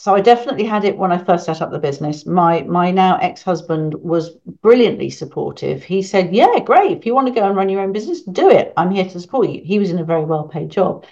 so 0.01 0.15
I 0.15 0.21
definitely 0.21 0.65
had 0.65 0.83
it 0.83 0.97
when 0.97 1.11
I 1.11 1.23
first 1.23 1.45
set 1.45 1.61
up 1.61 1.69
the 1.69 1.77
business. 1.77 2.25
My 2.25 2.63
my 2.63 2.89
now 2.89 3.17
ex-husband 3.17 3.93
was 3.93 4.31
brilliantly 4.63 5.11
supportive. 5.11 5.83
He 5.83 6.01
said, 6.01 6.33
"Yeah, 6.33 6.57
great. 6.59 6.97
If 6.97 7.05
you 7.05 7.13
want 7.13 7.27
to 7.27 7.33
go 7.33 7.45
and 7.45 7.55
run 7.55 7.69
your 7.69 7.81
own 7.81 7.91
business, 7.91 8.23
do 8.23 8.49
it. 8.49 8.73
I'm 8.77 8.89
here 8.89 9.07
to 9.07 9.19
support 9.19 9.49
you." 9.49 9.61
He 9.63 9.77
was 9.77 9.91
in 9.91 9.99
a 9.99 10.03
very 10.03 10.25
well-paid 10.25 10.71
job. 10.71 11.05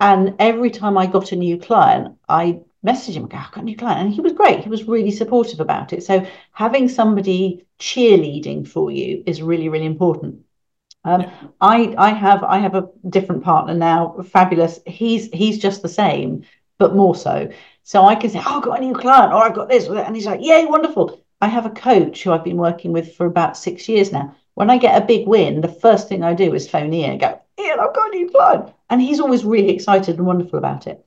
And 0.00 0.36
every 0.38 0.70
time 0.70 0.96
I 0.96 1.06
got 1.06 1.32
a 1.32 1.36
new 1.36 1.58
client, 1.58 2.16
I 2.28 2.60
messaged 2.84 3.14
him, 3.14 3.24
I've 3.24 3.50
got 3.50 3.56
a 3.56 3.62
new 3.62 3.76
client. 3.76 4.00
And 4.00 4.12
he 4.12 4.20
was 4.20 4.32
great. 4.32 4.60
He 4.60 4.68
was 4.68 4.84
really 4.84 5.10
supportive 5.10 5.60
about 5.60 5.92
it. 5.92 6.02
So 6.04 6.24
having 6.52 6.88
somebody 6.88 7.66
cheerleading 7.78 8.68
for 8.68 8.90
you 8.90 9.22
is 9.26 9.42
really, 9.42 9.68
really 9.68 9.86
important. 9.86 10.45
Um, 11.06 11.20
yeah. 11.22 11.32
I 11.60 11.94
I 11.96 12.10
have 12.10 12.42
I 12.42 12.58
have 12.58 12.74
a 12.74 12.88
different 13.08 13.44
partner 13.44 13.74
now, 13.74 14.16
fabulous. 14.30 14.80
He's 14.86 15.30
he's 15.32 15.58
just 15.58 15.80
the 15.82 15.88
same, 15.88 16.42
but 16.78 16.96
more 16.96 17.14
so. 17.14 17.48
So 17.84 18.04
I 18.04 18.16
can 18.16 18.30
say, 18.30 18.40
oh, 18.44 18.56
I've 18.58 18.64
got 18.64 18.80
a 18.80 18.84
new 18.84 18.94
client, 18.94 19.32
or 19.32 19.42
I've 19.44 19.54
got 19.54 19.68
this, 19.68 19.86
and 19.86 20.16
he's 20.16 20.26
like, 20.26 20.40
yay, 20.42 20.66
wonderful. 20.66 21.22
I 21.40 21.46
have 21.48 21.66
a 21.66 21.70
coach 21.70 22.22
who 22.22 22.32
I've 22.32 22.42
been 22.42 22.56
working 22.56 22.92
with 22.92 23.14
for 23.14 23.26
about 23.26 23.56
six 23.56 23.88
years 23.88 24.10
now. 24.10 24.34
When 24.54 24.70
I 24.70 24.78
get 24.78 25.00
a 25.00 25.06
big 25.06 25.28
win, 25.28 25.60
the 25.60 25.68
first 25.68 26.08
thing 26.08 26.24
I 26.24 26.34
do 26.34 26.54
is 26.54 26.68
phone 26.68 26.92
Ian 26.92 27.12
and 27.12 27.20
go, 27.20 27.40
Ian, 27.60 27.78
I've 27.78 27.94
got 27.94 28.12
a 28.12 28.16
new 28.16 28.28
client, 28.28 28.72
and 28.90 29.00
he's 29.00 29.20
always 29.20 29.44
really 29.44 29.70
excited 29.70 30.16
and 30.16 30.26
wonderful 30.26 30.58
about 30.58 30.86
it. 30.88 31.04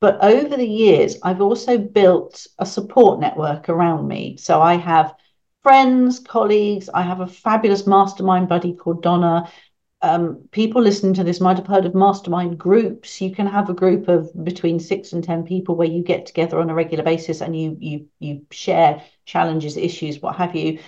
But 0.00 0.22
over 0.22 0.56
the 0.56 0.68
years, 0.68 1.16
I've 1.22 1.40
also 1.40 1.78
built 1.78 2.46
a 2.58 2.66
support 2.66 3.20
network 3.20 3.68
around 3.68 4.06
me. 4.06 4.36
So 4.36 4.60
I 4.60 4.74
have 4.74 5.14
friends, 5.62 6.18
colleagues, 6.20 6.88
I 6.92 7.02
have 7.02 7.20
a 7.20 7.26
fabulous 7.26 7.86
mastermind 7.86 8.48
buddy 8.48 8.74
called 8.74 9.02
Donna. 9.02 9.50
Um, 10.02 10.48
people 10.50 10.80
listening 10.80 11.14
to 11.14 11.24
this 11.24 11.40
might 11.40 11.58
have 11.58 11.66
heard 11.66 11.84
of 11.84 11.94
mastermind 11.94 12.58
groups. 12.58 13.20
You 13.20 13.34
can 13.34 13.46
have 13.46 13.68
a 13.68 13.74
group 13.74 14.08
of 14.08 14.32
between 14.44 14.80
six 14.80 15.12
and 15.12 15.22
ten 15.22 15.44
people 15.44 15.76
where 15.76 15.88
you 15.88 16.02
get 16.02 16.24
together 16.24 16.58
on 16.58 16.70
a 16.70 16.74
regular 16.74 17.04
basis 17.04 17.42
and 17.42 17.58
you 17.58 17.76
you 17.78 18.06
you 18.18 18.46
share 18.50 19.02
challenges, 19.26 19.76
issues, 19.76 20.20
what 20.20 20.36
have 20.36 20.56
you. 20.56 20.78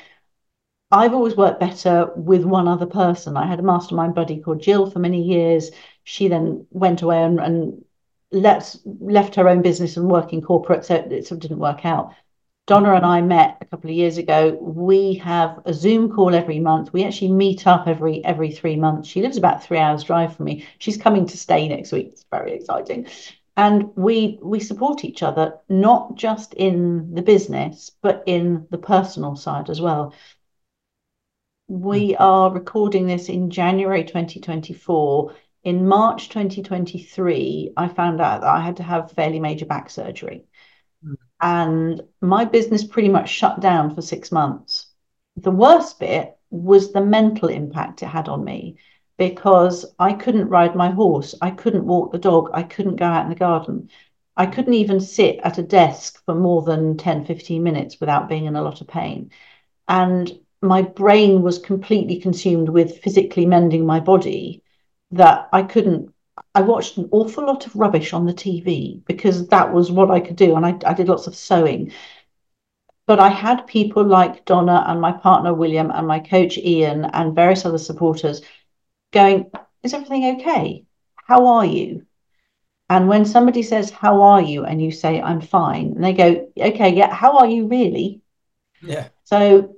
I've 0.91 1.15
always 1.15 1.37
worked 1.37 1.61
better 1.61 2.11
with 2.17 2.45
one 2.45 2.69
other 2.69 2.87
person. 2.87 3.37
I 3.37 3.47
had 3.47 3.61
a 3.61 3.63
mastermind 3.63 4.15
buddy 4.15 4.41
called 4.41 4.63
Jill 4.63 4.91
for 4.91 4.99
many 4.99 5.23
years. 5.23 5.71
She 6.05 6.29
then 6.29 6.67
went 6.71 7.03
away 7.03 7.23
and, 7.23 7.41
and 7.41 7.85
left 8.31 8.79
left 8.85 9.35
her 9.35 9.49
own 9.49 9.61
business 9.61 9.99
and 9.99 10.11
work 10.11 10.33
in 10.33 10.41
corporate, 10.41 10.87
so 10.87 10.95
it 10.95 11.27
sort 11.27 11.33
of 11.33 11.41
didn't 11.41 11.59
work 11.59 11.85
out. 11.85 12.15
Donna 12.67 12.95
and 12.95 13.05
I 13.05 13.21
met 13.21 13.59
a 13.61 13.65
couple 13.65 13.91
of 13.91 13.97
years 13.97 14.19
ago. 14.19 14.57
We 14.61 15.15
have 15.15 15.61
a 15.65 15.75
Zoom 15.75 16.13
call 16.13 16.33
every 16.33 16.61
month. 16.61 16.93
We 16.93 17.05
actually 17.05 17.33
meet 17.33 17.67
up 17.67 17.89
every 17.89 18.25
every 18.25 18.53
three 18.53 18.77
months. 18.77 19.09
She 19.09 19.21
lives 19.21 19.37
about 19.37 19.65
three 19.65 19.79
hours 19.79 20.05
drive 20.05 20.37
from 20.37 20.47
me. 20.47 20.65
She's 20.79 20.97
coming 20.97 21.27
to 21.27 21.37
stay 21.37 21.69
next 21.69 21.91
week. 21.91 22.11
It's 22.13 22.25
very 22.31 22.53
exciting. 22.53 23.09
And 23.57 23.91
we 23.97 24.39
we 24.41 24.61
support 24.61 25.05
each 25.05 25.25
other, 25.25 25.59
not 25.69 26.15
just 26.15 26.55
in 26.55 27.15
the 27.15 27.23
business, 27.23 27.91
but 28.01 28.23
in 28.27 28.67
the 28.71 28.79
personal 28.79 29.35
side 29.35 29.69
as 29.69 29.81
well. 29.81 30.15
We 31.67 32.13
mm-hmm. 32.13 32.23
are 32.23 32.53
recording 32.53 33.07
this 33.09 33.29
in 33.29 33.51
January 33.51 34.05
2024. 34.05 35.35
In 35.65 35.87
March 35.89 36.29
2023, 36.29 37.73
I 37.77 37.89
found 37.89 38.21
out 38.21 38.43
that 38.43 38.51
I 38.51 38.61
had 38.61 38.77
to 38.77 38.83
have 38.85 39.13
fairly 39.13 39.41
major 39.41 39.67
back 39.67 39.91
surgery 39.91 40.45
and 41.43 42.01
my 42.21 42.45
business 42.45 42.85
pretty 42.85 43.09
much 43.09 43.29
shut 43.29 43.61
down 43.61 43.95
for 43.95 44.01
six 44.01 44.31
months. 44.31 44.87
The 45.37 45.51
worst 45.51 45.99
bit 45.99 46.39
was 46.51 46.93
the 46.93 47.05
mental 47.05 47.49
impact 47.49 48.03
it 48.03 48.07
had 48.07 48.29
on 48.29 48.45
me 48.45 48.77
because 49.19 49.85
I 49.99 50.13
couldn't 50.13 50.49
ride 50.49 50.77
my 50.77 50.91
horse, 50.91 51.35
I 51.43 51.51
couldn't 51.51 51.87
walk 51.87 52.13
the 52.13 52.19
dog, 52.19 52.51
I 52.55 52.63
couldn't 52.63 52.97
go 52.97 53.07
out 53.07 53.25
in 53.25 53.31
the 53.31 53.35
garden. 53.37 53.91
I 54.37 54.47
couldn't 54.47 54.75
even 54.75 55.01
sit 55.01 55.41
at 55.43 55.59
a 55.59 55.63
desk 55.63 56.25
for 56.25 56.35
more 56.35 56.63
than 56.63 56.97
10, 56.97 57.27
15 57.27 57.63
minutes 57.63 58.01
without 58.01 58.29
being 58.29 58.47
in 58.47 58.57
a 58.57 58.63
lot 58.63 58.81
of 58.81 58.87
pain. 58.87 59.31
And 59.89 60.33
my 60.63 60.83
brain 60.83 61.43
was 61.43 61.59
completely 61.59 62.21
consumed 62.21 62.69
with 62.69 63.01
physically 63.01 63.47
mending 63.47 63.85
my 63.85 64.01
body 64.01 64.63
that 65.11 65.49
I 65.53 65.65
couldn't 65.65 66.12
I 66.55 66.61
watched 66.61 66.99
an 66.99 67.09
awful 67.13 67.47
lot 67.47 67.67
of 67.67 67.75
rubbish 67.77 68.13
on 68.13 68.27
the 68.27 68.35
TV 68.35 69.03
because 69.07 69.47
that 69.49 69.73
was 69.73 69.91
what 69.91 70.11
I 70.11 70.21
could 70.21 70.37
do. 70.37 70.55
And 70.55 70.67
I, 70.67 70.79
I 70.85 70.95
did 70.95 71.09
lots 71.09 71.27
of 71.27 71.35
sewing. 71.35 71.93
But 73.07 73.19
I 73.21 73.29
had 73.29 73.67
people 73.67 74.05
like 74.05 74.45
Donna 74.45 74.85
and 74.87 75.01
my 75.01 75.13
partner 75.13 75.55
William 75.55 75.91
and 75.91 76.07
my 76.07 76.21
coach 76.21 76.59
Ian 76.59 77.07
and 77.07 77.35
various 77.35 77.65
other 77.65 77.79
supporters 77.79 78.43
going, 79.13 79.51
Is 79.83 79.95
everything 79.95 80.41
okay? 80.41 80.85
How 81.17 81.47
are 81.47 81.65
you? 81.65 82.07
And 82.89 83.09
when 83.09 83.25
somebody 83.25 83.63
says, 83.63 83.91
How 83.91 84.23
are 84.23 84.43
you? 84.43 84.65
and 84.65 84.81
you 84.81 84.91
say, 84.91 85.21
I'm 85.21 85.41
fine, 85.41 85.93
and 85.93 86.05
they 86.05 86.13
go, 86.13 86.53
Okay, 86.57 86.95
yeah, 86.95 87.13
how 87.13 87.39
are 87.39 87.47
you 87.47 87.67
really? 87.67 88.21
Yeah. 88.83 89.09
So 89.25 89.77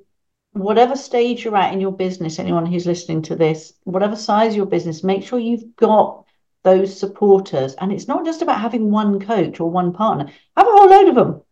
whatever 0.52 0.96
stage 0.96 1.44
you're 1.44 1.56
at 1.56 1.72
in 1.72 1.80
your 1.80 1.92
business, 1.92 2.38
anyone 2.38 2.66
who's 2.66 2.86
listening 2.86 3.22
to 3.22 3.36
this, 3.36 3.74
whatever 3.84 4.16
size 4.16 4.56
your 4.56 4.66
business, 4.66 5.04
make 5.04 5.24
sure 5.24 5.38
you've 5.38 5.76
got 5.76 6.23
those 6.64 6.98
supporters. 6.98 7.74
And 7.74 7.92
it's 7.92 8.08
not 8.08 8.24
just 8.24 8.42
about 8.42 8.60
having 8.60 8.90
one 8.90 9.20
coach 9.20 9.60
or 9.60 9.70
one 9.70 9.92
partner, 9.92 10.26
have 10.56 10.66
a 10.66 10.70
whole 10.70 10.88
load 10.88 11.08
of 11.08 11.14
them. 11.14 11.42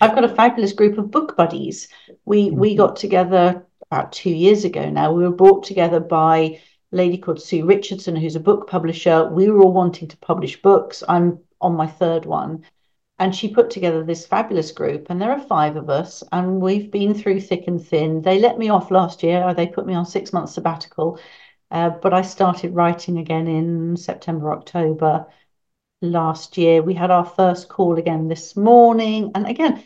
I've 0.00 0.14
got 0.14 0.24
a 0.24 0.34
fabulous 0.34 0.72
group 0.72 0.98
of 0.98 1.10
book 1.10 1.36
buddies. 1.36 1.88
We 2.24 2.48
mm-hmm. 2.48 2.58
we 2.58 2.74
got 2.74 2.96
together 2.96 3.64
about 3.90 4.12
two 4.12 4.30
years 4.30 4.64
ago 4.64 4.90
now. 4.90 5.12
We 5.12 5.22
were 5.22 5.30
brought 5.30 5.64
together 5.64 6.00
by 6.00 6.36
a 6.38 6.60
lady 6.90 7.18
called 7.18 7.40
Sue 7.40 7.64
Richardson, 7.64 8.16
who's 8.16 8.36
a 8.36 8.40
book 8.40 8.68
publisher. 8.68 9.28
We 9.28 9.48
were 9.48 9.62
all 9.62 9.72
wanting 9.72 10.08
to 10.08 10.16
publish 10.18 10.60
books. 10.60 11.02
I'm 11.08 11.38
on 11.60 11.76
my 11.76 11.86
third 11.86 12.26
one. 12.26 12.64
And 13.18 13.34
she 13.34 13.48
put 13.48 13.70
together 13.70 14.04
this 14.04 14.26
fabulous 14.26 14.72
group, 14.72 15.06
and 15.08 15.22
there 15.22 15.32
are 15.32 15.40
five 15.40 15.76
of 15.76 15.88
us, 15.88 16.22
and 16.32 16.60
we've 16.60 16.90
been 16.90 17.14
through 17.14 17.40
thick 17.40 17.64
and 17.66 17.82
thin. 17.82 18.20
They 18.20 18.38
let 18.38 18.58
me 18.58 18.68
off 18.68 18.90
last 18.90 19.22
year. 19.22 19.54
They 19.54 19.66
put 19.66 19.86
me 19.86 19.94
on 19.94 20.04
six 20.04 20.34
months 20.34 20.52
sabbatical 20.52 21.18
uh, 21.70 21.90
but 21.90 22.14
I 22.14 22.22
started 22.22 22.74
writing 22.74 23.18
again 23.18 23.48
in 23.48 23.96
September, 23.96 24.52
October 24.52 25.26
last 26.00 26.56
year. 26.56 26.82
We 26.82 26.94
had 26.94 27.10
our 27.10 27.24
first 27.24 27.68
call 27.68 27.98
again 27.98 28.28
this 28.28 28.56
morning, 28.56 29.32
and 29.34 29.46
again, 29.46 29.82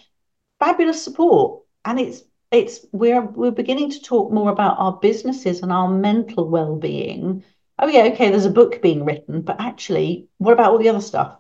fabulous 0.59 1.03
support. 1.03 1.63
And 1.85 1.99
it's 1.99 2.23
it's 2.51 2.85
we're 2.93 3.23
we're 3.23 3.51
beginning 3.51 3.91
to 3.93 4.03
talk 4.03 4.33
more 4.33 4.51
about 4.51 4.79
our 4.79 4.93
businesses 4.93 5.63
and 5.63 5.73
our 5.73 5.89
mental 5.89 6.49
well-being. 6.49 7.45
Oh 7.79 7.89
yeah, 7.89 8.03
okay, 8.13 8.31
there's 8.31 8.45
a 8.45 8.51
book 8.51 8.83
being 8.83 9.05
written, 9.05 9.41
but 9.41 9.61
actually, 9.61 10.29
what 10.39 10.53
about 10.53 10.73
all 10.73 10.79
the 10.79 10.89
other 10.91 11.01
stuff? 11.01 11.39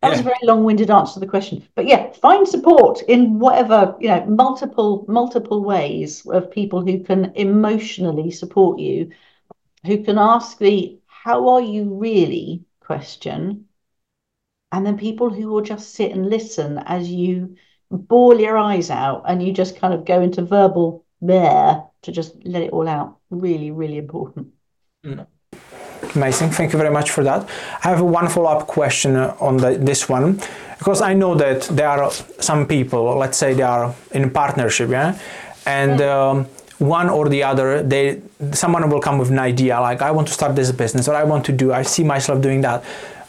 That 0.00 0.08
yeah. 0.08 0.12
was 0.12 0.20
a 0.20 0.24
very 0.24 0.38
long-winded 0.42 0.90
answer 0.90 1.14
to 1.14 1.20
the 1.20 1.26
question. 1.26 1.68
But 1.74 1.86
yeah, 1.86 2.10
find 2.12 2.48
support 2.48 3.02
in 3.02 3.38
whatever, 3.38 3.94
you 4.00 4.08
know, 4.08 4.24
multiple, 4.26 5.04
multiple 5.06 5.62
ways 5.62 6.26
of 6.26 6.50
people 6.50 6.80
who 6.80 7.04
can 7.04 7.32
emotionally 7.36 8.32
support 8.32 8.80
you 8.80 9.12
who 9.84 10.02
can 10.04 10.18
ask 10.18 10.58
the 10.58 10.98
how 11.06 11.48
are 11.48 11.62
you 11.62 11.94
really? 11.94 12.64
question. 12.92 13.66
And 14.70 14.86
then 14.86 14.98
people 14.98 15.30
who 15.30 15.48
will 15.48 15.62
just 15.62 15.94
sit 15.94 16.12
and 16.12 16.28
listen 16.28 16.78
as 16.86 17.08
you 17.08 17.56
bawl 17.90 18.40
your 18.40 18.56
eyes 18.56 18.90
out 18.90 19.24
and 19.28 19.42
you 19.42 19.52
just 19.52 19.78
kind 19.78 19.94
of 19.94 20.04
go 20.04 20.20
into 20.20 20.42
verbal 20.42 21.04
there 21.20 21.84
to 22.02 22.12
just 22.12 22.32
let 22.44 22.62
it 22.62 22.72
all 22.72 22.88
out. 22.88 23.18
Really 23.30 23.70
really 23.70 23.98
important. 23.98 24.48
Mm. 25.04 25.26
amazing. 26.14 26.50
Thank 26.50 26.72
you 26.72 26.78
very 26.78 26.90
much 26.98 27.10
for 27.10 27.22
that. 27.24 27.48
I 27.84 27.88
have 27.88 28.00
one 28.00 28.28
follow-up 28.28 28.66
question 28.66 29.16
on 29.16 29.56
the, 29.56 29.70
this 29.90 30.08
one. 30.08 30.40
Because 30.78 31.00
i 31.00 31.14
know 31.14 31.34
that 31.36 31.60
there 31.78 31.88
are 31.88 32.10
some 32.50 32.66
people 32.66 33.02
let's 33.16 33.38
say 33.38 33.54
they 33.54 33.62
are 33.62 33.94
in 34.12 34.30
partnership 34.30 34.90
yeah? 34.90 35.18
And. 35.66 36.00
Um, 36.00 36.46
one 36.82 37.08
or 37.08 37.28
the 37.28 37.42
other 37.42 37.82
they 37.82 38.20
someone 38.52 38.88
will 38.90 39.00
come 39.00 39.18
with 39.18 39.30
an 39.30 39.38
idea 39.38 39.80
like 39.80 40.02
i 40.02 40.10
want 40.10 40.26
to 40.26 40.34
start 40.34 40.56
this 40.56 40.72
business 40.72 41.08
or 41.08 41.14
i 41.14 41.24
want 41.24 41.44
to 41.44 41.52
do 41.52 41.72
i 41.72 41.82
see 41.82 42.04
myself 42.04 42.40
doing 42.40 42.60
that. 42.62 42.82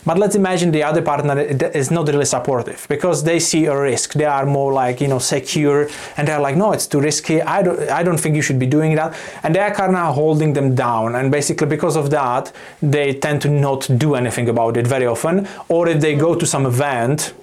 But 0.06 0.18
let's 0.18 0.36
imagine 0.36 0.72
the 0.72 0.84
other 0.84 1.02
partner 1.02 1.40
is 1.40 1.90
not 1.90 2.08
really 2.08 2.26
supportive 2.26 2.86
because 2.90 3.24
they 3.24 3.40
see 3.40 3.66
a 3.68 3.80
risk. 3.80 4.14
They 4.14 4.26
are 4.26 4.46
more 4.46 4.74
like 4.74 5.00
you 5.00 5.08
know 5.08 5.20
secure 5.20 5.88
and 6.18 6.28
they're 6.28 6.42
like 6.42 6.58
no 6.58 6.74
it's 6.74 6.88
too 6.88 7.00
risky. 7.00 7.42
I 7.42 7.64
don't 7.64 7.80
i 7.90 8.04
don't 8.04 8.20
think 8.20 8.36
you 8.36 8.42
should 8.42 8.60
be 8.60 8.66
doing 8.66 8.96
that. 8.96 9.16
And 9.44 9.56
they 9.56 9.60
are 9.60 9.74
kind 9.74 9.96
of 9.96 10.14
holding 10.16 10.54
them 10.54 10.76
down. 10.76 11.16
And 11.16 11.32
basically 11.32 11.68
because 11.68 11.96
of 11.96 12.10
that 12.10 12.52
they 12.82 13.14
tend 13.14 13.42
to 13.44 13.50
not 13.50 13.90
do 13.98 14.16
anything 14.16 14.50
about 14.50 14.76
it 14.76 14.86
very 14.86 15.06
often. 15.06 15.48
Or 15.70 15.88
if 15.88 16.02
they 16.02 16.16
go 16.16 16.36
to 16.36 16.46
some 16.46 16.66
event 16.66 17.34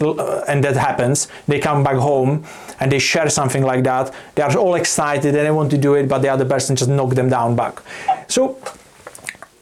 uh, 0.00 0.42
and 0.48 0.64
that 0.64 0.76
happens 0.76 1.28
they 1.46 1.60
come 1.60 1.84
back 1.84 1.96
home 1.96 2.44
and 2.80 2.90
they 2.90 2.98
share 2.98 3.28
something 3.28 3.62
like 3.62 3.84
that 3.84 4.12
they 4.34 4.42
are 4.42 4.56
all 4.56 4.74
excited 4.74 5.34
and 5.36 5.46
they 5.46 5.50
want 5.50 5.70
to 5.70 5.78
do 5.78 5.94
it 5.94 6.08
but 6.08 6.18
the 6.20 6.28
other 6.28 6.44
person 6.44 6.74
just 6.76 6.90
knock 6.90 7.14
them 7.14 7.28
down 7.28 7.54
back. 7.54 7.80
So 8.28 8.58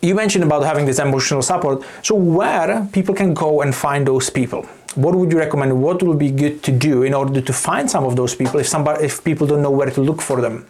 you 0.01 0.15
mentioned 0.15 0.45
about 0.45 0.63
having 0.65 0.87
this 0.87 0.99
emotional 0.99 1.43
support. 1.43 1.83
So 2.03 2.15
where 2.15 2.89
people 2.93 3.15
can 3.15 3.35
go 3.35 3.63
and 3.63 3.75
find 3.75 4.07
those 4.07 4.31
people? 4.31 4.63
What 4.95 5.15
would 5.15 5.33
you 5.33 5.39
recommend? 5.39 5.83
What 5.83 6.03
would 6.03 6.19
be 6.19 6.31
good 6.31 6.63
to 6.65 6.73
do 6.73 7.03
in 7.03 7.15
order 7.15 7.41
to 7.41 7.53
find 7.53 7.91
some 7.91 8.05
of 8.05 8.17
those 8.17 8.35
people 8.35 8.61
if 8.61 8.67
somebody 8.67 9.05
if 9.05 9.23
people 9.25 9.47
don't 9.47 9.63
know 9.63 9.71
where 9.71 9.91
to 9.91 10.01
look 10.01 10.23
for 10.23 10.41
them? 10.41 10.67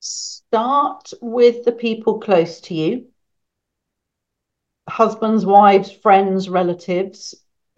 Start 0.00 1.12
with 1.20 1.64
the 1.64 1.72
people 1.72 2.18
close 2.18 2.60
to 2.62 2.74
you. 2.74 3.06
Husbands 4.88 5.46
wives 5.46 5.90
friends 5.90 6.48
relatives 6.48 7.34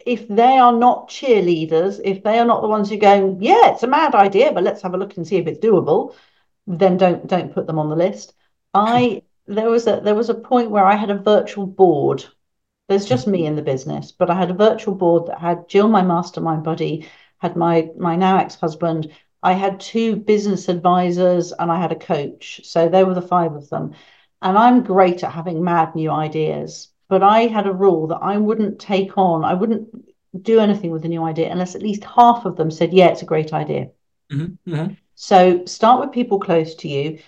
if 0.07 0.25
they 0.29 0.57
are 0.57 0.71
not 0.71 1.09
cheerleaders, 1.09 1.99
if 2.01 2.23
they 2.23 2.39
are 2.39 2.45
not 2.45 2.61
the 2.61 2.67
ones 2.69 2.89
who 2.89 2.97
going, 2.97 3.41
yeah, 3.41 3.73
it's 3.73 3.83
a 3.83 3.87
mad 3.87 4.15
idea, 4.15 4.53
but 4.53 4.63
let's 4.63 4.81
have 4.81 4.93
a 4.93 4.97
look 4.97 5.17
and 5.17 5.27
see 5.27 5.35
if 5.35 5.47
it's 5.47 5.59
doable, 5.59 6.15
then 6.65 6.95
don't 6.97 7.27
don't 7.27 7.53
put 7.53 7.67
them 7.67 7.77
on 7.77 7.89
the 7.89 7.95
list. 7.95 8.33
I 8.73 9.23
there 9.47 9.69
was 9.69 9.85
a 9.85 9.99
there 10.01 10.15
was 10.15 10.29
a 10.29 10.33
point 10.33 10.71
where 10.71 10.85
I 10.85 10.95
had 10.95 11.09
a 11.09 11.17
virtual 11.17 11.67
board. 11.67 12.23
There's 12.87 13.05
just 13.05 13.27
me 13.27 13.45
in 13.45 13.57
the 13.57 13.61
business, 13.61 14.13
but 14.13 14.29
I 14.29 14.35
had 14.35 14.49
a 14.49 14.53
virtual 14.53 14.95
board 14.95 15.27
that 15.27 15.39
had 15.39 15.67
Jill, 15.67 15.89
my 15.89 16.03
mastermind 16.03 16.63
buddy, 16.63 17.09
had 17.39 17.57
my 17.57 17.89
my 17.97 18.15
now 18.15 18.37
ex-husband. 18.37 19.11
I 19.43 19.53
had 19.53 19.81
two 19.81 20.15
business 20.15 20.69
advisors 20.69 21.51
and 21.51 21.69
I 21.69 21.81
had 21.81 21.91
a 21.91 21.95
coach. 22.13 22.61
So 22.63 22.87
there 22.87 23.05
were 23.05 23.13
the 23.13 23.21
five 23.21 23.53
of 23.55 23.69
them. 23.69 23.93
And 24.41 24.57
I'm 24.57 24.83
great 24.83 25.23
at 25.23 25.33
having 25.33 25.63
mad 25.63 25.95
new 25.95 26.11
ideas 26.11 26.89
but 27.09 27.23
I 27.23 27.47
had 27.47 27.67
a 27.67 27.73
rule 27.73 28.07
that 28.07 28.17
I 28.17 28.37
wouldn't 28.37 28.79
take 28.79 29.17
on, 29.17 29.45
I 29.45 29.53
wouldn't 29.53 29.89
do 30.43 30.59
anything 30.59 30.91
with 30.91 31.05
a 31.05 31.09
new 31.09 31.23
idea 31.23 31.51
unless 31.51 31.75
at 31.75 31.81
least 31.81 32.03
half 32.03 32.45
of 32.45 32.55
them 32.55 32.71
said, 32.71 32.93
yeah, 32.93 33.07
it's 33.07 33.21
a 33.21 33.25
great 33.25 33.53
idea. 33.53 33.89
Mm-hmm. 34.31 34.73
Mm-hmm. 34.73 34.93
So 35.15 35.65
start 35.65 35.99
with 35.99 36.11
people 36.11 36.39
close 36.39 36.75
to 36.75 36.87
you. 36.87 37.19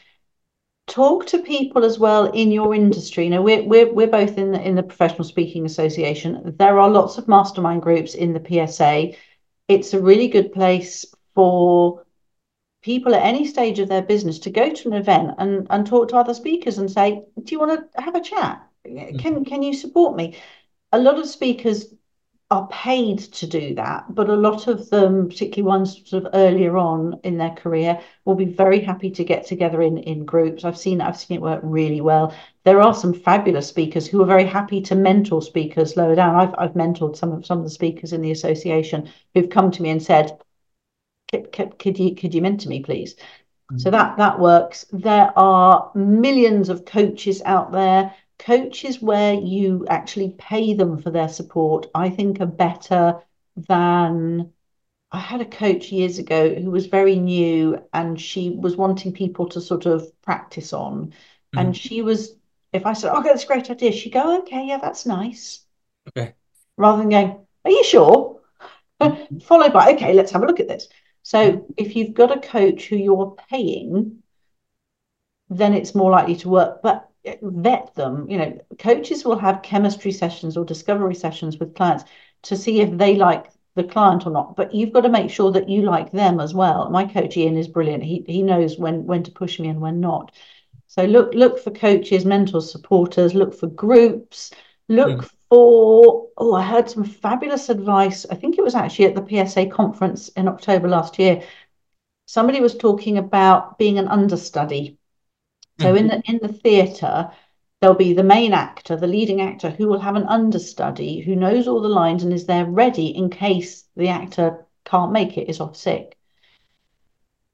talk 0.89 1.25
to 1.27 1.39
people 1.39 1.85
as 1.85 1.99
well 1.99 2.25
in 2.31 2.51
your 2.51 2.75
industry. 2.75 3.23
You 3.23 3.29
know, 3.29 3.41
we're 3.41 3.63
we're 3.63 3.93
we're 3.93 4.07
both 4.07 4.37
in 4.37 4.51
the 4.51 4.61
in 4.61 4.75
the 4.75 4.83
Professional 4.83 5.23
Speaking 5.23 5.65
Association. 5.65 6.55
There 6.57 6.79
are 6.79 6.89
lots 6.89 7.17
of 7.17 7.27
mastermind 7.27 7.81
groups 7.81 8.15
in 8.15 8.33
the 8.33 8.43
PSA. 8.67 9.13
It's 9.67 9.93
a 9.93 10.01
really 10.01 10.27
good 10.27 10.51
place 10.51 11.05
for 11.35 12.05
people 12.81 13.13
at 13.13 13.23
any 13.23 13.45
stage 13.45 13.79
of 13.79 13.89
their 13.89 14.01
business 14.01 14.39
to 14.39 14.49
go 14.49 14.71
to 14.71 14.87
an 14.89 14.95
event 14.95 15.31
and, 15.37 15.67
and 15.69 15.85
talk 15.85 16.09
to 16.09 16.17
other 16.17 16.33
speakers 16.33 16.77
and 16.77 16.89
say, 16.89 17.23
Do 17.43 17.51
you 17.51 17.59
want 17.59 17.91
to 17.93 18.01
have 18.01 18.15
a 18.15 18.21
chat? 18.21 18.67
Can 18.83 18.95
mm-hmm. 18.95 19.43
can 19.43 19.63
you 19.63 19.73
support 19.73 20.15
me? 20.15 20.35
A 20.91 20.99
lot 20.99 21.19
of 21.19 21.27
speakers 21.27 21.93
are 22.51 22.67
paid 22.69 23.19
to 23.19 23.45
do 23.45 23.75
that, 23.75 24.03
but 24.09 24.27
a 24.27 24.35
lot 24.35 24.67
of 24.67 24.89
them, 24.89 25.29
particularly 25.29 25.67
ones 25.67 26.01
sort 26.09 26.25
of 26.25 26.31
earlier 26.33 26.77
on 26.77 27.19
in 27.23 27.37
their 27.37 27.51
career, 27.51 27.99
will 28.25 28.33
be 28.33 28.45
very 28.45 28.79
happy 28.79 29.11
to 29.11 29.23
get 29.23 29.45
together 29.45 29.83
in 29.83 29.99
in 29.99 30.25
groups. 30.25 30.65
I've 30.65 30.77
seen 30.77 30.99
I've 30.99 31.17
seen 31.17 31.37
it 31.37 31.41
work 31.41 31.59
really 31.61 32.01
well. 32.01 32.33
There 32.63 32.81
are 32.81 32.93
some 32.93 33.13
fabulous 33.13 33.67
speakers 33.67 34.07
who 34.07 34.21
are 34.23 34.25
very 34.25 34.45
happy 34.45 34.81
to 34.81 34.95
mentor 34.95 35.43
speakers 35.43 35.95
lower 35.95 36.15
down. 36.15 36.35
I've 36.35 36.55
I've 36.57 36.73
mentored 36.73 37.15
some 37.15 37.31
of 37.33 37.45
some 37.45 37.59
of 37.59 37.65
the 37.65 37.69
speakers 37.69 38.13
in 38.13 38.21
the 38.21 38.31
association 38.31 39.09
who've 39.35 39.49
come 39.49 39.69
to 39.71 39.83
me 39.83 39.91
and 39.91 40.01
said, 40.01 40.39
"Could, 41.31 41.51
could, 41.51 41.77
could 41.77 41.99
you 41.99 42.15
could 42.15 42.33
you 42.33 42.41
mentor 42.41 42.69
me, 42.69 42.81
please?" 42.81 43.13
Mm-hmm. 43.13 43.77
So 43.77 43.91
that 43.91 44.17
that 44.17 44.39
works. 44.39 44.87
There 44.91 45.31
are 45.37 45.91
millions 45.93 46.69
of 46.69 46.85
coaches 46.85 47.43
out 47.45 47.71
there 47.71 48.15
coaches 48.39 49.01
where 49.01 49.33
you 49.33 49.85
actually 49.87 50.35
pay 50.37 50.73
them 50.73 51.01
for 51.01 51.11
their 51.11 51.29
support, 51.29 51.87
I 51.93 52.09
think 52.09 52.39
are 52.39 52.45
better 52.45 53.21
than 53.55 54.53
I 55.11 55.19
had 55.19 55.41
a 55.41 55.45
coach 55.45 55.91
years 55.91 56.19
ago 56.19 56.55
who 56.55 56.71
was 56.71 56.85
very 56.85 57.15
new 57.15 57.83
and 57.93 58.19
she 58.19 58.51
was 58.51 58.77
wanting 58.77 59.11
people 59.11 59.49
to 59.49 59.61
sort 59.61 59.85
of 59.85 60.09
practice 60.21 60.71
on. 60.71 61.07
Mm-hmm. 61.07 61.59
And 61.59 61.77
she 61.77 62.01
was, 62.01 62.35
if 62.71 62.85
I 62.85 62.93
said, 62.93 63.13
okay, 63.13 63.29
that's 63.29 63.43
a 63.43 63.47
great 63.47 63.69
idea, 63.69 63.91
she'd 63.91 64.13
go, 64.13 64.39
okay, 64.39 64.67
yeah, 64.67 64.77
that's 64.77 65.05
nice. 65.05 65.65
Okay. 66.07 66.33
Rather 66.77 66.99
than 66.99 67.09
going, 67.09 67.45
are 67.65 67.71
you 67.71 67.83
sure? 67.83 68.41
Mm-hmm. 69.01 69.39
Followed 69.39 69.73
by, 69.73 69.93
okay, 69.93 70.13
let's 70.13 70.31
have 70.31 70.43
a 70.43 70.47
look 70.47 70.59
at 70.59 70.67
this. 70.67 70.87
So 71.23 71.51
mm-hmm. 71.51 71.71
if 71.75 71.95
you've 71.95 72.13
got 72.13 72.35
a 72.35 72.39
coach 72.39 72.85
who 72.85 72.95
you're 72.95 73.35
paying, 73.49 74.23
then 75.49 75.73
it's 75.73 75.95
more 75.95 76.11
likely 76.11 76.35
to 76.37 76.49
work. 76.49 76.81
But 76.81 77.08
vet 77.41 77.93
them. 77.95 78.29
You 78.29 78.37
know, 78.37 78.61
coaches 78.79 79.25
will 79.25 79.37
have 79.37 79.61
chemistry 79.61 80.11
sessions 80.11 80.57
or 80.57 80.65
discovery 80.65 81.15
sessions 81.15 81.57
with 81.57 81.75
clients 81.75 82.05
to 82.43 82.55
see 82.55 82.81
if 82.81 82.97
they 82.97 83.15
like 83.15 83.51
the 83.75 83.83
client 83.83 84.25
or 84.25 84.31
not. 84.31 84.55
But 84.55 84.73
you've 84.73 84.93
got 84.93 85.01
to 85.01 85.09
make 85.09 85.29
sure 85.29 85.51
that 85.51 85.69
you 85.69 85.81
like 85.81 86.11
them 86.11 86.39
as 86.39 86.53
well. 86.53 86.89
My 86.89 87.05
coach 87.05 87.37
Ian 87.37 87.57
is 87.57 87.67
brilliant. 87.67 88.03
He 88.03 88.23
he 88.27 88.43
knows 88.43 88.77
when 88.77 89.05
when 89.05 89.23
to 89.23 89.31
push 89.31 89.59
me 89.59 89.69
and 89.69 89.81
when 89.81 89.99
not. 89.99 90.31
So 90.87 91.05
look 91.05 91.33
look 91.33 91.59
for 91.59 91.71
coaches, 91.71 92.25
mentors, 92.25 92.71
supporters. 92.71 93.33
Look 93.33 93.53
for 93.53 93.67
groups. 93.67 94.51
Look 94.87 95.21
mm. 95.21 95.29
for 95.49 96.27
oh, 96.37 96.53
I 96.53 96.63
heard 96.63 96.89
some 96.89 97.03
fabulous 97.03 97.69
advice. 97.69 98.25
I 98.29 98.35
think 98.35 98.57
it 98.57 98.63
was 98.63 98.75
actually 98.75 99.05
at 99.05 99.15
the 99.15 99.47
PSA 99.47 99.67
conference 99.67 100.29
in 100.29 100.47
October 100.47 100.87
last 100.87 101.19
year. 101.19 101.41
Somebody 102.27 102.61
was 102.61 102.77
talking 102.77 103.17
about 103.17 103.79
being 103.79 103.97
an 103.97 104.07
understudy 104.07 104.98
so 105.79 105.95
in 105.95 106.07
the 106.07 106.21
in 106.25 106.39
the 106.41 106.53
theatre, 106.53 107.31
there'll 107.79 107.95
be 107.95 108.13
the 108.13 108.23
main 108.23 108.53
actor, 108.53 108.95
the 108.95 109.07
leading 109.07 109.41
actor, 109.41 109.69
who 109.69 109.87
will 109.87 109.99
have 109.99 110.15
an 110.15 110.27
understudy 110.27 111.21
who 111.21 111.35
knows 111.35 111.67
all 111.67 111.81
the 111.81 111.89
lines 111.89 112.23
and 112.23 112.33
is 112.33 112.45
there 112.45 112.65
ready 112.65 113.07
in 113.07 113.29
case 113.29 113.85
the 113.95 114.09
actor 114.09 114.65
can't 114.85 115.11
make 115.11 115.37
it, 115.37 115.49
is 115.49 115.59
off 115.59 115.75
sick. 115.75 116.17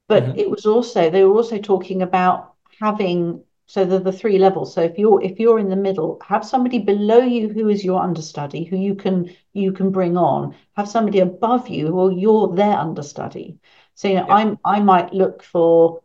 But 0.08 0.24
mm-hmm. 0.24 0.38
it 0.38 0.50
was 0.50 0.66
also 0.66 1.10
they 1.10 1.24
were 1.24 1.34
also 1.34 1.58
talking 1.58 2.02
about 2.02 2.54
having 2.80 3.42
so 3.66 3.84
the, 3.84 3.98
the 3.98 4.12
three 4.12 4.38
levels. 4.38 4.72
So 4.72 4.82
if 4.82 4.96
you're 4.98 5.22
if 5.22 5.40
you're 5.40 5.58
in 5.58 5.68
the 5.68 5.76
middle, 5.76 6.20
have 6.24 6.44
somebody 6.44 6.78
below 6.78 7.18
you 7.18 7.48
who 7.48 7.68
is 7.68 7.84
your 7.84 8.00
understudy, 8.00 8.64
who 8.64 8.76
you 8.76 8.94
can 8.94 9.30
you 9.52 9.72
can 9.72 9.90
bring 9.90 10.16
on. 10.16 10.54
Have 10.76 10.88
somebody 10.88 11.18
above 11.18 11.68
you 11.68 11.88
who 11.88 12.16
you're 12.16 12.54
their 12.54 12.76
understudy. 12.76 13.58
So 13.94 14.08
you 14.08 14.14
know, 14.14 14.26
yeah. 14.28 14.34
I'm 14.34 14.58
I 14.64 14.80
might 14.80 15.12
look 15.12 15.42
for 15.42 16.02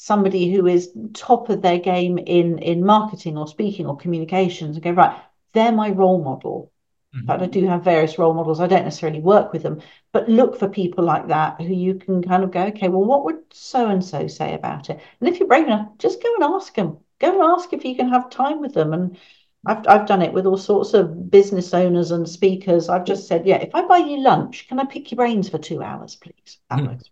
somebody 0.00 0.52
who 0.52 0.68
is 0.68 0.92
top 1.12 1.50
of 1.50 1.60
their 1.60 1.80
game 1.80 2.18
in 2.18 2.58
in 2.58 2.86
marketing 2.86 3.36
or 3.36 3.48
speaking 3.48 3.84
or 3.84 3.96
communications 3.96 4.76
and 4.76 4.84
go 4.84 4.92
right 4.92 5.20
they're 5.54 5.72
my 5.72 5.90
role 5.90 6.22
model 6.22 6.70
mm-hmm. 7.12 7.26
but 7.26 7.42
i 7.42 7.46
do 7.46 7.66
have 7.66 7.82
various 7.82 8.16
role 8.16 8.32
models 8.32 8.60
i 8.60 8.66
don't 8.68 8.84
necessarily 8.84 9.18
work 9.18 9.52
with 9.52 9.64
them 9.64 9.80
but 10.12 10.28
look 10.28 10.56
for 10.56 10.68
people 10.68 11.02
like 11.02 11.26
that 11.26 11.60
who 11.60 11.74
you 11.74 11.96
can 11.96 12.22
kind 12.22 12.44
of 12.44 12.52
go 12.52 12.62
okay 12.66 12.88
well 12.88 13.04
what 13.04 13.24
would 13.24 13.40
so 13.50 13.88
and 13.88 14.04
so 14.04 14.28
say 14.28 14.54
about 14.54 14.88
it 14.88 15.00
and 15.18 15.28
if 15.28 15.40
you're 15.40 15.48
brave 15.48 15.66
enough 15.66 15.88
just 15.98 16.22
go 16.22 16.32
and 16.32 16.44
ask 16.44 16.72
them 16.76 16.96
go 17.18 17.32
and 17.32 17.42
ask 17.42 17.72
if 17.72 17.84
you 17.84 17.96
can 17.96 18.08
have 18.08 18.30
time 18.30 18.60
with 18.60 18.74
them 18.74 18.92
and 18.92 19.18
I've, 19.66 19.84
I've 19.88 20.06
done 20.06 20.22
it 20.22 20.32
with 20.32 20.46
all 20.46 20.56
sorts 20.56 20.94
of 20.94 21.32
business 21.32 21.74
owners 21.74 22.12
and 22.12 22.28
speakers. 22.28 22.88
I've 22.88 23.04
just 23.04 23.26
said, 23.26 23.44
yeah, 23.44 23.56
if 23.56 23.74
I 23.74 23.84
buy 23.84 23.98
you 23.98 24.22
lunch, 24.22 24.68
can 24.68 24.78
I 24.78 24.84
pick 24.84 25.10
your 25.10 25.16
brains 25.16 25.48
for 25.48 25.58
two 25.58 25.82
hours, 25.82 26.14
please? 26.14 26.58
That 26.70 26.78
mm. 26.78 26.90
works 26.90 27.10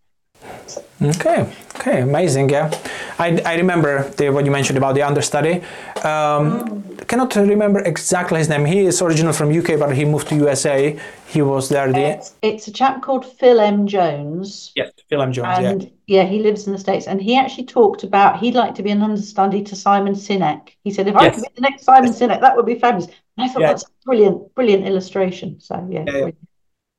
Okay, 1.02 1.52
okay, 1.76 2.00
amazing. 2.00 2.48
Yeah, 2.48 2.70
I, 3.18 3.40
I 3.44 3.56
remember 3.56 4.08
the, 4.10 4.30
what 4.30 4.44
you 4.46 4.50
mentioned 4.50 4.78
about 4.78 4.94
the 4.94 5.02
understudy. 5.02 5.62
Um, 6.02 6.96
cannot 7.06 7.34
remember 7.36 7.80
exactly 7.80 8.38
his 8.38 8.48
name. 8.48 8.64
He 8.64 8.86
is 8.86 9.00
original 9.02 9.32
from 9.32 9.56
UK, 9.56 9.78
but 9.78 9.94
he 9.94 10.04
moved 10.04 10.28
to 10.28 10.36
USA. 10.36 10.98
He 11.28 11.42
was 11.42 11.68
there. 11.68 11.92
The... 11.92 12.00
It's, 12.00 12.34
it's 12.42 12.68
a 12.68 12.72
chap 12.72 13.02
called 13.02 13.24
Phil 13.38 13.60
M. 13.60 13.86
Jones. 13.86 14.72
Yes, 14.74 14.90
Phil 15.08 15.22
M. 15.22 15.32
Jones. 15.32 15.58
And 15.58 15.82
yeah. 15.82 15.88
yeah, 16.06 16.24
he 16.24 16.40
lives 16.40 16.66
in 16.66 16.72
the 16.72 16.78
States. 16.78 17.06
And 17.06 17.20
he 17.20 17.36
actually 17.36 17.66
talked 17.66 18.02
about 18.02 18.40
he'd 18.40 18.54
like 18.54 18.74
to 18.76 18.82
be 18.82 18.90
an 18.90 19.02
understudy 19.02 19.62
to 19.64 19.76
Simon 19.76 20.14
Sinek. 20.14 20.70
He 20.82 20.90
said, 20.90 21.08
if 21.08 21.14
yes. 21.14 21.22
I 21.22 21.30
could 21.30 21.42
be 21.42 21.48
the 21.54 21.60
next 21.60 21.84
Simon. 21.84 22.12
Sinek, 22.12 22.40
that 22.40 22.56
would 22.56 22.66
be 22.66 22.78
fabulous. 22.78 23.06
And 23.36 23.48
I 23.48 23.52
thought 23.52 23.60
that's 23.60 23.84
a 23.84 24.04
brilliant, 24.04 24.54
brilliant 24.54 24.86
illustration. 24.86 25.60
So 25.60 25.86
yeah. 25.90 26.04
yeah, 26.06 26.16
yeah. 26.16 26.30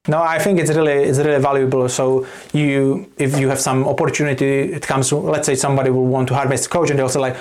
No, 0.08 0.22
I 0.22 0.40
think 0.40 0.60
it's 0.60 0.74
really 0.74 0.94
it's 0.94 1.20
really 1.20 1.42
valuable. 1.42 1.90
So 1.90 2.26
you, 2.54 3.12
if 3.18 3.38
you 3.40 3.50
have 3.50 3.60
some 3.60 3.86
opportunity, 3.88 4.74
it 4.74 4.88
comes. 4.88 5.12
Let's 5.12 5.46
say 5.46 5.56
somebody 5.56 5.90
will 5.90 6.06
want 6.06 6.30
to 6.30 6.34
harvest 6.34 6.70
coach, 6.70 6.90
and 6.90 6.98
they'll 6.98 7.10
say 7.10 7.20
like, 7.20 7.36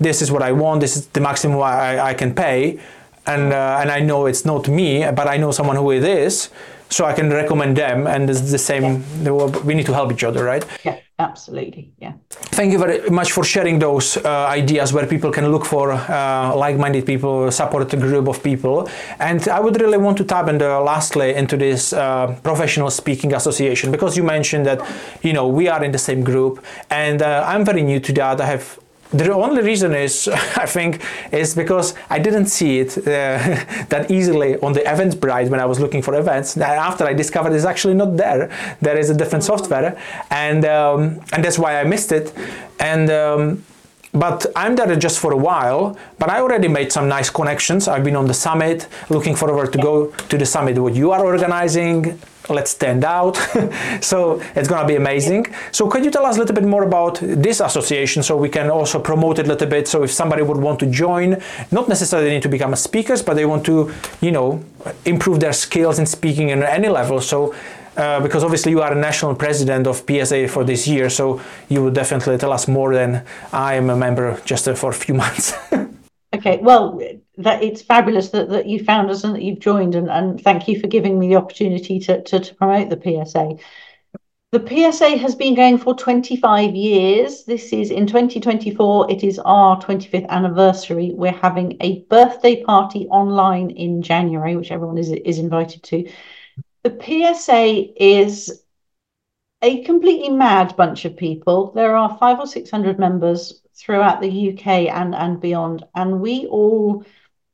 "This 0.00 0.20
is 0.22 0.32
what 0.32 0.42
I 0.42 0.52
want. 0.52 0.80
This 0.80 0.96
is 0.96 1.06
the 1.08 1.20
maximum 1.20 1.60
I, 1.60 2.00
I 2.00 2.14
can 2.14 2.34
pay," 2.34 2.80
and 3.26 3.52
uh, 3.52 3.78
and 3.80 3.90
I 3.90 4.00
know 4.00 4.26
it's 4.26 4.44
not 4.44 4.68
me, 4.68 5.08
but 5.12 5.28
I 5.28 5.36
know 5.36 5.52
someone 5.52 5.76
who 5.76 5.92
it 5.92 6.04
is, 6.04 6.50
so 6.90 7.04
I 7.06 7.12
can 7.14 7.30
recommend 7.30 7.76
them. 7.76 8.06
And 8.06 8.28
it's 8.28 8.50
the 8.50 8.58
same. 8.58 9.04
Yeah. 9.22 9.46
We 9.64 9.74
need 9.74 9.86
to 9.86 9.94
help 9.94 10.12
each 10.12 10.24
other, 10.24 10.44
right? 10.44 10.64
Yeah. 10.84 10.98
Absolutely, 11.20 11.92
yeah. 11.98 12.14
Thank 12.30 12.72
you 12.72 12.78
very 12.78 13.10
much 13.10 13.32
for 13.32 13.44
sharing 13.44 13.78
those 13.78 14.16
uh, 14.16 14.46
ideas 14.46 14.94
where 14.94 15.06
people 15.06 15.30
can 15.30 15.52
look 15.52 15.66
for 15.66 15.92
uh, 15.92 16.56
like-minded 16.56 17.04
people, 17.04 17.50
support 17.50 17.92
a 17.92 17.96
group 17.98 18.26
of 18.26 18.42
people. 18.42 18.88
And 19.18 19.46
I 19.48 19.60
would 19.60 19.78
really 19.78 19.98
want 19.98 20.16
to 20.16 20.24
tap 20.24 20.48
into 20.48 20.80
lastly 20.80 21.34
into 21.34 21.58
this 21.58 21.92
uh, 21.92 22.38
professional 22.42 22.88
speaking 22.88 23.34
association 23.34 23.90
because 23.92 24.16
you 24.16 24.22
mentioned 24.22 24.64
that 24.64 24.80
you 25.22 25.34
know 25.34 25.46
we 25.46 25.68
are 25.68 25.84
in 25.84 25.92
the 25.92 25.98
same 25.98 26.24
group, 26.24 26.64
and 26.88 27.20
uh, 27.20 27.44
I'm 27.46 27.66
very 27.66 27.82
new 27.82 28.00
to 28.00 28.12
that. 28.14 28.40
I 28.40 28.46
have 28.46 28.78
the 29.12 29.32
only 29.32 29.62
reason 29.62 29.94
is, 29.94 30.28
I 30.56 30.66
think, 30.66 31.02
is 31.32 31.54
because 31.54 31.94
I 32.08 32.18
didn't 32.18 32.46
see 32.46 32.80
it 32.80 32.98
uh, 32.98 33.02
that 33.88 34.10
easily 34.10 34.58
on 34.58 34.72
the 34.72 34.80
Eventbrite 34.80 35.48
when 35.48 35.60
I 35.60 35.66
was 35.66 35.80
looking 35.80 36.02
for 36.02 36.14
events. 36.14 36.56
After 36.56 37.04
I 37.04 37.14
discovered 37.14 37.52
it's 37.52 37.64
actually 37.64 37.94
not 37.94 38.16
there. 38.16 38.50
There 38.80 38.96
is 38.96 39.10
a 39.10 39.14
different 39.14 39.44
software, 39.44 39.98
and 40.30 40.64
um, 40.64 41.20
and 41.32 41.44
that's 41.44 41.58
why 41.58 41.80
I 41.80 41.84
missed 41.84 42.12
it. 42.12 42.32
And 42.78 43.10
um, 43.10 43.64
but 44.12 44.46
I'm 44.56 44.74
there 44.74 44.94
just 44.96 45.18
for 45.18 45.32
a 45.32 45.36
while. 45.36 45.96
But 46.18 46.30
I 46.30 46.40
already 46.40 46.68
made 46.68 46.92
some 46.92 47.08
nice 47.08 47.30
connections. 47.30 47.88
I've 47.88 48.04
been 48.04 48.16
on 48.16 48.26
the 48.26 48.34
summit, 48.34 48.88
looking 49.08 49.36
forward 49.36 49.72
to 49.72 49.78
go 49.78 50.06
to 50.10 50.38
the 50.38 50.46
summit 50.46 50.78
what 50.78 50.94
you 50.94 51.12
are 51.12 51.24
organizing 51.24 52.18
let's 52.48 52.70
stand 52.70 53.04
out. 53.04 53.36
so 54.00 54.40
it's 54.54 54.68
going 54.68 54.82
to 54.82 54.86
be 54.86 54.96
amazing. 54.96 55.46
So 55.72 55.88
could 55.88 56.04
you 56.04 56.10
tell 56.10 56.26
us 56.26 56.36
a 56.36 56.40
little 56.40 56.54
bit 56.54 56.64
more 56.64 56.84
about 56.84 57.18
this 57.20 57.60
association 57.60 58.22
so 58.22 58.36
we 58.36 58.48
can 58.48 58.70
also 58.70 58.98
promote 58.98 59.38
it 59.38 59.46
a 59.46 59.48
little 59.48 59.68
bit? 59.68 59.88
So 59.88 60.02
if 60.04 60.10
somebody 60.10 60.42
would 60.42 60.56
want 60.56 60.80
to 60.80 60.86
join, 60.86 61.40
not 61.70 61.88
necessarily 61.88 62.30
need 62.30 62.42
to 62.42 62.48
become 62.48 62.72
a 62.72 62.76
speakers, 62.76 63.22
but 63.22 63.34
they 63.34 63.46
want 63.46 63.64
to, 63.66 63.92
you 64.20 64.32
know, 64.32 64.64
improve 65.04 65.40
their 65.40 65.52
skills 65.52 65.98
in 65.98 66.06
speaking 66.06 66.48
in 66.48 66.62
any 66.62 66.88
level. 66.88 67.20
So 67.20 67.54
uh, 67.96 68.20
because 68.20 68.44
obviously 68.44 68.70
you 68.72 68.80
are 68.80 68.92
a 68.92 69.00
national 69.00 69.34
president 69.34 69.86
of 69.86 70.04
PSA 70.08 70.48
for 70.48 70.64
this 70.64 70.86
year, 70.86 71.10
so 71.10 71.40
you 71.68 71.82
would 71.82 71.94
definitely 71.94 72.38
tell 72.38 72.52
us 72.52 72.68
more 72.68 72.94
than 72.94 73.24
I 73.52 73.74
am 73.74 73.90
a 73.90 73.96
member 73.96 74.40
just 74.44 74.64
for 74.76 74.90
a 74.90 74.94
few 74.94 75.14
months. 75.22 75.52
okay, 76.34 76.58
well, 76.62 76.98
that 77.42 77.62
it's 77.62 77.82
fabulous 77.82 78.30
that, 78.30 78.48
that 78.50 78.66
you 78.66 78.82
found 78.84 79.10
us 79.10 79.24
and 79.24 79.34
that 79.34 79.42
you've 79.42 79.60
joined 79.60 79.94
and, 79.94 80.10
and 80.10 80.40
thank 80.42 80.68
you 80.68 80.78
for 80.80 80.86
giving 80.86 81.18
me 81.18 81.28
the 81.28 81.36
opportunity 81.36 81.98
to, 82.00 82.22
to, 82.22 82.40
to 82.40 82.54
promote 82.54 82.90
the 82.90 83.00
PSA. 83.00 83.56
The 84.52 84.66
PSA 84.66 85.16
has 85.18 85.36
been 85.36 85.54
going 85.54 85.78
for 85.78 85.94
25 85.94 86.74
years. 86.74 87.44
This 87.44 87.72
is 87.72 87.92
in 87.92 88.06
2024, 88.06 89.10
it 89.10 89.22
is 89.22 89.38
our 89.38 89.80
25th 89.80 90.28
anniversary. 90.28 91.12
We're 91.14 91.30
having 91.30 91.76
a 91.80 92.00
birthday 92.10 92.64
party 92.64 93.06
online 93.06 93.70
in 93.70 94.02
January, 94.02 94.56
which 94.56 94.72
everyone 94.72 94.98
is, 94.98 95.10
is 95.10 95.38
invited 95.38 95.84
to. 95.84 96.10
The 96.82 96.98
PSA 97.00 98.02
is 98.02 98.64
a 99.62 99.84
completely 99.84 100.30
mad 100.30 100.74
bunch 100.76 101.04
of 101.04 101.16
people. 101.16 101.70
There 101.72 101.94
are 101.94 102.16
five 102.18 102.40
or 102.40 102.46
six 102.46 102.70
hundred 102.70 102.98
members 102.98 103.62
throughout 103.76 104.20
the 104.20 104.50
UK 104.50 104.66
and, 104.92 105.14
and 105.14 105.40
beyond, 105.40 105.84
and 105.94 106.20
we 106.20 106.46
all 106.46 107.04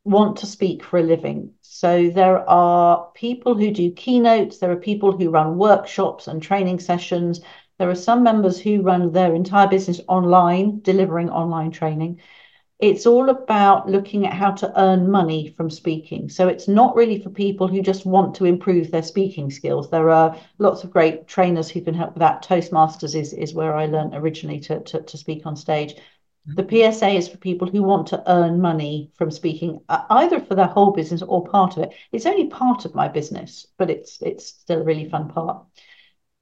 want 0.07 0.39
to 0.39 0.47
speak 0.47 0.83
for 0.83 0.99
a 0.99 1.03
living. 1.03 1.53
So 1.63 2.11
there 2.11 2.49
are 2.49 3.11
people 3.15 3.55
who 3.55 3.71
do 3.71 3.91
keynotes, 3.93 4.59
there 4.59 4.71
are 4.71 4.77
people 4.77 5.13
who 5.13 5.31
run 5.31 5.59
workshops 5.59 6.27
and 6.29 6.43
training 6.43 6.81
sessions. 6.81 7.41
There 7.79 7.91
are 7.91 7.95
some 7.95 8.23
members 8.23 8.59
who 8.59 8.83
run 8.83 9.13
their 9.13 9.35
entire 9.35 9.69
business 9.69 10.01
online, 10.09 10.81
delivering 10.81 11.31
online 11.31 11.71
training 11.71 12.21
it's 12.79 13.07
all 13.07 13.31
about 13.31 13.89
looking 13.89 14.27
at 14.27 14.35
how 14.35 14.51
to 14.51 14.81
earn 14.81 15.11
money 15.11 15.55
from 15.57 15.71
speaking. 15.71 16.29
So 16.29 16.47
it's 16.49 16.69
not 16.69 16.95
really 16.95 17.19
for 17.19 17.31
people 17.31 17.69
who 17.69 17.81
just 17.81 18.05
want 18.05 18.35
to 18.35 18.45
improve 18.45 18.91
their 18.91 19.03
speaking 19.03 19.51
skills. 19.51 19.89
There 19.89 20.11
are 20.11 20.37
lots 20.59 20.85
of 20.85 20.91
great 20.91 21.27
trainers 21.27 21.71
who 21.71 21.81
can 21.81 21.95
help 21.95 22.13
with 22.13 22.21
that. 22.21 22.45
Toastmasters 22.45 23.15
is, 23.15 23.33
is 23.33 23.55
where 23.55 23.75
I 23.75 23.87
learned 23.87 24.15
originally 24.15 24.61
to, 24.61 24.81
to, 24.81 25.01
to 25.01 25.17
speak 25.17 25.47
on 25.47 25.57
stage. 25.57 25.95
The 26.47 26.63
PSA 26.63 27.09
is 27.09 27.29
for 27.29 27.39
people 27.39 27.69
who 27.69 27.83
want 27.83 28.07
to 28.09 28.23
earn 28.31 28.61
money 28.61 29.11
from 29.15 29.31
speaking, 29.31 29.81
uh, 29.89 30.05
either 30.11 30.39
for 30.41 30.55
their 30.55 30.67
whole 30.67 30.93
business 30.93 31.23
or 31.23 31.45
part 31.45 31.77
of 31.77 31.83
it. 31.83 31.95
It's 32.13 32.27
only 32.27 32.47
part 32.47 32.85
of 32.85 32.95
my 32.95 33.09
business, 33.09 33.67
but 33.79 33.91
it's 33.91 34.23
it's 34.23 34.47
still 34.47 34.81
a 34.81 34.85
really 34.85 35.09
fun 35.09 35.29
part. 35.29 35.67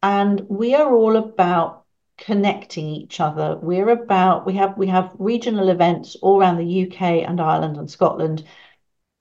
And 0.02 0.42
we 0.48 0.74
are 0.74 0.94
all 0.94 1.16
about 1.16 1.84
connecting 2.18 2.86
each 2.86 3.20
other. 3.20 3.58
We're 3.60 3.88
about 3.88 4.46
we 4.46 4.54
have 4.54 4.76
we 4.76 4.88
have 4.88 5.10
regional 5.18 5.70
events 5.70 6.16
all 6.16 6.38
around 6.38 6.58
the 6.58 6.66
UK 6.66 7.22
and 7.26 7.40
Ireland 7.40 7.78
and 7.78 7.90
Scotland. 7.90 8.44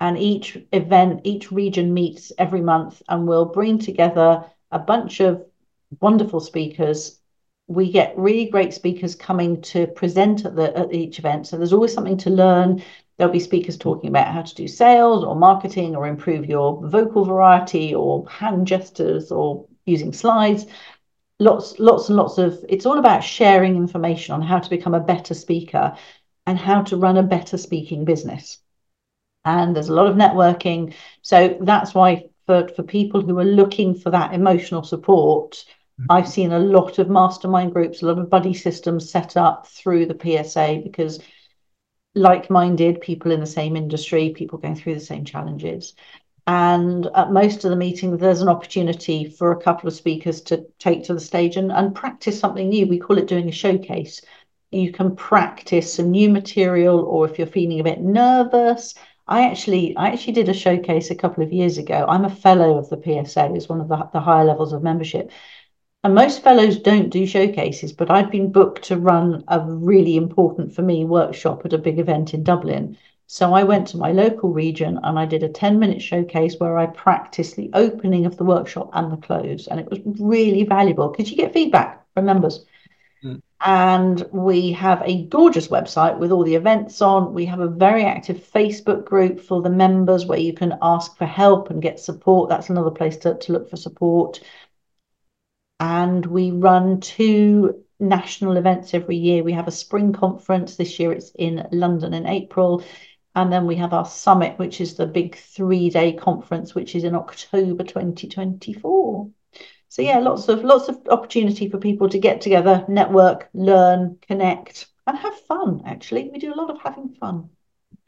And 0.02 0.18
each 0.18 0.58
event, 0.74 1.22
each 1.24 1.52
region 1.52 1.94
meets 1.94 2.34
every 2.38 2.62
month 2.62 3.02
and 3.08 3.26
we'll 3.28 3.46
bring 3.46 3.80
together 3.80 4.52
a 4.72 4.80
bunch 4.80 5.22
of 5.22 5.46
wonderful 6.02 6.42
speakers. 6.42 7.22
We 7.68 7.92
get 7.92 8.18
really 8.18 8.50
great 8.50 8.74
speakers 8.74 9.16
coming 9.16 9.62
to 9.64 9.88
present 9.88 10.46
at 10.46 10.56
the 10.56 10.78
at 10.78 10.94
each 10.94 11.20
event. 11.20 11.48
So 11.48 11.58
there's 11.58 11.74
always 11.74 11.94
something 11.94 12.18
to 12.18 12.30
learn. 12.30 12.84
There'll 13.18 13.34
be 13.34 13.40
speakers 13.40 13.78
talking 13.78 14.10
about 14.10 14.34
how 14.34 14.42
to 14.42 14.56
do 14.56 14.68
sales 14.68 15.24
or 15.24 15.36
marketing 15.36 15.96
or 15.96 16.08
improve 16.08 16.46
your 16.46 16.86
vocal 16.88 17.26
variety 17.26 17.94
or 17.96 18.28
hand 18.28 18.68
gestures 18.68 19.32
or 19.32 19.66
using 19.86 20.14
slides 20.14 20.66
lots 21.40 21.78
lots 21.80 22.10
and 22.10 22.16
lots 22.16 22.38
of 22.38 22.64
it's 22.70 22.86
all 22.86 23.00
about 23.00 23.24
sharing 23.24 23.76
information 23.76 24.34
on 24.34 24.42
how 24.42 24.60
to 24.60 24.70
become 24.70 24.94
a 24.94 25.00
better 25.00 25.34
speaker 25.34 25.96
and 26.46 26.58
how 26.60 26.82
to 26.84 26.96
run 26.96 27.18
a 27.18 27.24
better 27.24 27.58
speaking 27.58 28.06
business 28.06 28.60
and 29.44 29.76
there's 29.76 29.90
a 29.90 29.94
lot 29.94 30.08
of 30.08 30.16
networking 30.16 30.94
so 31.22 31.58
that's 31.62 31.94
why 31.94 32.24
for 32.46 32.68
for 32.70 32.84
people 32.84 33.22
who 33.22 33.38
are 33.40 33.46
looking 33.46 33.96
for 33.96 34.10
that 34.10 34.34
emotional 34.34 34.84
support. 34.84 35.66
I've 36.10 36.28
seen 36.28 36.52
a 36.52 36.60
lot 36.60 37.00
of 37.00 37.10
mastermind 37.10 37.74
groups, 37.74 38.02
a 38.02 38.08
lot 38.08 38.20
of 38.20 38.30
buddy 38.30 38.54
systems 38.54 39.10
set 39.10 39.38
up 39.38 39.68
through 39.68 40.08
the 40.08 40.18
PSA 40.20 40.82
because 40.84 41.20
like 42.16 42.50
minded 42.50 43.02
people 43.02 43.32
in 43.32 43.40
the 43.40 43.46
same 43.46 43.76
industry, 43.76 44.34
people 44.36 44.60
going 44.60 44.76
through 44.76 44.96
the 44.96 45.00
same 45.00 45.26
challenges. 45.26 45.94
And 46.46 47.08
at 47.16 47.32
most 47.32 47.64
of 47.64 47.70
the 47.70 47.78
meetings, 47.78 48.20
there's 48.20 48.42
an 48.42 48.50
opportunity 48.50 49.26
for 49.26 49.52
a 49.52 49.62
couple 49.62 49.88
of 49.88 49.94
speakers 49.94 50.42
to 50.42 50.66
take 50.78 51.06
to 51.06 51.14
the 51.14 51.20
stage 51.20 51.56
and, 51.56 51.72
and 51.72 51.96
practice 51.96 52.40
something 52.40 52.68
new. 52.68 52.86
We 52.86 53.00
call 53.00 53.18
it 53.18 53.28
doing 53.28 53.48
a 53.48 53.54
showcase. 53.54 54.22
You 54.72 54.92
can 54.92 55.16
practice 55.16 55.94
some 55.94 56.12
new 56.12 56.30
material, 56.30 57.00
or 57.00 57.26
if 57.30 57.38
you're 57.38 57.48
feeling 57.48 57.80
a 57.80 57.84
bit 57.84 58.02
nervous, 58.02 58.94
I 59.28 59.48
actually 59.48 59.96
I 59.96 60.10
actually 60.10 60.34
did 60.34 60.50
a 60.50 60.54
showcase 60.54 61.12
a 61.12 61.16
couple 61.16 61.44
of 61.44 61.54
years 61.54 61.78
ago. 61.78 62.06
I'm 62.10 62.26
a 62.26 62.30
fellow 62.30 62.78
of 62.78 62.90
the 62.90 62.98
PSA, 62.98 63.54
it's 63.54 63.70
one 63.70 63.80
of 63.80 63.88
the, 63.88 64.10
the 64.12 64.20
higher 64.20 64.44
levels 64.44 64.74
of 64.74 64.84
membership. 64.84 65.32
And 66.04 66.16
most 66.16 66.44
fellows 66.44 66.80
don't 66.80 67.10
do 67.10 67.26
showcases, 67.26 67.94
but 67.94 68.12
I'd 68.12 68.30
been 68.30 68.52
booked 68.52 68.84
to 68.86 68.98
run 68.98 69.44
a 69.48 69.62
really 69.62 70.18
important 70.18 70.76
for 70.76 70.82
me 70.82 71.06
workshop 71.06 71.66
at 71.66 71.72
a 71.72 71.78
big 71.78 71.98
event 71.98 72.34
in 72.34 72.44
Dublin. 72.44 72.98
So 73.28 73.54
I 73.54 73.64
went 73.64 73.88
to 73.88 73.98
my 73.98 74.12
local 74.12 74.52
region 74.52 75.00
and 75.02 75.18
I 75.18 75.26
did 75.26 75.44
a 75.44 75.50
10 75.50 75.80
minute 75.80 76.02
showcase 76.02 76.60
where 76.60 76.78
I 76.78 76.88
practiced 76.88 77.56
the 77.56 77.70
opening 77.74 78.26
of 78.26 78.36
the 78.36 78.44
workshop 78.44 78.90
and 78.92 79.14
the 79.14 79.18
close. 79.18 79.68
And 79.68 79.80
it 79.80 79.90
was 79.90 80.00
really 80.20 80.66
valuable 80.66 81.08
because 81.08 81.32
you 81.32 81.38
get 81.38 81.54
feedback 81.54 82.06
from 82.14 82.26
members. 82.26 82.66
Mm. 83.24 83.42
And 83.66 84.28
we 84.34 84.74
have 84.74 85.02
a 85.06 85.24
gorgeous 85.28 85.70
website 85.70 86.18
with 86.18 86.34
all 86.34 86.44
the 86.44 86.56
events 86.56 87.02
on. 87.02 87.34
We 87.34 87.46
have 87.46 87.62
a 87.62 87.68
very 87.68 88.04
active 88.04 88.46
Facebook 88.54 89.06
group 89.06 89.40
for 89.40 89.62
the 89.62 89.70
members 89.70 90.26
where 90.26 90.38
you 90.38 90.52
can 90.52 90.78
ask 90.82 91.18
for 91.18 91.26
help 91.26 91.70
and 91.70 91.82
get 91.82 92.02
support. 92.02 92.50
That's 92.50 92.70
another 92.70 92.92
place 92.92 93.16
to, 93.18 93.36
to 93.36 93.54
look 93.54 93.70
for 93.70 93.78
support. 93.78 94.42
And 95.84 96.26
we 96.26 96.52
run 96.52 97.02
two 97.02 97.84
national 98.00 98.56
events 98.56 98.94
every 98.94 99.18
year. 99.18 99.44
We 99.44 99.52
have 99.52 99.68
a 99.68 99.80
spring 99.84 100.14
conference. 100.14 100.78
This 100.78 100.98
year 100.98 101.12
it's 101.12 101.32
in 101.32 101.68
London 101.74 102.14
in 102.14 102.26
April. 102.26 102.86
And 103.36 103.52
then 103.52 103.68
we 103.68 103.76
have 103.76 103.92
our 103.92 104.06
summit, 104.06 104.58
which 104.58 104.80
is 104.80 104.96
the 104.96 105.06
big 105.06 105.36
three 105.36 105.90
day 105.90 106.14
conference, 106.14 106.74
which 106.74 106.96
is 106.96 107.04
in 107.04 107.16
October 107.16 107.84
2024. 107.84 109.30
So 109.90 110.02
yeah, 110.02 110.20
lots 110.20 110.48
of 110.48 110.64
lots 110.64 110.88
of 110.88 111.06
opportunity 111.10 111.70
for 111.70 111.80
people 111.80 112.08
to 112.08 112.18
get 112.18 112.40
together, 112.40 112.86
network, 112.88 113.50
learn, 113.54 114.20
connect, 114.22 114.88
and 115.06 115.18
have 115.18 115.38
fun. 115.42 115.82
Actually, 115.86 116.30
we 116.30 116.40
do 116.40 116.54
a 116.54 116.62
lot 116.62 116.70
of 116.70 116.80
having 116.82 117.10
fun. 117.10 117.50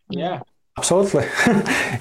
Yeah, 0.10 0.44
Absolutely. 0.78 1.24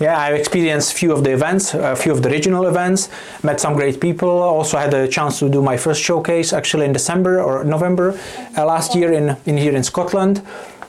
yeah, 0.00 0.18
I've 0.18 0.34
experienced 0.34 0.94
a 0.94 0.96
few 0.96 1.12
of 1.12 1.22
the 1.22 1.30
events, 1.30 1.74
a 1.74 1.94
few 1.94 2.10
of 2.10 2.24
the 2.24 2.28
regional 2.28 2.66
events, 2.66 3.08
met 3.44 3.60
some 3.60 3.74
great 3.74 4.00
people. 4.00 4.28
Also 4.28 4.76
had 4.76 4.92
a 4.92 5.06
chance 5.06 5.38
to 5.38 5.48
do 5.48 5.62
my 5.62 5.76
first 5.76 6.02
showcase 6.02 6.52
actually 6.52 6.84
in 6.84 6.92
December 6.92 7.40
or 7.40 7.62
November 7.62 8.18
uh, 8.58 8.66
last 8.66 8.96
year 8.96 9.12
in, 9.12 9.36
in 9.46 9.56
here 9.56 9.76
in 9.76 9.84
Scotland 9.84 10.42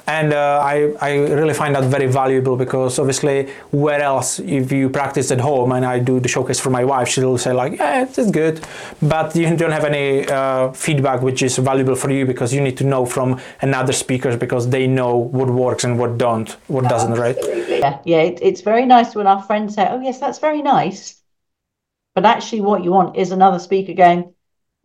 and 0.07 0.33
uh, 0.33 0.61
I, 0.63 0.93
I 1.01 1.15
really 1.17 1.53
find 1.53 1.75
that 1.75 1.85
very 1.85 2.05
valuable 2.05 2.55
because 2.57 2.99
obviously 2.99 3.49
where 3.71 4.01
else 4.01 4.39
if 4.39 4.71
you 4.71 4.89
practice 4.89 5.31
at 5.31 5.39
home 5.39 5.71
and 5.71 5.83
I 5.85 5.99
do 5.99 6.19
the 6.19 6.27
showcase 6.27 6.59
for 6.59 6.69
my 6.69 6.83
wife 6.83 7.07
she'll 7.07 7.37
say 7.37 7.53
like 7.53 7.77
yeah 7.77 8.03
it's 8.03 8.31
good. 8.31 8.63
But 9.01 9.35
you 9.35 9.55
don't 9.55 9.71
have 9.71 9.85
any 9.85 10.27
uh, 10.27 10.71
feedback 10.73 11.21
which 11.21 11.41
is 11.41 11.57
valuable 11.57 11.95
for 11.95 12.11
you 12.11 12.25
because 12.25 12.53
you 12.53 12.61
need 12.61 12.77
to 12.77 12.83
know 12.83 13.05
from 13.05 13.41
another 13.61 13.93
speakers 13.93 14.35
because 14.35 14.69
they 14.69 14.85
know 14.85 15.15
what 15.15 15.49
works 15.49 15.83
and 15.83 15.97
what 15.97 16.17
don't 16.17 16.49
what 16.67 16.87
doesn't 16.87 17.13
right? 17.13 17.37
yeah 17.67 17.99
yeah 18.05 18.21
it, 18.21 18.39
it's 18.41 18.61
very 18.61 18.85
nice 18.85 19.15
when 19.15 19.25
our 19.25 19.41
friends 19.41 19.73
say 19.75 19.87
oh 19.89 19.99
yes 20.01 20.19
that's 20.19 20.39
very 20.39 20.61
nice. 20.61 21.21
But 22.13 22.25
actually 22.25 22.61
what 22.61 22.83
you 22.83 22.91
want 22.91 23.17
is 23.17 23.31
another 23.31 23.59
speaker 23.59 23.93
going 23.93 24.34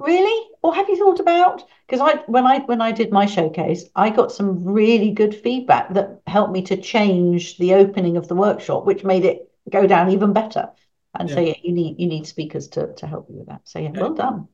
really 0.00 0.50
or 0.62 0.74
have 0.74 0.88
you 0.88 0.96
thought 0.96 1.20
about 1.20 1.64
because 1.86 2.00
I 2.00 2.22
when 2.26 2.46
I 2.46 2.60
when 2.60 2.80
I 2.80 2.92
did 2.92 3.12
my 3.12 3.26
showcase, 3.26 3.84
I 3.94 4.10
got 4.10 4.32
some 4.32 4.64
really 4.64 5.10
good 5.10 5.34
feedback 5.34 5.94
that 5.94 6.20
helped 6.26 6.52
me 6.52 6.62
to 6.62 6.76
change 6.76 7.58
the 7.58 7.74
opening 7.74 8.16
of 8.16 8.28
the 8.28 8.34
workshop, 8.34 8.86
which 8.86 9.04
made 9.04 9.24
it 9.24 9.50
go 9.68 9.86
down 9.86 10.10
even 10.10 10.32
better. 10.32 10.70
And 11.18 11.28
yeah. 11.28 11.34
so 11.34 11.40
yeah, 11.40 11.54
you 11.62 11.72
need 11.72 11.98
you 11.98 12.06
need 12.06 12.26
speakers 12.26 12.68
to 12.68 12.94
to 12.94 13.06
help 13.06 13.28
you 13.28 13.38
with 13.38 13.48
that. 13.48 13.62
So 13.64 13.78
yeah, 13.78 13.90
yeah. 13.94 14.00
well 14.00 14.14
done. 14.14 14.48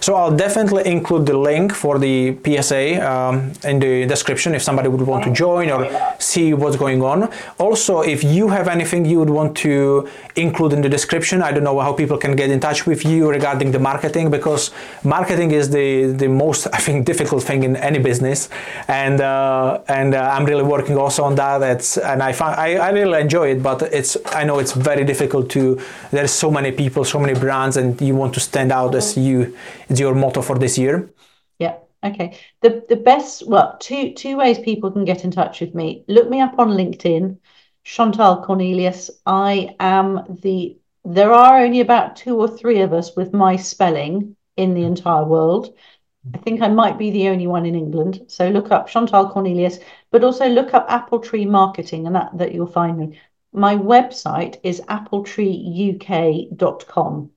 So 0.00 0.14
I'll 0.14 0.36
definitely 0.36 0.86
include 0.86 1.26
the 1.26 1.36
link 1.36 1.72
for 1.72 1.98
the 1.98 2.36
PSA 2.44 3.04
um, 3.10 3.52
in 3.64 3.78
the 3.78 4.06
description 4.06 4.54
if 4.54 4.62
somebody 4.62 4.88
would 4.88 5.00
want 5.00 5.24
to 5.24 5.32
join 5.32 5.70
or 5.70 5.90
see 6.18 6.54
what's 6.54 6.76
going 6.76 7.02
on. 7.02 7.30
Also, 7.58 8.02
if 8.02 8.22
you 8.22 8.48
have 8.48 8.68
anything 8.68 9.04
you 9.04 9.18
would 9.18 9.30
want 9.30 9.56
to 9.58 10.08
include 10.36 10.72
in 10.74 10.82
the 10.82 10.88
description, 10.88 11.42
I 11.42 11.50
don't 11.52 11.64
know 11.64 11.80
how 11.80 11.92
people 11.92 12.18
can 12.18 12.36
get 12.36 12.50
in 12.50 12.60
touch 12.60 12.86
with 12.86 13.04
you 13.04 13.28
regarding 13.28 13.72
the 13.72 13.78
marketing 13.78 14.30
because 14.30 14.70
marketing 15.02 15.50
is 15.50 15.70
the, 15.70 16.12
the 16.12 16.28
most 16.28 16.68
I 16.72 16.78
think 16.78 17.04
difficult 17.04 17.42
thing 17.42 17.64
in 17.64 17.76
any 17.76 17.98
business, 17.98 18.48
and 18.88 19.20
uh, 19.20 19.80
and 19.88 20.14
uh, 20.14 20.30
I'm 20.34 20.44
really 20.44 20.62
working 20.62 20.96
also 20.96 21.24
on 21.24 21.34
that. 21.36 21.62
It's 21.62 21.96
and 21.98 22.22
I 22.22 22.32
find 22.32 22.54
I, 22.54 22.76
I 22.76 22.90
really 22.90 23.20
enjoy 23.20 23.50
it, 23.50 23.62
but 23.62 23.82
it's 23.82 24.16
I 24.26 24.44
know 24.44 24.58
it's 24.58 24.72
very 24.72 25.04
difficult 25.04 25.50
to. 25.50 25.80
There's 26.10 26.32
so 26.32 26.50
many 26.50 26.70
people, 26.70 27.04
so 27.04 27.18
many 27.18 27.38
brands, 27.38 27.76
and 27.76 28.00
you 28.00 28.14
want 28.14 28.34
to 28.34 28.40
stand 28.40 28.72
out 28.72 28.94
as 28.94 29.16
you 29.26 29.56
is 29.88 30.00
your 30.00 30.14
motto 30.14 30.42
for 30.42 30.58
this 30.58 30.78
year? 30.78 31.10
Yeah. 31.58 31.76
Okay. 32.04 32.38
The 32.60 32.84
the 32.88 32.96
best 32.96 33.46
well 33.46 33.76
two 33.80 34.12
two 34.14 34.36
ways 34.36 34.58
people 34.58 34.90
can 34.90 35.04
get 35.04 35.24
in 35.24 35.30
touch 35.30 35.60
with 35.60 35.74
me. 35.74 36.04
Look 36.08 36.28
me 36.28 36.40
up 36.40 36.58
on 36.58 36.70
LinkedIn, 36.70 37.38
Chantal 37.84 38.42
Cornelius. 38.44 39.10
I 39.26 39.74
am 39.80 40.38
the 40.42 40.78
there 41.04 41.32
are 41.32 41.60
only 41.60 41.80
about 41.80 42.16
two 42.16 42.40
or 42.40 42.48
three 42.48 42.80
of 42.80 42.92
us 42.92 43.14
with 43.16 43.32
my 43.32 43.56
spelling 43.56 44.36
in 44.56 44.74
the 44.74 44.84
entire 44.84 45.24
world. 45.24 45.74
I 46.34 46.38
think 46.38 46.60
I 46.60 46.68
might 46.68 46.98
be 46.98 47.10
the 47.10 47.28
only 47.28 47.46
one 47.46 47.66
in 47.66 47.76
England. 47.76 48.22
So 48.26 48.48
look 48.48 48.72
up 48.72 48.88
Chantal 48.88 49.30
Cornelius, 49.30 49.78
but 50.10 50.24
also 50.24 50.48
look 50.48 50.74
up 50.74 50.86
Apple 50.88 51.20
Tree 51.20 51.46
Marketing 51.46 52.06
and 52.06 52.16
that, 52.16 52.36
that 52.38 52.52
you'll 52.52 52.66
find 52.66 52.98
me. 52.98 53.20
My 53.52 53.76
website 53.76 54.58
is 54.64 54.80
appletreeuk.com 54.88 57.30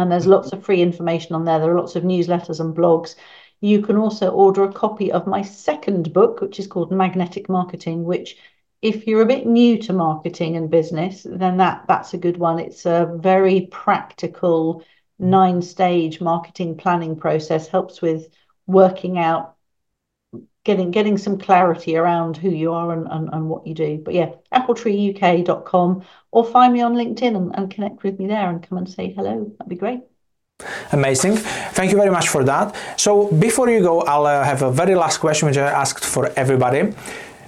and 0.00 0.10
there's 0.10 0.26
lots 0.26 0.52
of 0.52 0.64
free 0.64 0.82
information 0.82 1.34
on 1.34 1.44
there. 1.44 1.58
There 1.58 1.72
are 1.72 1.78
lots 1.78 1.96
of 1.96 2.02
newsletters 2.02 2.60
and 2.60 2.74
blogs. 2.74 3.14
You 3.60 3.82
can 3.82 3.96
also 3.96 4.30
order 4.30 4.64
a 4.64 4.72
copy 4.72 5.12
of 5.12 5.26
my 5.26 5.42
second 5.42 6.12
book, 6.12 6.40
which 6.40 6.58
is 6.58 6.66
called 6.66 6.90
Magnetic 6.90 7.48
Marketing, 7.48 8.04
which 8.04 8.36
if 8.82 9.06
you're 9.06 9.22
a 9.22 9.26
bit 9.26 9.46
new 9.46 9.78
to 9.78 9.92
marketing 9.92 10.56
and 10.56 10.70
business, 10.70 11.26
then 11.28 11.58
that 11.58 11.84
that's 11.86 12.14
a 12.14 12.18
good 12.18 12.38
one. 12.38 12.58
It's 12.58 12.86
a 12.86 13.14
very 13.20 13.68
practical 13.70 14.82
nine 15.18 15.60
stage 15.60 16.20
marketing 16.20 16.76
planning 16.76 17.14
process 17.16 17.68
helps 17.68 18.00
with 18.00 18.28
working 18.66 19.18
out 19.18 19.56
getting 20.64 20.90
getting 20.90 21.16
some 21.16 21.38
clarity 21.38 21.96
around 21.96 22.36
who 22.36 22.50
you 22.50 22.72
are 22.72 22.92
and, 22.92 23.06
and, 23.10 23.28
and 23.32 23.48
what 23.48 23.66
you 23.66 23.74
do. 23.74 23.98
But 24.04 24.14
yeah, 24.14 24.30
appletreeuk.com 24.52 26.02
or 26.32 26.44
find 26.44 26.72
me 26.72 26.82
on 26.82 26.94
LinkedIn 26.94 27.36
and, 27.36 27.56
and 27.56 27.70
connect 27.70 28.02
with 28.02 28.18
me 28.18 28.26
there 28.26 28.48
and 28.50 28.62
come 28.62 28.78
and 28.78 28.88
say 28.88 29.12
hello. 29.12 29.52
That'd 29.58 29.70
be 29.70 29.76
great. 29.76 30.00
Amazing. 30.92 31.36
Thank 31.72 31.90
you 31.90 31.96
very 31.96 32.10
much 32.10 32.28
for 32.28 32.44
that. 32.44 32.76
So 32.98 33.32
before 33.32 33.70
you 33.70 33.80
go, 33.80 34.02
I'll 34.02 34.26
uh, 34.26 34.44
have 34.44 34.60
a 34.60 34.70
very 34.70 34.94
last 34.94 35.18
question 35.18 35.48
which 35.48 35.56
I 35.56 35.70
asked 35.70 36.04
for 36.04 36.30
everybody. 36.36 36.92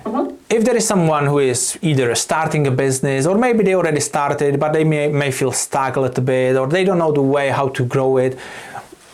Mm-hmm. 0.04 0.36
If 0.48 0.64
there 0.64 0.76
is 0.76 0.86
someone 0.86 1.26
who 1.26 1.38
is 1.38 1.78
either 1.82 2.14
starting 2.14 2.66
a 2.66 2.70
business 2.70 3.26
or 3.26 3.36
maybe 3.36 3.62
they 3.62 3.74
already 3.74 4.00
started 4.00 4.58
but 4.58 4.72
they 4.72 4.84
may, 4.84 5.08
may 5.08 5.30
feel 5.30 5.52
stuck 5.52 5.96
a 5.96 6.00
little 6.00 6.24
bit 6.24 6.56
or 6.56 6.66
they 6.66 6.84
don't 6.84 6.98
know 6.98 7.12
the 7.12 7.22
way 7.22 7.50
how 7.50 7.68
to 7.68 7.84
grow 7.84 8.16
it, 8.16 8.38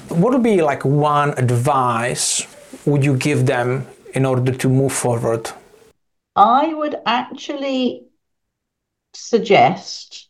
what 0.09 0.32
would 0.32 0.42
be 0.42 0.62
like 0.62 0.84
one 0.84 1.30
advice 1.36 2.46
would 2.89 3.05
you 3.05 3.16
give 3.16 3.47
them 3.47 3.86
in 4.14 4.24
order 4.24 4.53
to 4.53 4.68
move 4.68 4.93
forward? 4.93 5.51
I 6.34 6.72
would 6.72 6.97
actually 7.07 8.05
suggest 9.14 10.28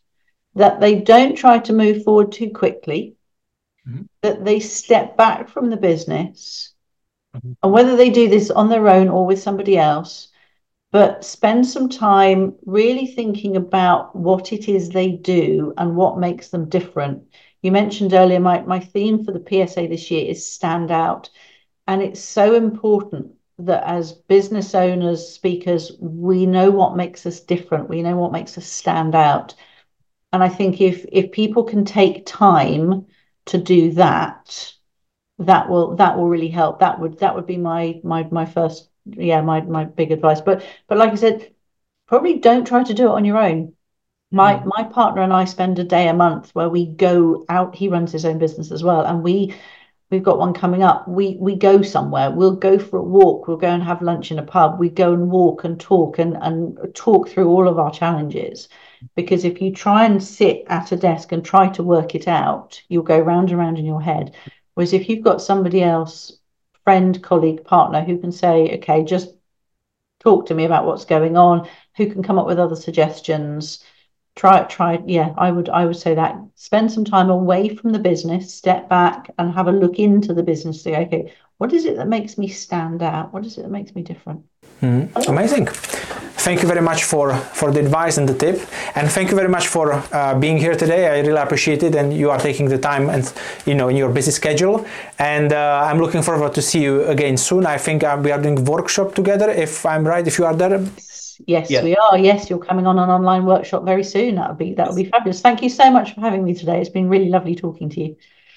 that 0.55 0.79
they 0.79 0.95
don't 0.99 1.35
try 1.35 1.59
to 1.59 1.73
move 1.73 2.03
forward 2.03 2.31
too 2.31 2.49
quickly, 2.49 3.15
mm-hmm. 3.87 4.03
that 4.21 4.43
they 4.43 4.59
step 4.59 5.15
back 5.15 5.49
from 5.49 5.69
the 5.69 5.77
business, 5.77 6.73
mm-hmm. 7.35 7.53
and 7.61 7.71
whether 7.71 7.95
they 7.95 8.09
do 8.09 8.27
this 8.27 8.49
on 8.49 8.69
their 8.69 8.87
own 8.87 9.07
or 9.07 9.25
with 9.25 9.41
somebody 9.41 9.77
else, 9.77 10.29
but 10.91 11.23
spend 11.23 11.65
some 11.67 11.87
time 11.87 12.55
really 12.65 13.05
thinking 13.05 13.55
about 13.55 14.15
what 14.15 14.51
it 14.51 14.67
is 14.67 14.89
they 14.89 15.11
do 15.11 15.73
and 15.77 15.95
what 15.95 16.17
makes 16.17 16.49
them 16.49 16.67
different. 16.67 17.23
You 17.61 17.71
mentioned 17.71 18.13
earlier, 18.13 18.39
my, 18.39 18.61
my 18.61 18.79
theme 18.79 19.23
for 19.23 19.31
the 19.31 19.43
PSA 19.47 19.87
this 19.87 20.09
year 20.09 20.29
is 20.29 20.51
stand 20.51 20.91
out. 20.91 21.29
And 21.89 22.03
it's 22.03 22.21
so 22.21 22.53
important 22.53 23.31
that 23.57 23.83
as 23.83 24.11
business 24.11 24.75
owners, 24.75 25.27
speakers, 25.27 25.91
we 25.99 26.45
know 26.45 26.69
what 26.69 26.95
makes 26.95 27.25
us 27.25 27.39
different. 27.39 27.89
We 27.89 28.03
know 28.03 28.15
what 28.15 28.31
makes 28.31 28.59
us 28.59 28.67
stand 28.67 29.15
out. 29.15 29.55
And 30.31 30.43
I 30.43 30.49
think 30.49 30.81
if 30.81 31.03
if 31.11 31.31
people 31.31 31.63
can 31.63 31.85
take 31.85 32.27
time 32.27 33.07
to 33.47 33.57
do 33.57 33.91
that, 33.93 34.71
that 35.39 35.67
will 35.67 35.95
that 35.95 36.15
will 36.15 36.29
really 36.29 36.49
help. 36.49 36.79
That 36.79 36.99
would 36.99 37.17
that 37.21 37.33
would 37.33 37.47
be 37.47 37.57
my 37.57 37.99
my 38.03 38.21
my 38.29 38.45
first 38.45 38.87
yeah 39.07 39.41
my 39.41 39.61
my 39.61 39.85
big 39.85 40.11
advice. 40.11 40.41
But 40.41 40.63
but 40.87 40.99
like 40.99 41.11
I 41.11 41.15
said, 41.15 41.51
probably 42.05 42.37
don't 42.37 42.67
try 42.67 42.83
to 42.83 42.93
do 42.93 43.07
it 43.07 43.17
on 43.17 43.25
your 43.25 43.39
own. 43.39 43.73
My 44.31 44.57
mm. 44.57 44.65
my 44.77 44.83
partner 44.83 45.23
and 45.23 45.33
I 45.33 45.45
spend 45.45 45.79
a 45.79 45.83
day 45.83 46.07
a 46.07 46.13
month 46.13 46.51
where 46.53 46.69
we 46.69 46.85
go 46.85 47.45
out. 47.49 47.75
He 47.75 47.87
runs 47.87 48.11
his 48.11 48.25
own 48.25 48.37
business 48.37 48.71
as 48.71 48.83
well, 48.83 49.01
and 49.01 49.23
we 49.23 49.55
we've 50.09 50.23
got 50.23 50.39
one 50.39 50.53
coming 50.53 50.83
up. 50.83 51.07
We 51.07 51.37
we 51.39 51.55
go 51.55 51.81
somewhere. 51.81 52.31
We'll 52.31 52.55
go 52.55 52.79
for 52.79 52.97
a 52.97 53.03
walk. 53.03 53.47
We'll 53.47 53.57
go 53.57 53.69
and 53.69 53.83
have 53.83 54.01
lunch 54.01 54.31
in 54.31 54.39
a 54.39 54.43
pub. 54.43 54.79
We 54.79 54.89
go 54.89 55.13
and 55.13 55.29
walk 55.29 55.63
and 55.63 55.79
talk 55.79 56.19
and 56.19 56.37
and 56.41 56.77
talk 56.95 57.29
through 57.29 57.47
all 57.49 57.67
of 57.67 57.79
our 57.79 57.91
challenges. 57.91 58.69
Because 59.15 59.45
if 59.45 59.61
you 59.61 59.71
try 59.73 60.05
and 60.05 60.23
sit 60.23 60.65
at 60.67 60.91
a 60.91 60.97
desk 60.97 61.31
and 61.31 61.43
try 61.43 61.69
to 61.69 61.83
work 61.83 62.15
it 62.15 62.27
out 62.27 62.81
you'll 62.89 63.03
go 63.03 63.19
round 63.19 63.49
and 63.49 63.59
round 63.59 63.77
in 63.77 63.85
your 63.85 64.01
head. 64.01 64.35
Whereas 64.73 64.93
if 64.93 65.09
you've 65.09 65.23
got 65.23 65.41
somebody 65.41 65.83
else 65.83 66.39
friend 66.83 67.21
colleague 67.21 67.63
partner 67.63 68.01
who 68.03 68.17
can 68.17 68.31
say 68.31 68.77
okay 68.77 69.03
just 69.03 69.29
talk 70.19 70.45
to 70.47 70.55
me 70.55 70.65
about 70.65 70.85
what's 70.85 71.05
going 71.05 71.37
on. 71.37 71.67
Who 71.97 72.11
can 72.11 72.23
come 72.23 72.39
up 72.39 72.45
with 72.45 72.59
other 72.59 72.75
suggestions 72.75 73.83
try 74.39 74.55
it 74.61 74.69
try 74.69 74.91
yeah 75.05 75.29
i 75.37 75.51
would 75.55 75.69
i 75.69 75.85
would 75.85 76.01
say 76.05 76.13
that. 76.15 76.33
Spend 76.55 76.91
some 76.91 77.05
time 77.05 77.29
away 77.29 77.63
from 77.77 77.91
the 77.93 77.99
business 78.11 78.53
step 78.53 78.89
back 78.89 79.31
and 79.37 79.53
have 79.53 79.67
a 79.67 79.79
look 79.83 79.97
into 79.97 80.33
the 80.33 80.43
business 80.51 80.81
say 80.83 80.95
okay 81.03 81.23
what 81.59 81.73
is 81.73 81.83
it 81.85 81.97
that 81.97 82.07
makes 82.07 82.37
me 82.37 82.47
stand 82.47 83.03
out? 83.03 83.33
What 83.33 83.45
is 83.45 83.57
it 83.57 83.63
that 83.63 83.71
makes 83.71 83.93
me 83.93 84.01
different? 84.01 84.39
Mm-hmm. 84.81 85.29
amazing. 85.29 85.65
Thank 86.45 86.61
you 86.61 86.69
very 86.69 86.81
much 86.81 87.03
for 87.03 87.35
for 87.59 87.69
the 87.69 87.81
advice 87.81 88.17
and 88.17 88.27
the 88.29 88.37
tip. 88.43 88.57
And 88.95 89.11
thank 89.15 89.29
you 89.29 89.35
very 89.35 89.49
much 89.49 89.67
for 89.67 89.85
uh, 89.91 90.39
being 90.39 90.57
here 90.57 90.75
today. 90.83 91.01
I 91.07 91.19
really 91.27 91.41
appreciate 91.47 91.83
it. 91.83 91.95
And 91.95 92.13
you 92.13 92.31
are 92.31 92.39
taking 92.39 92.69
the 92.69 92.77
time 92.77 93.09
and 93.09 93.23
you 93.65 93.75
know 93.75 93.89
in 93.89 93.97
your 93.97 94.11
busy 94.17 94.31
schedule. 94.31 94.85
And 95.33 95.51
uh, 95.51 95.87
i'm 95.87 95.99
looking 96.03 96.23
forward 96.23 96.53
to 96.53 96.61
see 96.61 96.81
you 96.87 96.93
again 97.15 97.35
soon. 97.35 97.65
I 97.65 97.77
think 97.77 98.03
uh, 98.03 98.17
we 98.23 98.31
are 98.31 98.41
doing 98.45 98.63
workshop 98.75 99.07
together 99.19 99.49
if 99.65 99.85
i'm 99.91 100.03
right 100.13 100.25
if 100.31 100.35
you 100.39 100.45
are 100.49 100.55
there 100.61 100.79
Yes, 101.45 101.81
we 101.81 101.95
are. 101.95 102.17
Yes, 102.17 102.49
you're 102.49 102.59
coming 102.59 102.85
on 102.85 102.99
an 102.99 103.09
online 103.09 103.45
workshop 103.45 103.83
very 103.85 104.03
soon. 104.03 104.35
That 104.35 104.49
would 104.49 104.57
be 104.57 104.73
that 104.75 104.87
would 104.87 104.95
be 104.95 105.05
fabulous. 105.09 105.41
Thank 105.41 105.61
you 105.63 105.69
so 105.69 105.89
much 105.91 106.13
for 106.13 106.21
having 106.21 106.43
me 106.43 106.53
today. 106.53 106.79
It's 106.81 106.89
been 106.89 107.09
really 107.09 107.29
lovely 107.29 107.55
talking 107.55 107.89
to 107.91 108.01
you. 108.01 108.15